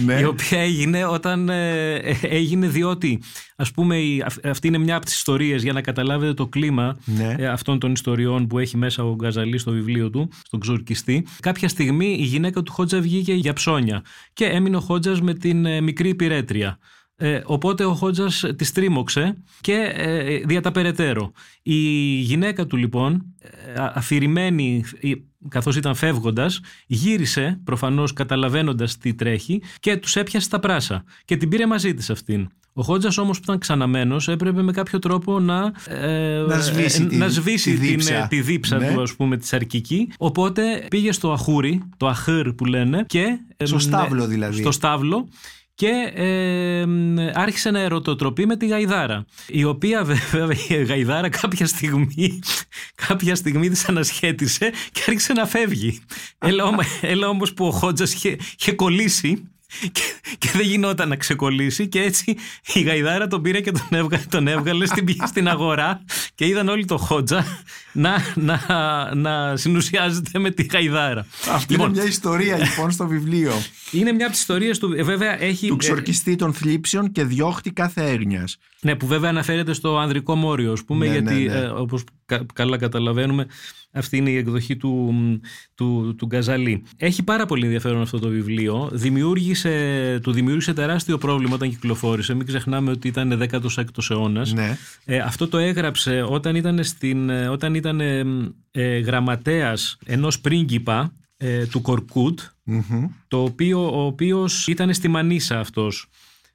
Ναι. 0.04 0.20
η 0.20 0.24
οποία 0.24 0.58
έγινε 0.60 1.04
όταν 1.06 1.48
ε, 1.48 1.94
ε, 1.94 2.16
έγινε 2.22 2.66
διότι 2.68 3.20
ας 3.56 3.70
πούμε 3.70 3.96
η- 3.98 4.22
αυ- 4.26 4.46
αυτή 4.46 4.66
είναι 4.66 4.78
μια 4.78 4.96
από 4.96 5.04
τις 5.04 5.14
ιστορίες 5.14 5.62
για 5.62 5.72
να 5.72 5.80
καταλάβετε 5.80 6.34
το 6.34 6.46
κλίμα 6.46 6.98
Ναι. 7.04 7.34
ε, 7.38 7.46
αυτών 7.46 7.78
των 7.78 7.92
ιστοριών 7.92 8.46
που 8.46 8.58
έχει 8.58 8.76
μέσα 8.76 9.04
ο 9.04 9.14
Γκαζαλή 9.14 9.58
στο 9.58 9.70
βιβλίο 9.70 10.10
του, 10.10 10.30
στον 10.44 10.60
Ξουρκιστή. 10.60 11.26
Κάποια 11.40 11.68
στιγμή 11.68 12.06
η 12.20 12.24
γυναίκα 12.24 12.62
του 12.62 12.72
Χότζα 12.72 13.00
βγήκε 13.00 13.32
για 13.32 13.52
ψώνια 13.52 14.02
και 14.32 14.44
έμεινε 14.44 14.76
ο 14.76 14.80
Χότζας 14.80 15.20
με 15.20 15.34
την 15.34 15.66
ε, 15.66 15.80
μικρή 15.80 16.08
υπηρέτρια. 16.08 16.78
Ε, 17.20 17.40
οπότε 17.44 17.84
ο 17.84 17.94
Χότζας 17.94 18.44
τη 18.56 18.72
τρίμωξε 18.72 19.42
και 19.60 19.92
ε, 19.94 20.38
δια 20.38 20.60
τα 20.60 20.70
περαιτέρω. 20.72 21.32
Η 21.62 21.74
γυναίκα 22.20 22.66
του 22.66 22.76
λοιπόν, 22.76 23.34
ε, 23.74 23.80
α- 23.80 23.92
αφηρημένη 23.94 24.84
ε, 25.00 25.10
καθώς 25.48 25.76
ήταν 25.76 25.94
φεύγοντας, 25.94 26.60
γύρισε 26.86 27.60
προφανώς 27.64 28.12
καταλαβαίνοντας 28.12 28.96
τι 28.98 29.14
τρέχει 29.14 29.62
και 29.80 29.96
τους 29.96 30.16
έπιασε 30.16 30.48
τα 30.48 30.58
πράσα 30.60 31.04
και 31.24 31.36
την 31.36 31.48
πήρε 31.48 31.66
μαζί 31.66 31.94
της 31.94 32.10
αυτήν. 32.10 32.48
Ο 32.72 32.82
Χότζας 32.82 33.18
όμως 33.18 33.36
που 33.36 33.42
ήταν 33.44 33.58
ξαναμένος 33.58 34.28
έπρεπε 34.28 34.62
με 34.62 34.72
κάποιο 34.72 34.98
τρόπο 34.98 35.40
να, 35.40 35.72
ε, 35.88 36.38
Να 36.46 36.58
σβήσει 36.60 37.02
ε, 37.02 37.06
τη- 37.06 37.16
να 37.16 37.28
σβήσει 37.28 37.70
τη 37.70 37.76
την, 37.78 37.88
δίψα. 37.88 38.14
ε, 38.14 38.26
τη 38.28 38.40
δίψα 38.40 38.78
Ναι. 38.78 38.92
του 38.92 39.02
ας 39.02 39.14
πούμε 39.16 39.36
της 39.36 39.48
σαρκική 39.48 40.08
οπότε 40.18 40.86
πήγε 40.90 41.12
στο 41.12 41.32
αχούρι, 41.32 41.82
το 41.96 42.06
αχύρ 42.08 42.52
που 42.52 42.64
λένε 42.64 43.04
και, 43.06 43.38
ε, 43.56 43.64
Στο 43.64 43.74
ναι, 43.74 43.80
στάβλο 43.80 44.26
δηλαδή. 44.26 44.60
στο 44.60 44.70
στάβλο 44.72 45.28
και 45.78 46.12
ε, 46.14 46.86
μ, 46.86 47.18
άρχισε 47.34 47.70
να 47.70 47.80
ερωτοτροπεί 47.80 48.46
με 48.46 48.56
τη 48.56 48.66
Γαϊδάρα 48.66 49.24
η 49.46 49.64
οποία 49.64 50.04
βέβαια 50.30 50.56
η 50.68 50.84
Γαϊδάρα 50.84 51.28
κάποια 51.28 51.66
στιγμή 51.66 52.38
κάποια 53.08 53.34
στιγμή 53.34 53.68
της 53.68 53.88
ανασχέτισε 53.88 54.72
και 54.92 55.02
άρχισε 55.06 55.32
να 55.32 55.46
φεύγει. 55.46 56.00
Έλα, 56.38 56.64
όμω- 56.64 56.80
έλα 57.00 57.28
όμως 57.28 57.54
που 57.54 57.66
ο 57.66 57.70
Χότζας 57.70 58.14
είχε, 58.14 58.36
είχε 58.58 58.72
κολλήσει 58.72 59.48
και, 59.92 60.02
και 60.38 60.50
δεν 60.52 60.66
γινόταν 60.66 61.08
να 61.08 61.16
ξεκολλήσει 61.16 61.88
και 61.88 62.02
έτσι 62.02 62.36
η 62.74 62.80
γαϊδάρα 62.80 63.26
τον 63.26 63.42
πήρε 63.42 63.60
και 63.60 63.70
τον 63.70 63.98
έβγαλε, 63.98 64.24
τον 64.30 64.48
έβγαλε 64.48 64.86
στην, 64.86 65.06
στην 65.26 65.48
αγορά 65.48 66.04
και 66.34 66.46
είδαν 66.46 66.68
όλοι 66.68 66.84
το 66.84 66.96
Χότζα 66.96 67.44
να, 67.92 68.16
να, 68.34 69.14
να 69.14 69.56
συνουσιάζεται 69.56 70.38
με 70.38 70.50
τη 70.50 70.62
γαϊδάρα. 70.62 71.26
Αυτή 71.50 71.72
λοιπόν, 71.72 71.88
είναι 71.88 72.00
μια 72.00 72.08
ιστορία 72.08 72.56
λοιπόν 72.56 72.90
στο 72.90 73.06
βιβλίο. 73.06 73.52
Είναι 73.90 74.12
μια 74.12 74.24
από 74.24 74.32
τις 74.32 74.40
ιστορίες 74.40 74.78
του. 74.78 74.92
Ε, 74.92 75.02
βέβαια, 75.02 75.42
έχει, 75.42 75.68
του 75.68 75.76
ξορκιστή 75.76 76.36
των 76.36 76.52
θλίψεων 76.52 77.12
και 77.12 77.24
διώχτη 77.24 77.70
κάθε 77.70 78.10
έγνοια. 78.10 78.44
Ναι, 78.80 78.94
που 78.94 79.06
βέβαια 79.06 79.30
αναφέρεται 79.30 79.72
στο 79.72 79.98
ανδρικό 79.98 80.34
μόριο, 80.34 80.72
ας 80.72 80.84
πούμε, 80.84 81.06
ναι, 81.06 81.12
γιατί 81.12 81.34
ναι, 81.34 81.52
ναι. 81.52 81.58
Ε, 81.58 81.66
όπως 81.66 82.04
καλά 82.54 82.76
καταλαβαίνουμε, 82.76 83.46
αυτή 83.92 84.16
είναι 84.16 84.30
η 84.30 84.36
εκδοχή 84.36 84.76
του, 84.76 85.12
του, 85.74 86.14
του 86.18 86.26
Γκαζαλή. 86.26 86.82
Έχει 86.96 87.22
πάρα 87.22 87.46
πολύ 87.46 87.64
ενδιαφέρον 87.64 88.00
αυτό 88.00 88.18
το 88.18 88.28
βιβλίο. 88.28 88.90
Δημιούργησε, 88.92 90.18
του 90.22 90.32
δημιούργησε 90.32 90.72
τεράστιο 90.72 91.18
πρόβλημα 91.18 91.54
όταν 91.54 91.70
κυκλοφόρησε. 91.70 92.34
Μην 92.34 92.46
ξεχνάμε 92.46 92.90
ότι 92.90 93.08
ήταν 93.08 93.48
16ο 93.50 94.10
αιώνας. 94.10 94.52
Ναι. 94.52 94.76
Ε, 95.04 95.18
αυτό 95.18 95.48
το 95.48 95.58
έγραψε 95.58 96.22
όταν 96.28 96.54
ήταν, 96.54 96.84
στην, 96.84 97.30
ε, 97.30 97.48
όταν 97.48 97.74
ήταν 97.74 98.00
ε, 98.00 98.24
ε, 98.70 98.98
γραμματέας 98.98 99.98
ενός 100.04 100.40
πρίγκιπα 100.40 101.12
ε, 101.36 101.66
του 101.66 101.80
κορκουτ 101.80 102.40
το 103.28 103.42
οποίο, 103.42 104.02
ο 104.02 104.06
οποίος 104.06 104.66
ήταν 104.66 104.94
στη 104.94 105.08
Μανίσα 105.08 105.58
αυτός. 105.58 106.08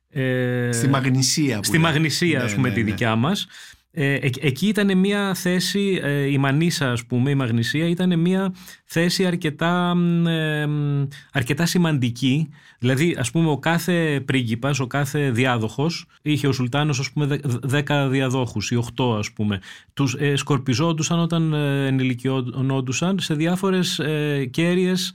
Ε, 0.09 0.69
στη 0.71 0.88
Μαγνησία. 0.88 1.59
Στη 1.63 1.77
Μαγνησία, 1.77 2.38
ναι, 2.38 2.43
ας 2.43 2.55
πούμε, 2.55 2.69
ναι, 2.69 2.73
τη 2.73 2.84
ναι. 2.84 2.89
δικιά 2.89 3.15
μας. 3.15 3.47
Ε, 3.95 4.17
εκεί 4.39 4.67
ήταν 4.67 4.97
μια 4.97 5.33
θέση, 5.33 5.99
ε, 6.03 6.31
η 6.31 6.37
Μανίσα 6.37 6.91
ας 6.91 7.05
πούμε, 7.05 7.29
η 7.29 7.35
Μαγνησία 7.35 7.87
ήταν 7.87 8.19
μια 8.19 8.53
θέση 8.85 9.25
αρκετά, 9.25 9.95
ε, 10.27 10.67
αρκετά 11.31 11.65
σημαντική. 11.65 12.49
Δηλαδή 12.79 13.15
ας 13.19 13.31
πούμε 13.31 13.49
ο 13.49 13.57
κάθε 13.57 14.21
πρίγκιπας, 14.25 14.79
ο 14.79 14.87
κάθε 14.87 15.31
διάδοχος, 15.31 16.05
είχε 16.21 16.47
ο 16.47 16.51
Σουλτάνος 16.51 16.99
ας 16.99 17.11
πούμε 17.11 17.39
δέκα 17.43 18.07
διαδόχους 18.09 18.71
ή 18.71 18.75
οχτώ 18.75 19.13
ας 19.13 19.31
πούμε. 19.31 19.59
Τους 19.93 20.15
ε, 20.19 20.35
σκορπιζόντουσαν 20.35 21.19
όταν 21.19 21.53
ε, 21.53 21.87
ενηλικιώνονταν 21.87 23.19
σε 23.19 23.33
διάφορες 23.33 23.99
ε, 23.99 24.45
κέρυες 24.51 25.09
ε, 25.09 25.13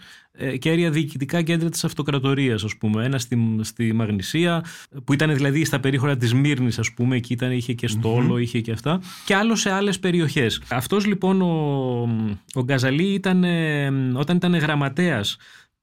κέρια 0.59 0.91
διοικητικά 0.91 1.43
κέντρα 1.43 1.69
της 1.69 1.85
αυτοκρατορίας 1.85 2.65
ας 2.65 2.77
πούμε. 2.77 3.05
Ένα 3.05 3.19
στη, 3.19 3.59
στη 3.61 3.93
Μαγνησία 3.93 4.65
που 5.05 5.13
ήταν 5.13 5.35
δηλαδή 5.35 5.65
στα 5.65 5.81
περίχωρα 5.81 6.17
της 6.17 6.35
Μύρνης 6.35 6.79
ας 6.79 6.93
πούμε 6.93 7.17
εκεί 7.17 7.33
ήταν, 7.33 7.53
είχε 7.53 7.73
και 7.73 7.89
στόλο, 7.89 8.39
είχε 8.39 8.61
και 8.61 8.73
αυτά 8.73 9.01
και 9.25 9.35
άλλο 9.35 9.55
σε 9.55 9.71
άλλες 9.71 9.99
περιοχές. 9.99 10.63
Αυτός 10.69 11.07
λοιπόν 11.07 11.43
ο, 11.43 11.49
ο 12.55 12.63
Γκαζαλή 12.63 13.13
ήταν, 13.13 13.45
ε, 13.45 13.87
όταν 14.15 14.37
ήταν 14.37 14.55
γραμματέας 14.57 15.37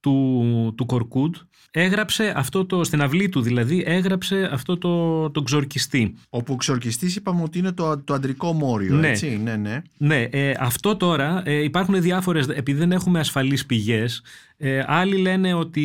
του, 0.06 0.72
του 0.76 0.86
Κορκούτ 0.86 1.36
έγραψε 1.70 2.32
αυτό 2.36 2.64
το, 2.64 2.84
στην 2.84 3.02
αυλή 3.02 3.28
του 3.28 3.40
δηλαδή, 3.40 3.82
έγραψε 3.86 4.48
αυτό 4.52 4.78
το, 4.78 5.30
το 5.30 5.42
ξορκιστή. 5.42 6.14
Όπου 6.28 6.52
ο 6.52 6.56
ξορκιστής 6.56 7.16
είπαμε 7.16 7.42
ότι 7.42 7.58
είναι 7.58 7.72
το, 7.72 7.98
το 7.98 8.14
αντρικό 8.14 8.52
μόριο, 8.52 8.94
ναι. 8.94 9.08
έτσι, 9.08 9.40
ναι, 9.42 9.56
ναι. 9.56 9.82
Ναι, 9.96 10.22
ε, 10.22 10.52
αυτό 10.58 10.96
τώρα 10.96 11.42
ε, 11.44 11.62
υπάρχουν 11.62 12.02
διάφορες, 12.02 12.48
επειδή 12.48 12.78
δεν 12.78 12.92
έχουμε 12.92 13.18
ασφαλείς 13.18 13.66
πηγές, 13.66 14.22
ε, 14.58 14.82
άλλοι 14.86 15.16
λένε 15.16 15.54
ότι 15.54 15.84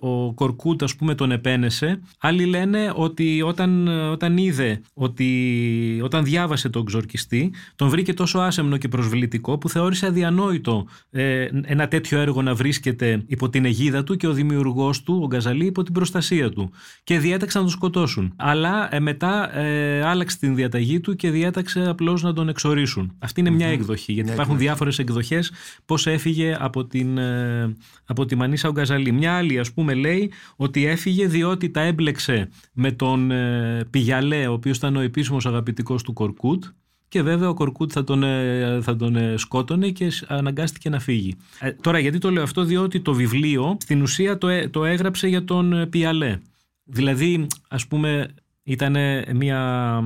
ο 0.00 0.32
Κορκούτ 0.32 0.82
ας 0.82 0.96
πούμε 0.96 1.14
τον 1.14 1.30
επένεσε. 1.30 2.00
Άλλοι 2.18 2.44
λένε 2.44 2.92
ότι 2.94 3.42
όταν, 3.42 3.88
όταν 3.88 4.36
είδε, 4.36 4.80
ότι 4.94 6.00
όταν 6.02 6.24
διάβασε 6.24 6.68
τον 6.68 6.84
ξορκιστή, 6.84 7.52
τον 7.76 7.88
βρήκε 7.88 8.14
τόσο 8.14 8.38
άσεμνο 8.38 8.76
και 8.76 8.88
προσβλητικό 8.88 9.58
που 9.58 9.68
θεώρησε 9.68 10.06
αδιανόητο 10.06 10.86
ε, 11.10 11.48
ένα 11.62 11.88
τέτοιο 11.88 12.18
έργο 12.18 12.42
να 12.42 12.54
βρίσκεται 12.54 13.22
υπό 13.26 13.48
την 13.48 13.64
αιγίδα 13.64 14.04
του 14.04 14.16
και 14.16 14.26
ο 14.26 14.32
δημιουργός 14.32 15.02
του, 15.02 15.20
ο 15.22 15.26
Γκαζαλή, 15.26 15.66
υπό 15.66 15.82
την 15.82 15.92
προστασία 15.92 16.50
του. 16.50 16.70
Και 17.04 17.18
διέταξαν 17.18 17.62
να 17.62 17.68
τον 17.68 17.76
σκοτώσουν. 17.76 18.32
Αλλά 18.36 18.94
ε, 18.94 19.00
μετά 19.00 19.58
ε, 19.58 20.02
άλλαξε 20.02 20.38
την 20.38 20.54
διαταγή 20.54 21.00
του 21.00 21.16
και 21.16 21.30
διέταξε 21.30 21.88
απλώς 21.88 22.22
να 22.22 22.32
τον 22.32 22.48
εξορίσουν. 22.48 23.12
Αυτή 23.18 23.40
είναι 23.40 23.50
μια 23.50 23.66
εκδοχή, 23.66 24.12
γιατί 24.12 24.32
υπάρχουν 24.32 24.58
διάφορες 24.58 24.98
εκδοχές 24.98 25.52
πώς 25.84 26.06
έφυγε 26.06 26.56
από 26.60 26.84
την, 26.84 27.18
ε, 27.18 27.76
από 28.08 28.24
τη 28.24 28.34
Μανίσα 28.34 28.68
Ογκαζαλή. 28.68 29.12
Μια 29.12 29.36
άλλη 29.36 29.58
ας 29.58 29.72
πούμε 29.72 29.94
λέει 29.94 30.32
ότι 30.56 30.86
έφυγε 30.86 31.26
διότι 31.26 31.70
τα 31.70 31.80
έμπλεξε 31.80 32.48
με 32.72 32.92
τον 32.92 33.30
ε, 33.30 33.84
Πηγιαλέ 33.90 34.46
ο 34.46 34.52
οποίος 34.52 34.76
ήταν 34.76 34.96
ο 34.96 35.00
επίσημος 35.00 35.46
αγαπητικός 35.46 36.02
του 36.02 36.12
Κορκούτ 36.12 36.64
και 37.08 37.22
βέβαια 37.22 37.48
ο 37.48 37.54
Κορκούτ 37.54 37.90
θα 37.94 38.04
τον, 38.04 38.22
ε, 38.22 38.78
θα 38.82 38.96
τον 38.96 39.16
ε, 39.16 39.36
σκότωνε 39.36 39.90
και 39.90 40.12
αναγκάστηκε 40.26 40.88
να 40.88 41.00
φύγει. 41.00 41.36
τώρα 41.80 41.98
γιατί 41.98 42.18
το 42.18 42.30
λέω 42.30 42.42
αυτό 42.42 42.64
διότι 42.64 43.00
το 43.00 43.14
βιβλίο 43.14 43.76
στην 43.80 44.02
ουσία 44.02 44.38
το, 44.38 44.70
το 44.70 44.84
έγραψε 44.84 45.28
για 45.28 45.44
τον 45.44 45.88
Πηγιαλέ. 45.90 46.38
Δηλαδή 46.84 47.46
ας 47.68 47.86
πούμε 47.86 48.34
ήταν 48.62 48.96
μια 49.34 50.02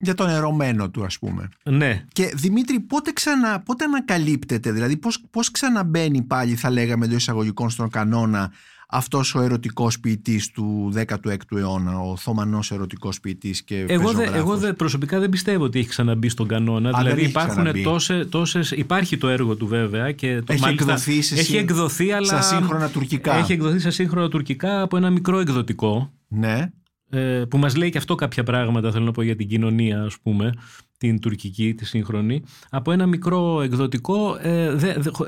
για 0.00 0.14
τον 0.14 0.28
ερωμένο 0.28 0.90
του 0.90 1.04
ας 1.04 1.18
πούμε. 1.18 1.48
Ναι. 1.62 2.04
Και 2.12 2.32
Δημήτρη 2.34 2.80
πότε, 2.80 3.12
ξανα, 3.12 3.60
πότε 3.60 3.84
ανακαλύπτεται, 3.84 4.72
δηλαδή 4.72 4.96
πώς, 4.96 5.24
πώς 5.30 5.50
ξαναμπαίνει 5.50 6.22
πάλι 6.22 6.54
θα 6.54 6.70
λέγαμε 6.70 7.04
εντός 7.04 7.16
εισαγωγικών 7.16 7.70
στον 7.70 7.90
κανόνα 7.90 8.52
αυτός 8.90 9.34
ο 9.34 9.40
ερωτικός 9.40 10.00
ποιητής 10.00 10.50
του 10.50 10.92
16ου 10.94 11.56
αιώνα, 11.56 11.98
ο 11.98 12.16
Θωμανός 12.16 12.70
ερωτικός 12.70 13.20
ποιητής 13.20 13.62
και 13.62 13.84
εγώ, 13.88 14.12
δε, 14.12 14.24
εγώ 14.24 14.56
δε, 14.56 14.72
προσωπικά 14.72 15.18
δεν 15.18 15.30
πιστεύω 15.30 15.64
ότι 15.64 15.78
έχει 15.78 15.88
ξαναμπεί 15.88 16.28
στον 16.28 16.48
κανόνα. 16.48 16.90
δηλαδή 16.98 17.22
υπάρχουν 17.22 17.82
τόσες, 17.82 18.28
τόσες, 18.28 18.70
υπάρχει 18.70 19.16
το 19.16 19.28
έργο 19.28 19.56
του 19.56 19.66
βέβαια. 19.66 20.12
Και 20.12 20.42
το, 20.46 20.52
έχει, 20.52 20.60
μάλιστα, 20.60 20.92
εκδοθεί 20.92 21.22
σε, 21.22 21.34
έχει 21.34 21.56
εκδοθεί 21.56 22.12
αλλά, 22.12 22.26
στα 22.26 22.40
σύγχρονα 22.42 22.88
τουρκικά. 22.88 23.34
Έχει 23.34 23.52
εκδοθεί 23.52 23.78
στα 23.78 23.90
σύγχρονα 23.90 24.28
τουρκικά 24.28 24.82
από 24.82 24.96
ένα 24.96 25.10
μικρό 25.10 25.38
εκδοτικό. 25.38 26.12
Ναι. 26.28 26.70
Ε, 27.10 27.44
που 27.50 27.58
μας 27.58 27.76
λέει 27.76 27.90
και 27.90 27.98
αυτό 27.98 28.14
κάποια 28.14 28.42
πράγματα 28.42 28.90
θέλω 28.90 29.04
να 29.04 29.10
πω 29.12 29.22
για 29.22 29.36
την 29.36 29.48
κοινωνία 29.48 30.02
ας 30.02 30.18
πούμε 30.22 30.52
την 30.98 31.20
τουρκική, 31.20 31.74
τη 31.74 31.84
σύγχρονη 31.84 32.42
από 32.70 32.92
ένα 32.92 33.06
μικρό 33.06 33.60
εκδοτικό 33.62 34.36
ε, 34.42 34.74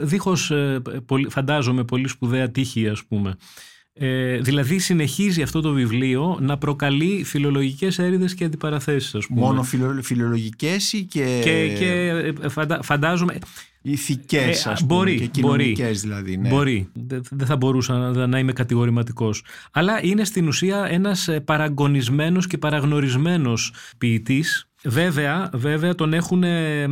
δίχως 0.01 0.51
ε, 0.51 0.83
φαντάζομαι 1.29 1.85
πολύ 1.85 2.09
σπουδαία 2.09 2.51
τύχη 2.51 2.89
ας 2.89 3.05
πούμε 3.05 3.37
ε, 3.95 4.39
δηλαδή 4.39 4.79
συνεχίζει 4.79 5.43
αυτό 5.43 5.61
το 5.61 5.73
βιβλίο 5.73 6.39
να 6.41 6.59
προκαλεί 6.59 7.25
φιλολογικές 7.25 7.99
έρηδες 7.99 8.35
και 8.35 8.45
αντιπαραθέσεις 8.45 9.15
ας 9.15 9.27
πούμε. 9.27 9.41
Μόνο 9.41 9.63
φιλολογικές 10.03 10.93
ή 10.93 11.05
και... 11.05 11.41
Και, 11.45 11.75
και 11.79 12.35
φαντάζομαι 12.83 13.39
ηθικές 13.83 14.67
ε, 14.67 14.71
ας 14.71 14.81
πούμε 14.81 14.95
μπορεί, 14.95 15.19
και 15.19 15.27
κοινωνικές 15.27 16.01
δηλαδή. 16.01 16.37
Ναι. 16.37 16.49
Μπορεί, 16.49 16.89
δεν 17.31 17.47
θα 17.47 17.57
μπορούσα 17.57 17.99
να, 17.99 18.27
να 18.27 18.39
είμαι 18.39 18.53
κατηγορηματικός. 18.53 19.45
Αλλά 19.73 20.05
είναι 20.05 20.25
στην 20.25 20.47
ουσία 20.47 20.87
ένας 20.91 21.29
ε, 21.29 21.41
παραγωνισμένος 21.41 22.47
και 22.47 22.59
παραγνωρισμένος 22.59 23.75
ποιητής 23.99 24.67
Βέβαια, 24.85 25.51
βέβαια 25.55 25.95
τον 25.95 26.13
έχουν 26.13 26.43
ε, 26.43 26.89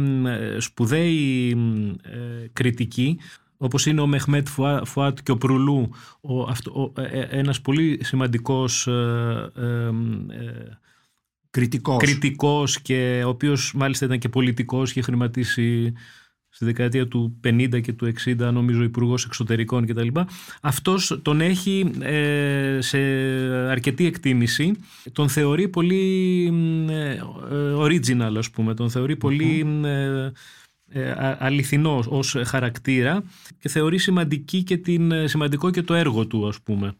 σπουδαίοι 0.58 1.56
κριτικοί 2.52 3.18
όπως 3.56 3.86
είναι 3.86 4.00
ο 4.00 4.06
Μεχμέτ 4.06 4.48
Φουάτ 4.84 5.18
και 5.22 5.30
ο 5.30 5.36
Προυλού 5.36 5.90
ο, 6.20 6.42
αυτό, 6.42 6.92
ένας 7.30 7.60
πολύ 7.60 8.00
σημαντικός 8.02 8.88
κριτικός. 11.50 11.96
κριτικός 11.98 12.80
και 12.80 13.22
ο 13.24 13.28
οποίος 13.28 13.72
μάλιστα 13.74 14.04
ήταν 14.04 14.18
και 14.18 14.28
πολιτικός 14.28 14.92
και 14.92 15.02
χρηματίσει 15.02 15.92
στη 16.50 16.64
δεκαετία 16.64 17.08
του 17.08 17.40
50 17.44 17.80
και 17.82 17.92
του 17.92 18.12
60 18.24 18.36
νομίζω 18.36 18.82
υπουργός 18.82 19.24
εξωτερικών 19.24 19.86
κτλ. 19.86 20.08
Αυτός 20.60 21.20
τον 21.22 21.40
έχει 21.40 21.90
ε, 22.00 22.78
σε 22.80 22.98
αρκετή 23.68 24.06
εκτίμηση. 24.06 24.72
Τον 25.12 25.28
θεωρεί 25.28 25.68
πολύ 25.68 26.44
ε, 26.90 27.20
original 27.76 28.34
ας 28.36 28.50
πούμε. 28.50 28.74
Τον 28.74 28.90
θεωρεί 28.90 29.16
πολύ 29.16 29.80
ε, 29.84 30.30
ε 30.92 31.14
αληθινός 31.38 32.06
ως 32.06 32.36
χαρακτήρα 32.44 33.22
και 33.58 33.68
θεωρεί 33.68 33.98
σημαντική 33.98 34.62
και 34.62 34.76
την, 34.76 35.28
σημαντικό 35.28 35.70
και 35.70 35.82
το 35.82 35.94
έργο 35.94 36.26
του 36.26 36.48
ας 36.48 36.60
πούμε. 36.60 36.94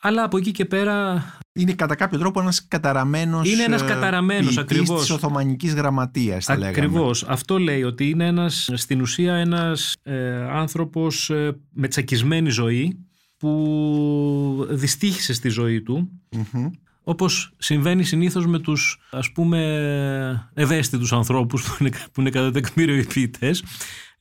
Αλλά 0.00 0.22
από 0.22 0.36
εκεί 0.36 0.50
και 0.50 0.64
πέρα 0.64 1.24
είναι 1.52 1.72
κατά 1.72 1.94
κάποιο 1.94 2.18
τρόπο 2.18 2.40
ένας 2.40 2.68
καταραμένος 2.68 3.52
Είναι 3.52 3.62
ένας 3.62 3.82
ε, 3.82 3.84
καταραμένος 3.84 4.58
ακριβώς. 4.58 5.00
της 5.00 5.10
Οθωμανικής 5.10 5.74
Γραμματείας 5.74 6.44
θα 6.44 6.52
Ακριβώς, 6.52 7.24
αυτό 7.28 7.58
λέει 7.58 7.82
ότι 7.82 8.08
είναι 8.08 8.26
ένας 8.26 8.70
στην 8.74 9.00
ουσία 9.00 9.34
ένας 9.34 9.96
ε, 10.02 10.46
άνθρωπος 10.50 11.30
ε, 11.30 11.56
με 11.72 11.88
τσακισμένη 11.88 12.50
ζωή 12.50 13.06
που 13.36 14.66
δυστύχησε 14.70 15.32
στη 15.32 15.48
ζωή 15.48 15.82
του. 15.82 16.10
Mm 16.32 16.70
όπως 17.02 17.52
συμβαίνει 17.58 18.04
συνήθως 18.04 18.46
με 18.46 18.58
τους 18.58 19.00
ας 19.10 19.32
πούμε 19.32 20.50
ευαίσθητους 20.54 21.12
ανθρώπους 21.12 21.62
που 21.62 21.76
είναι, 21.80 21.90
που 22.12 22.20
είναι 22.20 22.30
κατά 22.30 22.50
τεκμήριο 22.50 22.96
οι 22.96 23.04
ποιητές 23.06 23.64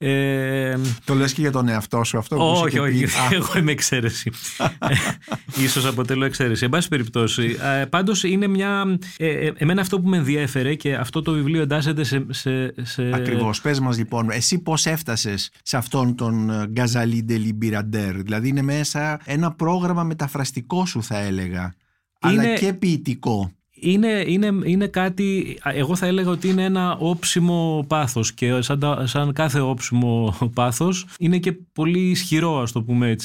Ε, 0.02 0.78
το 1.06 1.14
λες 1.14 1.34
και 1.34 1.42
για 1.42 1.52
τον 1.52 1.68
εαυτό 1.68 2.04
σου 2.04 2.18
αυτό 2.18 2.36
που 2.36 2.42
Όχι, 2.42 2.80
όχι, 2.80 3.06
εγώ 3.32 3.58
είμαι 3.58 3.72
εξαίρεση. 3.72 4.32
Ίσως 5.66 5.86
αποτελώ 5.86 6.26
εξαίρεση. 6.26 6.64
Εν 6.64 6.70
πάση 6.70 6.88
περιπτώσει, 6.88 7.58
ε, 7.82 7.86
πάντως 7.86 8.24
είναι 8.24 8.48
μια... 8.48 8.98
Ε, 9.18 9.52
εμένα 9.56 9.82
αυτό 9.82 10.00
που 10.00 10.08
με 10.08 10.18
ενδιέφερε 10.18 10.76
και 10.76 10.96
αυτό 10.96 11.22
το 11.22 11.32
βιβλίο 11.32 11.62
εντάσσεται 11.62 12.04
σε... 12.04 12.26
σε, 12.30 12.74
σε... 12.84 13.10
Ακριβώς. 13.14 13.62
Πες 13.62 13.80
μας 13.80 13.98
λοιπόν, 13.98 14.30
εσύ 14.30 14.60
πώς 14.60 14.86
έφτασες 14.86 15.52
σε 15.64 15.78
αυτόν 15.78 16.16
τον 16.16 16.52
Γκαζαλί 16.72 17.24
Ντελιμπιραντέρ; 17.24 18.22
Δηλαδή 18.22 18.48
είναι 18.48 18.62
μέσα 18.62 19.20
ένα 19.26 19.52
πρόγραμμα 19.52 20.04
μεταφραστικό 20.04 20.86
σου 20.86 21.04
θα 21.04 21.18
έλεγα. 21.18 21.74
Είναι... 22.26 22.42
Αλλά 22.42 22.54
και 22.54 22.74
ποιητικό 22.74 23.52
είναι, 23.80 24.24
είναι, 24.28 24.52
είναι 24.64 24.88
κάτι, 24.88 25.58
εγώ 25.64 25.96
θα 25.96 26.06
έλεγα 26.06 26.30
ότι 26.30 26.50
είναι 26.50 26.64
ένα 26.64 26.96
όψιμο 26.98 27.86
πάθος 27.88 28.34
και 28.34 28.62
σαν, 28.62 28.82
σαν 29.04 29.34
κάθε 29.34 29.60
όψιμο 29.60 30.36
πάθος 30.54 31.06
είναι 31.20 31.38
και 31.38 31.52
πολύ 31.74 32.00
ισχυρό 32.00 32.62
ας 32.62 32.72
το 32.72 32.82
πούμε 32.82 33.16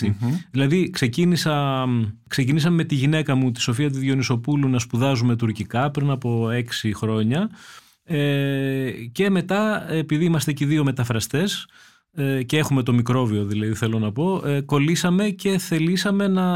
Δηλαδή 0.51 0.91
ξεκίνησα, 0.91 1.87
ξεκίνησαμε 2.29 2.77
με 2.77 2.85
τη 2.85 2.95
γυναίκα 2.95 3.35
μου 3.35 3.51
τη 3.51 3.61
Σοφία 3.61 3.91
τη 3.91 3.99
Διονυσοπούλου 3.99 4.69
να 4.69 4.79
σπουδάζουμε 4.79 5.37
τουρκικά 5.37 5.91
πριν 5.91 6.11
από 6.11 6.51
έξι 6.51 6.95
χρόνια 6.95 7.51
ε, 8.05 8.91
και 9.13 9.31
μετά 9.31 9.93
επειδή 9.93 10.25
είμαστε 10.25 10.53
και 10.53 10.67
δύο 10.67 10.85
μεταφραστές 10.85 11.69
ε, 12.17 12.43
και 12.43 12.59
έχουμε 12.59 12.83
το 12.83 12.93
μικρόβιο 12.93 13.45
δηλαδή 13.45 13.75
θέλω 13.75 13.99
να 13.99 14.13
πω 14.13 14.43
ε, 14.47 14.61
κολλήσαμε 14.61 15.29
και 15.29 15.59
θελήσαμε 15.59 16.29
να 16.29 16.47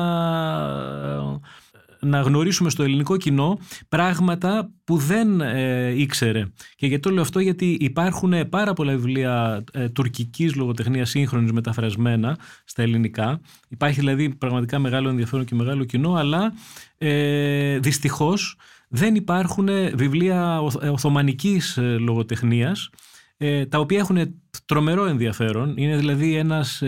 να 2.00 2.20
γνωρίσουμε 2.20 2.70
στο 2.70 2.82
ελληνικό 2.82 3.16
κοινό 3.16 3.58
πράγματα 3.88 4.70
που 4.84 4.96
δεν 4.96 5.40
ε, 5.40 6.00
ήξερε. 6.00 6.44
Και 6.76 6.86
γιατί 6.86 7.02
το 7.02 7.10
λέω 7.10 7.22
αυτό, 7.22 7.40
γιατί 7.40 7.76
υπάρχουν 7.80 8.48
πάρα 8.48 8.72
πολλά 8.72 8.92
βιβλία 8.92 9.64
ε, 9.72 9.88
τουρκικής 9.88 10.54
λογοτεχνίας 10.54 11.10
σύγχρονης 11.10 11.52
μεταφρασμένα 11.52 12.38
στα 12.64 12.82
ελληνικά. 12.82 13.40
Υπάρχει 13.68 13.98
δηλαδή 13.98 14.28
πραγματικά 14.28 14.78
μεγάλο 14.78 15.08
ενδιαφέρον 15.08 15.44
και 15.44 15.54
μεγάλο 15.54 15.84
κοινό, 15.84 16.14
αλλά 16.14 16.52
ε, 16.98 17.78
δυστυχώς 17.78 18.56
δεν 18.88 19.14
υπάρχουν 19.14 19.68
βιβλία 19.94 20.60
οθωμανικής 20.92 21.76
ε, 21.76 21.82
λογοτεχνίας, 21.82 22.90
ε, 23.36 23.66
τα 23.66 23.78
οποία 23.78 23.98
έχουν 23.98 24.34
τρομερό 24.66 25.04
ενδιαφέρον. 25.04 25.74
Είναι 25.76 25.96
δηλαδή 25.96 26.34
ένας 26.34 26.82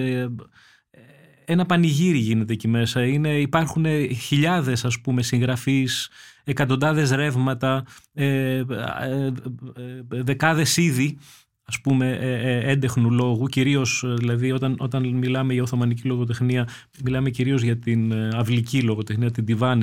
ένα 1.51 1.67
πανηγύρι 1.67 2.19
γίνεται 2.19 2.53
εκεί 2.53 2.69
μέσα. 2.69 3.05
Είναι, 3.05 3.41
υπάρχουν 3.41 3.85
χιλιάδες 4.21 4.85
ας 4.85 5.01
πούμε 5.01 5.23
συγγραφείς, 5.23 6.11
εκατοντάδες 6.45 7.11
ρεύματα, 7.11 7.85
ε, 8.15 8.27
ε, 8.27 8.63
ε, 9.77 10.23
δεκάδες 10.23 10.77
είδη 10.77 11.19
ας 11.65 11.81
πούμε 11.81 12.19
έντεχνου 12.65 13.11
λόγου, 13.11 13.47
κυρίως 13.47 14.05
δηλαδή 14.17 14.53
όταν, 14.53 14.77
όταν 14.79 15.09
μιλάμε 15.09 15.53
για 15.53 15.63
Οθωμανική 15.63 16.09
λογοτεχνία 16.09 16.69
μιλάμε 17.05 17.31
κυρίως 17.31 17.63
για 17.63 17.77
την 17.77 18.13
αυλική 18.35 18.83
λογοτεχνία, 18.83 19.31
την 19.31 19.45
Divan 19.49 19.81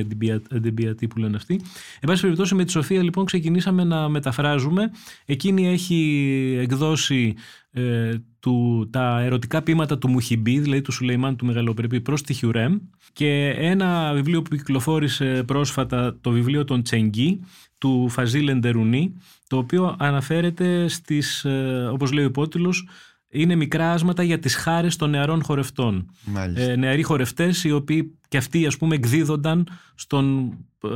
Εντεμπιατή 0.49 1.07
που 1.07 1.18
λένε 1.18 1.36
αυτοί. 1.36 1.53
Εν 1.99 2.07
πάση 2.09 2.22
περιπτώσει 2.22 2.55
με 2.55 2.65
τη 2.65 2.72
Σοφία 2.72 3.03
λοιπόν 3.03 3.26
ξεκινήσαμε 3.26 3.84
να 3.84 4.09
μεταφράζουμε. 4.09 4.91
Εκείνη 5.26 5.68
έχει 5.68 6.57
εκδώσει 6.61 7.36
ε, 7.78 8.21
του, 8.39 8.88
τα 8.91 9.21
ερωτικά 9.21 9.61
ποίηματα 9.63 9.97
του 9.97 10.09
Μουχιμπή, 10.09 10.59
δηλαδή 10.59 10.82
του 10.82 10.91
Σουλεϊμάν 10.91 11.36
του 11.36 11.45
Μεγαλοπρεπή 11.45 12.01
προς 12.01 12.21
τη 12.21 12.34
Χιουρέμ. 12.34 12.78
Και 13.13 13.55
ένα 13.57 14.11
βιβλίο 14.13 14.41
που 14.41 14.55
κυκλοφόρησε 14.55 15.43
πρόσφατα, 15.47 16.17
το 16.21 16.32
βιβλίο 16.32 16.63
των 16.63 16.84
Τσενγκί 16.84 17.39
του 17.78 18.09
Φαζίλ 18.09 18.47
Εντερουνί, 18.47 19.13
το 19.47 19.57
οποίο 19.57 19.95
αναφέρεται 19.99 20.88
στις, 20.88 21.45
ε, 21.45 21.89
όπως 21.91 22.11
λέει 22.11 22.23
ο 22.23 22.28
υπότιλος, 22.28 22.88
είναι 23.30 23.55
μικρά 23.55 23.91
άσματα 23.91 24.23
για 24.23 24.39
τις 24.39 24.55
χάρες 24.55 24.95
των 24.95 25.09
νεαρών 25.09 25.43
χορευτών. 25.43 26.09
Ε, 26.55 26.75
νεαροί 26.75 27.03
χορευτές 27.03 27.63
οι 27.63 27.71
οποίοι 27.71 28.17
και 28.28 28.38
αυτοί 28.38 28.65
ας 28.65 28.78
πούμε 28.78 28.95
εκδίδονταν 28.95 29.67
στον 29.95 30.51
ε, 30.84 30.88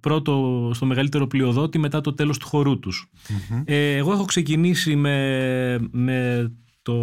πρώτο, 0.00 0.70
στο 0.74 0.86
μεγαλύτερο 0.86 1.26
πλειοδότη 1.26 1.78
μετά 1.78 2.00
το 2.00 2.14
τέλος 2.14 2.38
του 2.38 2.46
χορού 2.46 2.78
τους. 2.78 3.10
Ε, 3.64 3.96
εγώ 3.96 4.12
έχω 4.12 4.24
ξεκινήσει 4.24 4.96
με, 4.96 5.88
με 5.90 6.50
το, 6.82 6.94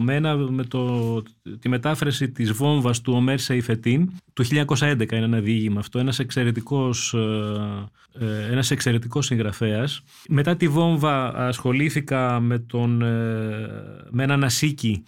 με, 0.00 0.20
με 0.50 0.64
το, 0.64 1.22
τη 1.58 1.68
μετάφραση 1.68 2.30
της 2.30 2.52
βόμβας 2.52 3.00
του 3.00 3.12
Ομέρ 3.12 3.38
Σεϊφετίν 3.38 4.10
του 4.32 4.44
1911 4.44 5.12
είναι 5.12 5.24
ένα 5.24 5.40
διήγημα 5.40 5.80
αυτό, 5.80 5.98
ένας 5.98 6.18
εξαιρετικός, 6.18 7.14
ε, 7.14 8.24
ε, 8.24 8.52
ένας 8.52 8.70
εξαιρετικός 8.70 9.26
συγγραφέας. 9.26 10.02
Μετά 10.28 10.56
τη 10.56 10.68
βόμβα 10.68 11.34
ασχολήθηκα 11.34 12.40
με, 12.40 12.58
τον, 12.58 13.02
ε, 13.02 13.68
με 14.10 14.22
έναν 14.22 14.44
ασίκι 14.44 15.04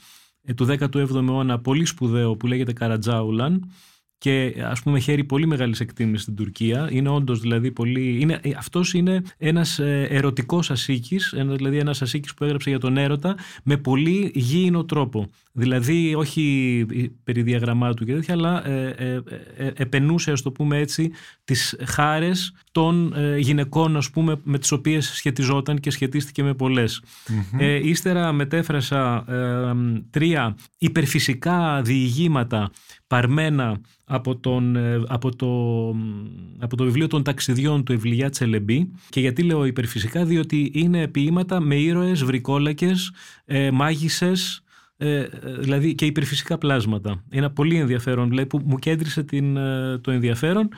του 0.55 0.67
17ου 0.67 1.15
αιώνα 1.15 1.61
πολύ 1.61 1.85
σπουδαίο 1.85 2.37
που 2.37 2.47
λέγεται 2.47 2.73
Καρατζάουλαν 2.73 3.71
και 4.19 4.55
ας 4.65 4.83
πούμε 4.83 4.99
χέρι 4.99 5.25
πολύ 5.25 5.47
μεγάλης 5.47 5.81
εκτίμησης 5.81 6.23
στην 6.23 6.35
Τουρκία. 6.35 6.89
Είναι 6.91 7.09
όντως 7.09 7.41
δηλαδή 7.41 7.71
πολύ... 7.71 8.21
Είναι, 8.21 8.41
ε, 8.43 8.51
αυτός 8.57 8.95
είναι 8.95 9.23
ένας 9.39 9.79
ε, 9.79 10.07
ερωτικός 10.11 10.71
ασίκης, 10.71 11.33
ένα, 11.33 11.55
δηλαδή 11.55 11.79
ένας 11.79 12.03
ασίκης 12.03 12.35
που 12.35 12.45
έγραψε 12.45 12.71
για 12.71 12.79
τον 12.79 12.97
έρωτα 12.97 13.37
με 13.65 13.77
πολύ 13.77 14.31
γήινο 14.35 14.85
τρόπο. 14.85 15.31
Δηλαδή 15.53 16.15
όχι 16.15 16.87
περί 17.25 17.43
διαγραμμάτου 17.43 18.05
και 18.05 18.13
τέτοια, 18.13 18.35
αλλά 18.35 18.67
ε, 18.69 18.95
ε, 18.99 19.21
ε, 19.57 19.73
επενούσε, 19.77 20.33
ας 20.33 20.43
το 20.43 20.53
πούμε 20.53 20.79
έτσι, 20.79 21.11
τις 21.45 21.77
χάρες 21.85 22.55
των 22.75 23.15
γυναικών, 23.39 23.97
ας 23.97 24.11
πούμε, 24.11 24.41
με 24.43 24.59
τις 24.59 24.73
οποίες 24.73 25.07
σχετιζόταν 25.07 25.81
και 25.81 25.91
σχετίστηκε 25.91 26.43
με 26.43 26.55
πολλές. 26.55 27.03
ύστερα 27.83 28.33
μετέφρασα 28.33 29.25
τρία 30.11 30.57
υπερφυσικά 30.79 31.83
διηγήματα 31.83 32.71
παρμένα 33.07 33.81
από, 34.05 34.37
τον, 34.37 34.77
από, 35.07 35.37
το, 35.37 35.89
από 36.59 36.77
το 36.77 36.85
βιβλίο 36.85 37.07
των 37.07 37.23
ταξιδιών 37.23 37.85
του 37.85 37.93
Ευλιά 37.93 38.31
Τσελεμπή 38.31 38.91
και 39.09 39.21
γιατί 39.21 39.43
λέω 39.43 39.65
υπερφυσικά 39.65 40.25
διότι 40.25 40.71
είναι 40.75 41.09
ποίηματα 41.09 41.61
με 41.61 41.75
ήρωες, 41.75 42.25
βρικόλακες, 42.25 43.13
ε, 43.45 43.71
μάγισσες 43.71 44.65
ε, 44.97 45.27
δηλαδή 45.59 45.95
και 45.95 46.07
υπερφυσικά 46.07 46.59
πλάσματα. 46.59 47.23
Είναι 47.31 47.49
πολύ 47.49 47.77
ενδιαφέρον, 47.77 48.29
δηλαδή, 48.29 48.47
που 48.47 48.63
μου 48.65 48.79
κέντρισε 48.79 49.23
την, 49.23 49.57
ε, 49.57 49.99
το 49.99 50.11
ενδιαφέρον. 50.11 50.69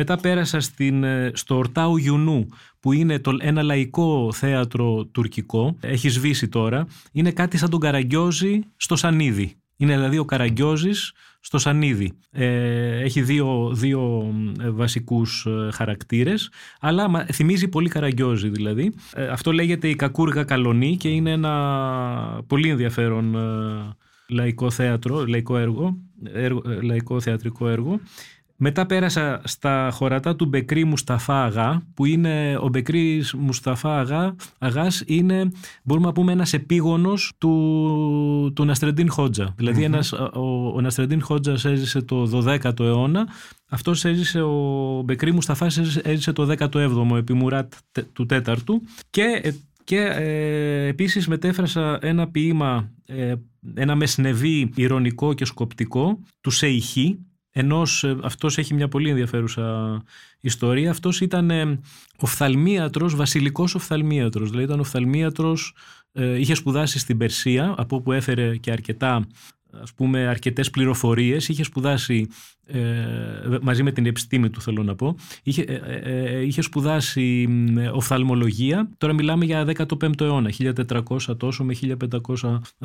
Μετά 0.00 0.16
πέρασα 0.16 0.60
στην, 0.60 1.04
ε, 1.04 1.30
στο 1.34 1.56
Ορτάου 1.56 1.96
Γιουνού, 1.96 2.48
που 2.80 2.92
είναι 2.92 3.18
το, 3.18 3.36
ένα 3.40 3.62
λαϊκό 3.62 4.32
θέατρο 4.32 5.04
τουρκικό. 5.04 5.76
Έχεις 5.80 6.14
σβήσει 6.14 6.48
τώρα. 6.48 6.86
Είναι 7.12 7.30
κάτι 7.30 7.56
σαν 7.56 7.70
τον 7.70 7.80
Καραγκιόζη 7.80 8.60
στο 8.76 8.96
Σανίδι. 8.96 9.54
Είναι 9.76 9.94
δηλαδή 9.94 10.18
ο 10.18 10.24
Καραγκιόζης 10.24 11.12
στο 11.40 11.58
Σανίδι. 11.58 12.12
Ε, 12.30 13.00
έχει 13.00 13.22
δύο, 13.22 13.70
δύο 13.74 14.32
ε, 14.60 14.70
βασικούς 14.70 15.46
ε, 15.46 15.70
χαρακτήρες, 15.72 16.50
αλλά 16.80 17.26
θυμίζει 17.32 17.68
πολύ 17.68 17.88
Καραγκιόζη 17.88 18.48
δηλαδή. 18.48 18.92
αυτό 19.30 19.52
λέγεται 19.52 19.88
η 19.88 19.94
Κακούργα 19.94 20.44
Καλονή 20.44 20.96
και 20.96 21.08
είναι 21.08 21.30
ένα 21.30 22.42
πολύ 22.46 22.68
ενδιαφέρον 22.68 23.36
λαϊκό 24.28 24.70
θέατρο, 24.70 25.26
λαϊκό 25.26 25.56
έργο, 25.56 25.96
έργο 26.32 26.62
λαϊκό 26.82 27.20
θεατρικό 27.20 27.68
έργο 27.68 28.00
μετά 28.62 28.86
πέρασα 28.86 29.40
στα 29.44 29.90
χωρατά 29.92 30.36
του 30.36 30.44
Μπεκρή 30.44 30.84
Μουσταφά 30.84 31.44
Αγά, 31.44 31.82
που 31.94 32.04
είναι 32.06 32.56
ο 32.60 32.68
Μπεκρής 32.68 33.34
Μουσταφά 33.34 33.98
Αγά, 33.98 34.34
Αγάς 34.58 35.02
είναι, 35.06 35.50
μπορούμε 35.82 36.06
να 36.06 36.12
πούμε, 36.12 36.32
ένας 36.32 36.52
επίγονος 36.52 37.32
του, 37.38 38.52
του 38.54 38.64
Ναστρεντίν 38.64 39.10
Χότζα. 39.10 39.54
Δηλαδή 39.56 39.82
ένας, 39.84 40.12
ο, 40.12 40.72
ο 40.74 40.80
Ναστρεντίν 40.80 41.22
Χότζα 41.22 41.52
έζησε 41.52 42.02
το 42.02 42.44
12ο 42.46 42.80
αιώνα, 42.80 43.28
αυτός 43.68 44.04
έζησε, 44.04 44.42
ο 44.42 45.02
Μπεκρή 45.04 45.32
Μουσταφά 45.32 45.66
έζησε 46.02 46.32
το 46.32 46.56
17ο, 46.58 47.16
επιμουράτ 47.16 47.72
του 48.12 48.26
4ου 48.30 48.74
και 49.10 49.54
και 49.84 49.98
ε, 49.98 50.86
επίσης 50.86 51.28
μετέφρασα 51.28 51.98
ένα 52.00 52.28
ποίημα, 52.28 52.90
ε, 53.06 53.34
ένα 53.74 53.94
μεσνεβή 53.94 54.70
ηρωνικό 54.74 55.32
και 55.32 55.44
σκοπτικό 55.44 56.18
του 56.40 56.50
Σεϊχή, 56.50 57.18
ενός, 57.52 58.04
ε, 58.04 58.16
αυτός 58.22 58.58
έχει 58.58 58.74
μια 58.74 58.88
πολύ 58.88 59.08
ενδιαφέρουσα 59.08 60.02
ιστορία. 60.40 60.90
Αυτός 60.90 61.20
ήταν 61.20 61.50
ε, 61.50 61.80
οφθαλμίατρος, 62.16 63.14
βασιλικός 63.14 63.74
οφθαλμίατρος. 63.74 64.48
Δηλαδή 64.48 64.64
ήταν 64.64 64.80
οφθαλμίατρος, 64.80 65.74
ε, 66.12 66.38
είχε 66.38 66.54
σπουδάσει 66.54 66.98
στην 66.98 67.18
Περσία, 67.18 67.74
από 67.76 67.96
όπου 67.96 68.12
έφερε 68.12 68.56
και 68.56 68.70
αρκετά 68.70 69.26
ας 69.72 69.94
πούμε 69.94 70.26
αρκετές 70.26 70.70
πληροφορίες, 70.70 71.48
είχε 71.48 71.62
σπουδάσει 71.62 72.28
ε, 72.72 73.58
μαζί 73.62 73.82
με 73.82 73.92
την 73.92 74.06
επιστήμη 74.06 74.50
του 74.50 74.60
θέλω 74.60 74.82
να 74.82 74.94
πω, 74.94 75.16
είχε, 75.42 75.62
ε, 75.62 75.74
ε, 75.74 76.38
ε 76.38 76.40
είχε 76.46 76.62
σπουδάσει 76.62 77.48
οφθαλμολογία, 77.92 78.88
τώρα 78.98 79.12
μιλάμε 79.12 79.44
για 79.44 79.66
15ο 79.76 80.20
αιώνα, 80.20 80.50
1400 80.58 81.36
τόσο 81.36 81.64
με 81.64 81.76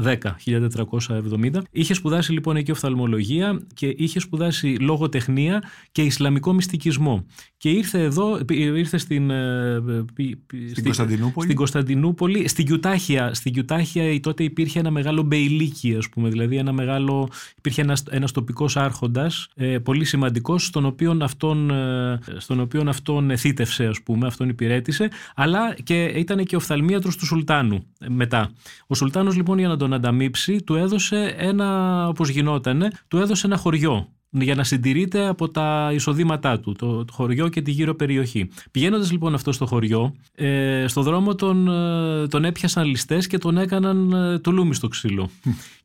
1510, 0.04 0.16
1470. 0.46 1.62
Είχε 1.72 1.94
σπουδάσει 1.94 2.32
λοιπόν 2.32 2.56
εκεί 2.56 2.72
οφθαλμολογία 2.72 3.62
και 3.74 3.94
είχε 3.98 4.20
σπουδάσει 4.20 4.78
λογοτεχνία 4.80 5.64
και 5.92 6.02
Ισλαμικό 6.02 6.54
μυστικισμό. 6.54 7.26
Και 7.58 7.70
ήρθε 7.70 8.02
εδώ, 8.02 8.40
ήρθε 8.50 8.98
στην, 8.98 9.32
στην, 10.72 10.84
Κωνσταντινούπολη. 10.84 11.46
στην 11.46 11.56
Κωνσταντινούπολη, 11.56 12.48
στην 12.48 12.66
Κιουτάχια. 12.66 13.34
Στην 13.34 13.54
Κιουτάχια 13.54 14.20
τότε 14.20 14.44
υπήρχε 14.44 14.80
ένα 14.80 14.92
μεγάλο 14.92 15.22
μπεϊλίκι, 15.22 15.96
ας 15.98 16.10
πούμε, 16.10 16.30
δηλαδή 16.30 16.58
ένα 16.58 16.72
μεγάλο, 16.72 17.30
υπήρχε 17.58 17.82
ένας, 17.82 18.04
ένας 18.10 18.32
τοπικός 18.32 18.78
άρχοντας, 18.78 19.48
ε, 19.56 19.75
πολύ 19.80 20.06
σημαντικός, 20.06 20.66
στον 20.66 20.86
οποίο 20.86 21.18
αυτόν, 21.22 21.70
ε, 21.70 22.20
στον 22.38 22.60
οποίον 22.60 22.88
αυτόν 22.88 23.38
θύτευσε, 23.38 23.86
ας 23.86 24.02
πούμε, 24.02 24.28
αυτόν 24.28 24.50
υπηρέτησε, 24.50 25.10
αλλά 25.36 25.74
και 25.84 26.04
ήταν 26.04 26.46
και 26.46 26.56
οφθαλμίατρος 26.56 27.18
του 27.18 27.26
Σουλτάνου 27.26 27.86
ε, 28.00 28.10
μετά. 28.10 28.52
Ο 28.88 28.96
Σουλτάνος 28.96 29.36
λοιπόν 29.36 29.58
για 29.58 29.68
να 29.68 29.78
τον 29.78 29.94
ανταμείψει 29.94 30.62
του 30.64 30.76
έδωσε 30.76 31.36
ένα, 31.38 32.08
όπως 32.08 32.30
γινότανε, 32.30 32.92
του 33.08 33.18
έδωσε 33.18 33.48
ένα 33.48 33.58
χωριό 33.58 34.10
για 34.44 34.56
να 34.56 34.64
συντηρείται 34.64 35.28
από 35.28 35.50
τα 35.50 35.92
εισοδήματά 35.94 36.60
του, 36.60 36.72
το, 36.78 37.06
χωριό 37.12 37.50
και 37.50 37.62
τη 37.62 37.72
γύρω 37.72 37.96
περιοχή. 37.96 38.50
Πηγαίνοντας 38.72 39.12
λοιπόν 39.12 39.34
αυτό 39.34 39.52
στο 39.52 39.66
χωριό, 39.66 40.16
ε, 40.36 40.86
στο 40.88 41.02
δρόμο 41.02 41.36
τον, 41.36 41.68
ε, 41.68 42.28
τον 42.28 42.46
έπιασαν 42.46 42.86
ληστές 42.86 43.28
και 43.28 43.38
τον 43.38 43.58
έκαναν 43.58 44.12
ε, 44.12 44.40
το 44.40 44.52
λούμι 44.52 44.74
στο 44.74 44.88
ξύλο. 44.88 45.30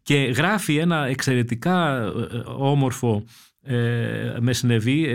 και 0.02 0.16
γράφει 0.16 0.76
ένα 0.76 1.06
εξαιρετικά 1.06 1.96
ε, 1.96 2.12
όμορφο 2.56 3.24
ε, 3.62 4.36
με 4.40 4.52
συνεβή, 4.52 5.06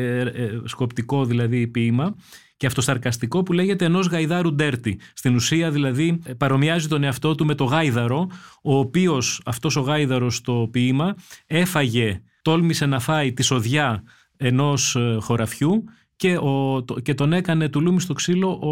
σκοπτικό 0.65 1.25
δηλαδή 1.25 1.67
ποίημα, 1.67 2.15
και 2.57 2.65
αυτοσαρκαστικό 2.65 3.43
που 3.43 3.53
λέγεται 3.53 3.85
ενός 3.85 4.07
γαϊδάρου 4.07 4.53
ντέρτη. 4.53 4.99
Στην 5.13 5.35
ουσία 5.35 5.71
δηλαδή 5.71 6.21
παρομοιάζει 6.37 6.87
τον 6.87 7.03
εαυτό 7.03 7.35
του 7.35 7.45
με 7.45 7.55
το 7.55 7.63
γάιδαρο, 7.63 8.27
ο 8.63 8.77
οποίος 8.77 9.41
αυτός 9.45 9.75
ο 9.75 9.81
γάιδαρος 9.81 10.35
στο 10.35 10.69
ποίημα 10.71 11.15
έφαγε 11.45 12.21
τόλμησε 12.41 12.85
να 12.85 12.99
φάει 12.99 13.33
τη 13.33 13.43
σοδιά 13.43 14.03
ενός 14.37 14.95
ε, 14.95 15.17
χωραφιού 15.19 15.83
και, 16.15 16.37
ο, 16.37 16.85
και 17.01 17.13
τον 17.13 17.33
έκανε 17.33 17.69
του 17.69 17.81
λούμι 17.81 17.99
στο 18.01 18.13
ξύλο 18.13 18.59
ο, 18.61 18.71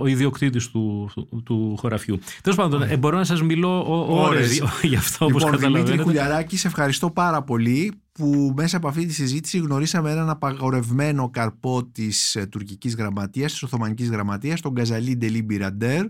ο 0.00 0.06
ιδιοκτήτης 0.06 0.68
του, 0.70 1.10
του, 1.44 1.74
χωραφιού. 1.78 2.18
Τέλος 2.42 2.58
πάντων, 2.58 2.82
ε, 2.82 2.96
μπορώ 2.96 3.16
να 3.16 3.24
σας 3.24 3.42
μιλώ 3.42 3.84
ώρες 4.08 4.58
γι' 4.82 4.96
αυτό 4.96 5.26
λοιπόν, 5.26 5.42
όπως 5.42 5.44
καταλαβαίνετε. 5.44 5.90
Δημήτρη 5.90 6.04
Κουλιαράκη, 6.04 6.56
σε 6.56 6.66
ευχαριστώ 6.66 7.10
πάρα 7.10 7.42
πολύ 7.42 7.92
που 8.12 8.52
μέσα 8.56 8.76
από 8.76 8.88
αυτή 8.88 9.06
τη 9.06 9.12
συζήτηση 9.12 9.58
γνωρίσαμε 9.58 10.10
έναν 10.10 10.30
απαγορευμένο 10.30 11.30
καρπό 11.30 11.84
της 11.84 12.34
ε, 12.34 12.46
τουρκικής 12.46 12.94
γραμματείας, 12.96 13.52
της 13.52 13.62
Οθωμανικής 13.62 14.10
γραμματείας, 14.10 14.60
τον 14.60 14.72
Γκαζαλί 14.72 15.16
Ντελή 15.16 15.42
Μπιραντέρ, 15.42 16.06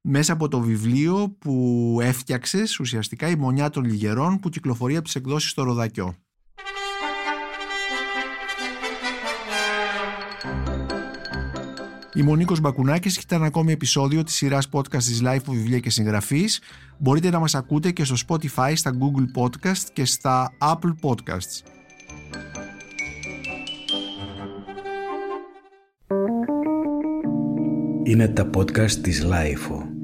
μέσα 0.00 0.32
από 0.32 0.48
το 0.48 0.60
βιβλίο 0.60 1.36
που 1.38 1.98
έφτιαξες 2.02 2.78
ουσιαστικά 2.78 3.28
η 3.28 3.36
Μονιά 3.36 3.70
των 3.70 3.84
Λιγερών 3.84 4.38
που 4.38 4.48
κυκλοφορεί 4.48 4.94
από 4.94 5.04
τις 5.04 5.14
εκδόσεις 5.14 5.50
στο 5.50 5.62
Ροδακιό. 5.62 6.14
Είμαι 12.16 12.30
ο 12.30 12.36
Νίκος 12.36 12.60
Μπακουνάκης 12.60 13.14
και 13.14 13.22
ήταν 13.24 13.42
ακόμη 13.42 13.72
επεισόδιο 13.72 14.22
της 14.22 14.34
σειράς 14.34 14.68
podcast 14.72 15.02
της 15.02 15.22
Life 15.24 15.38
που 15.44 15.52
βιβλία 15.52 15.78
και 15.78 15.90
συγγραφής. 15.90 16.60
Μπορείτε 16.98 17.30
να 17.30 17.38
μας 17.38 17.54
ακούτε 17.54 17.90
και 17.90 18.04
στο 18.04 18.14
Spotify, 18.28 18.72
στα 18.74 18.92
Google 18.98 19.42
Podcast 19.42 19.82
και 19.92 20.04
στα 20.04 20.52
Apple 20.58 20.94
Podcasts. 21.02 21.62
Είναι 28.04 28.28
τα 28.28 28.50
podcast 28.54 28.90
της 28.90 29.26
Life. 29.26 29.95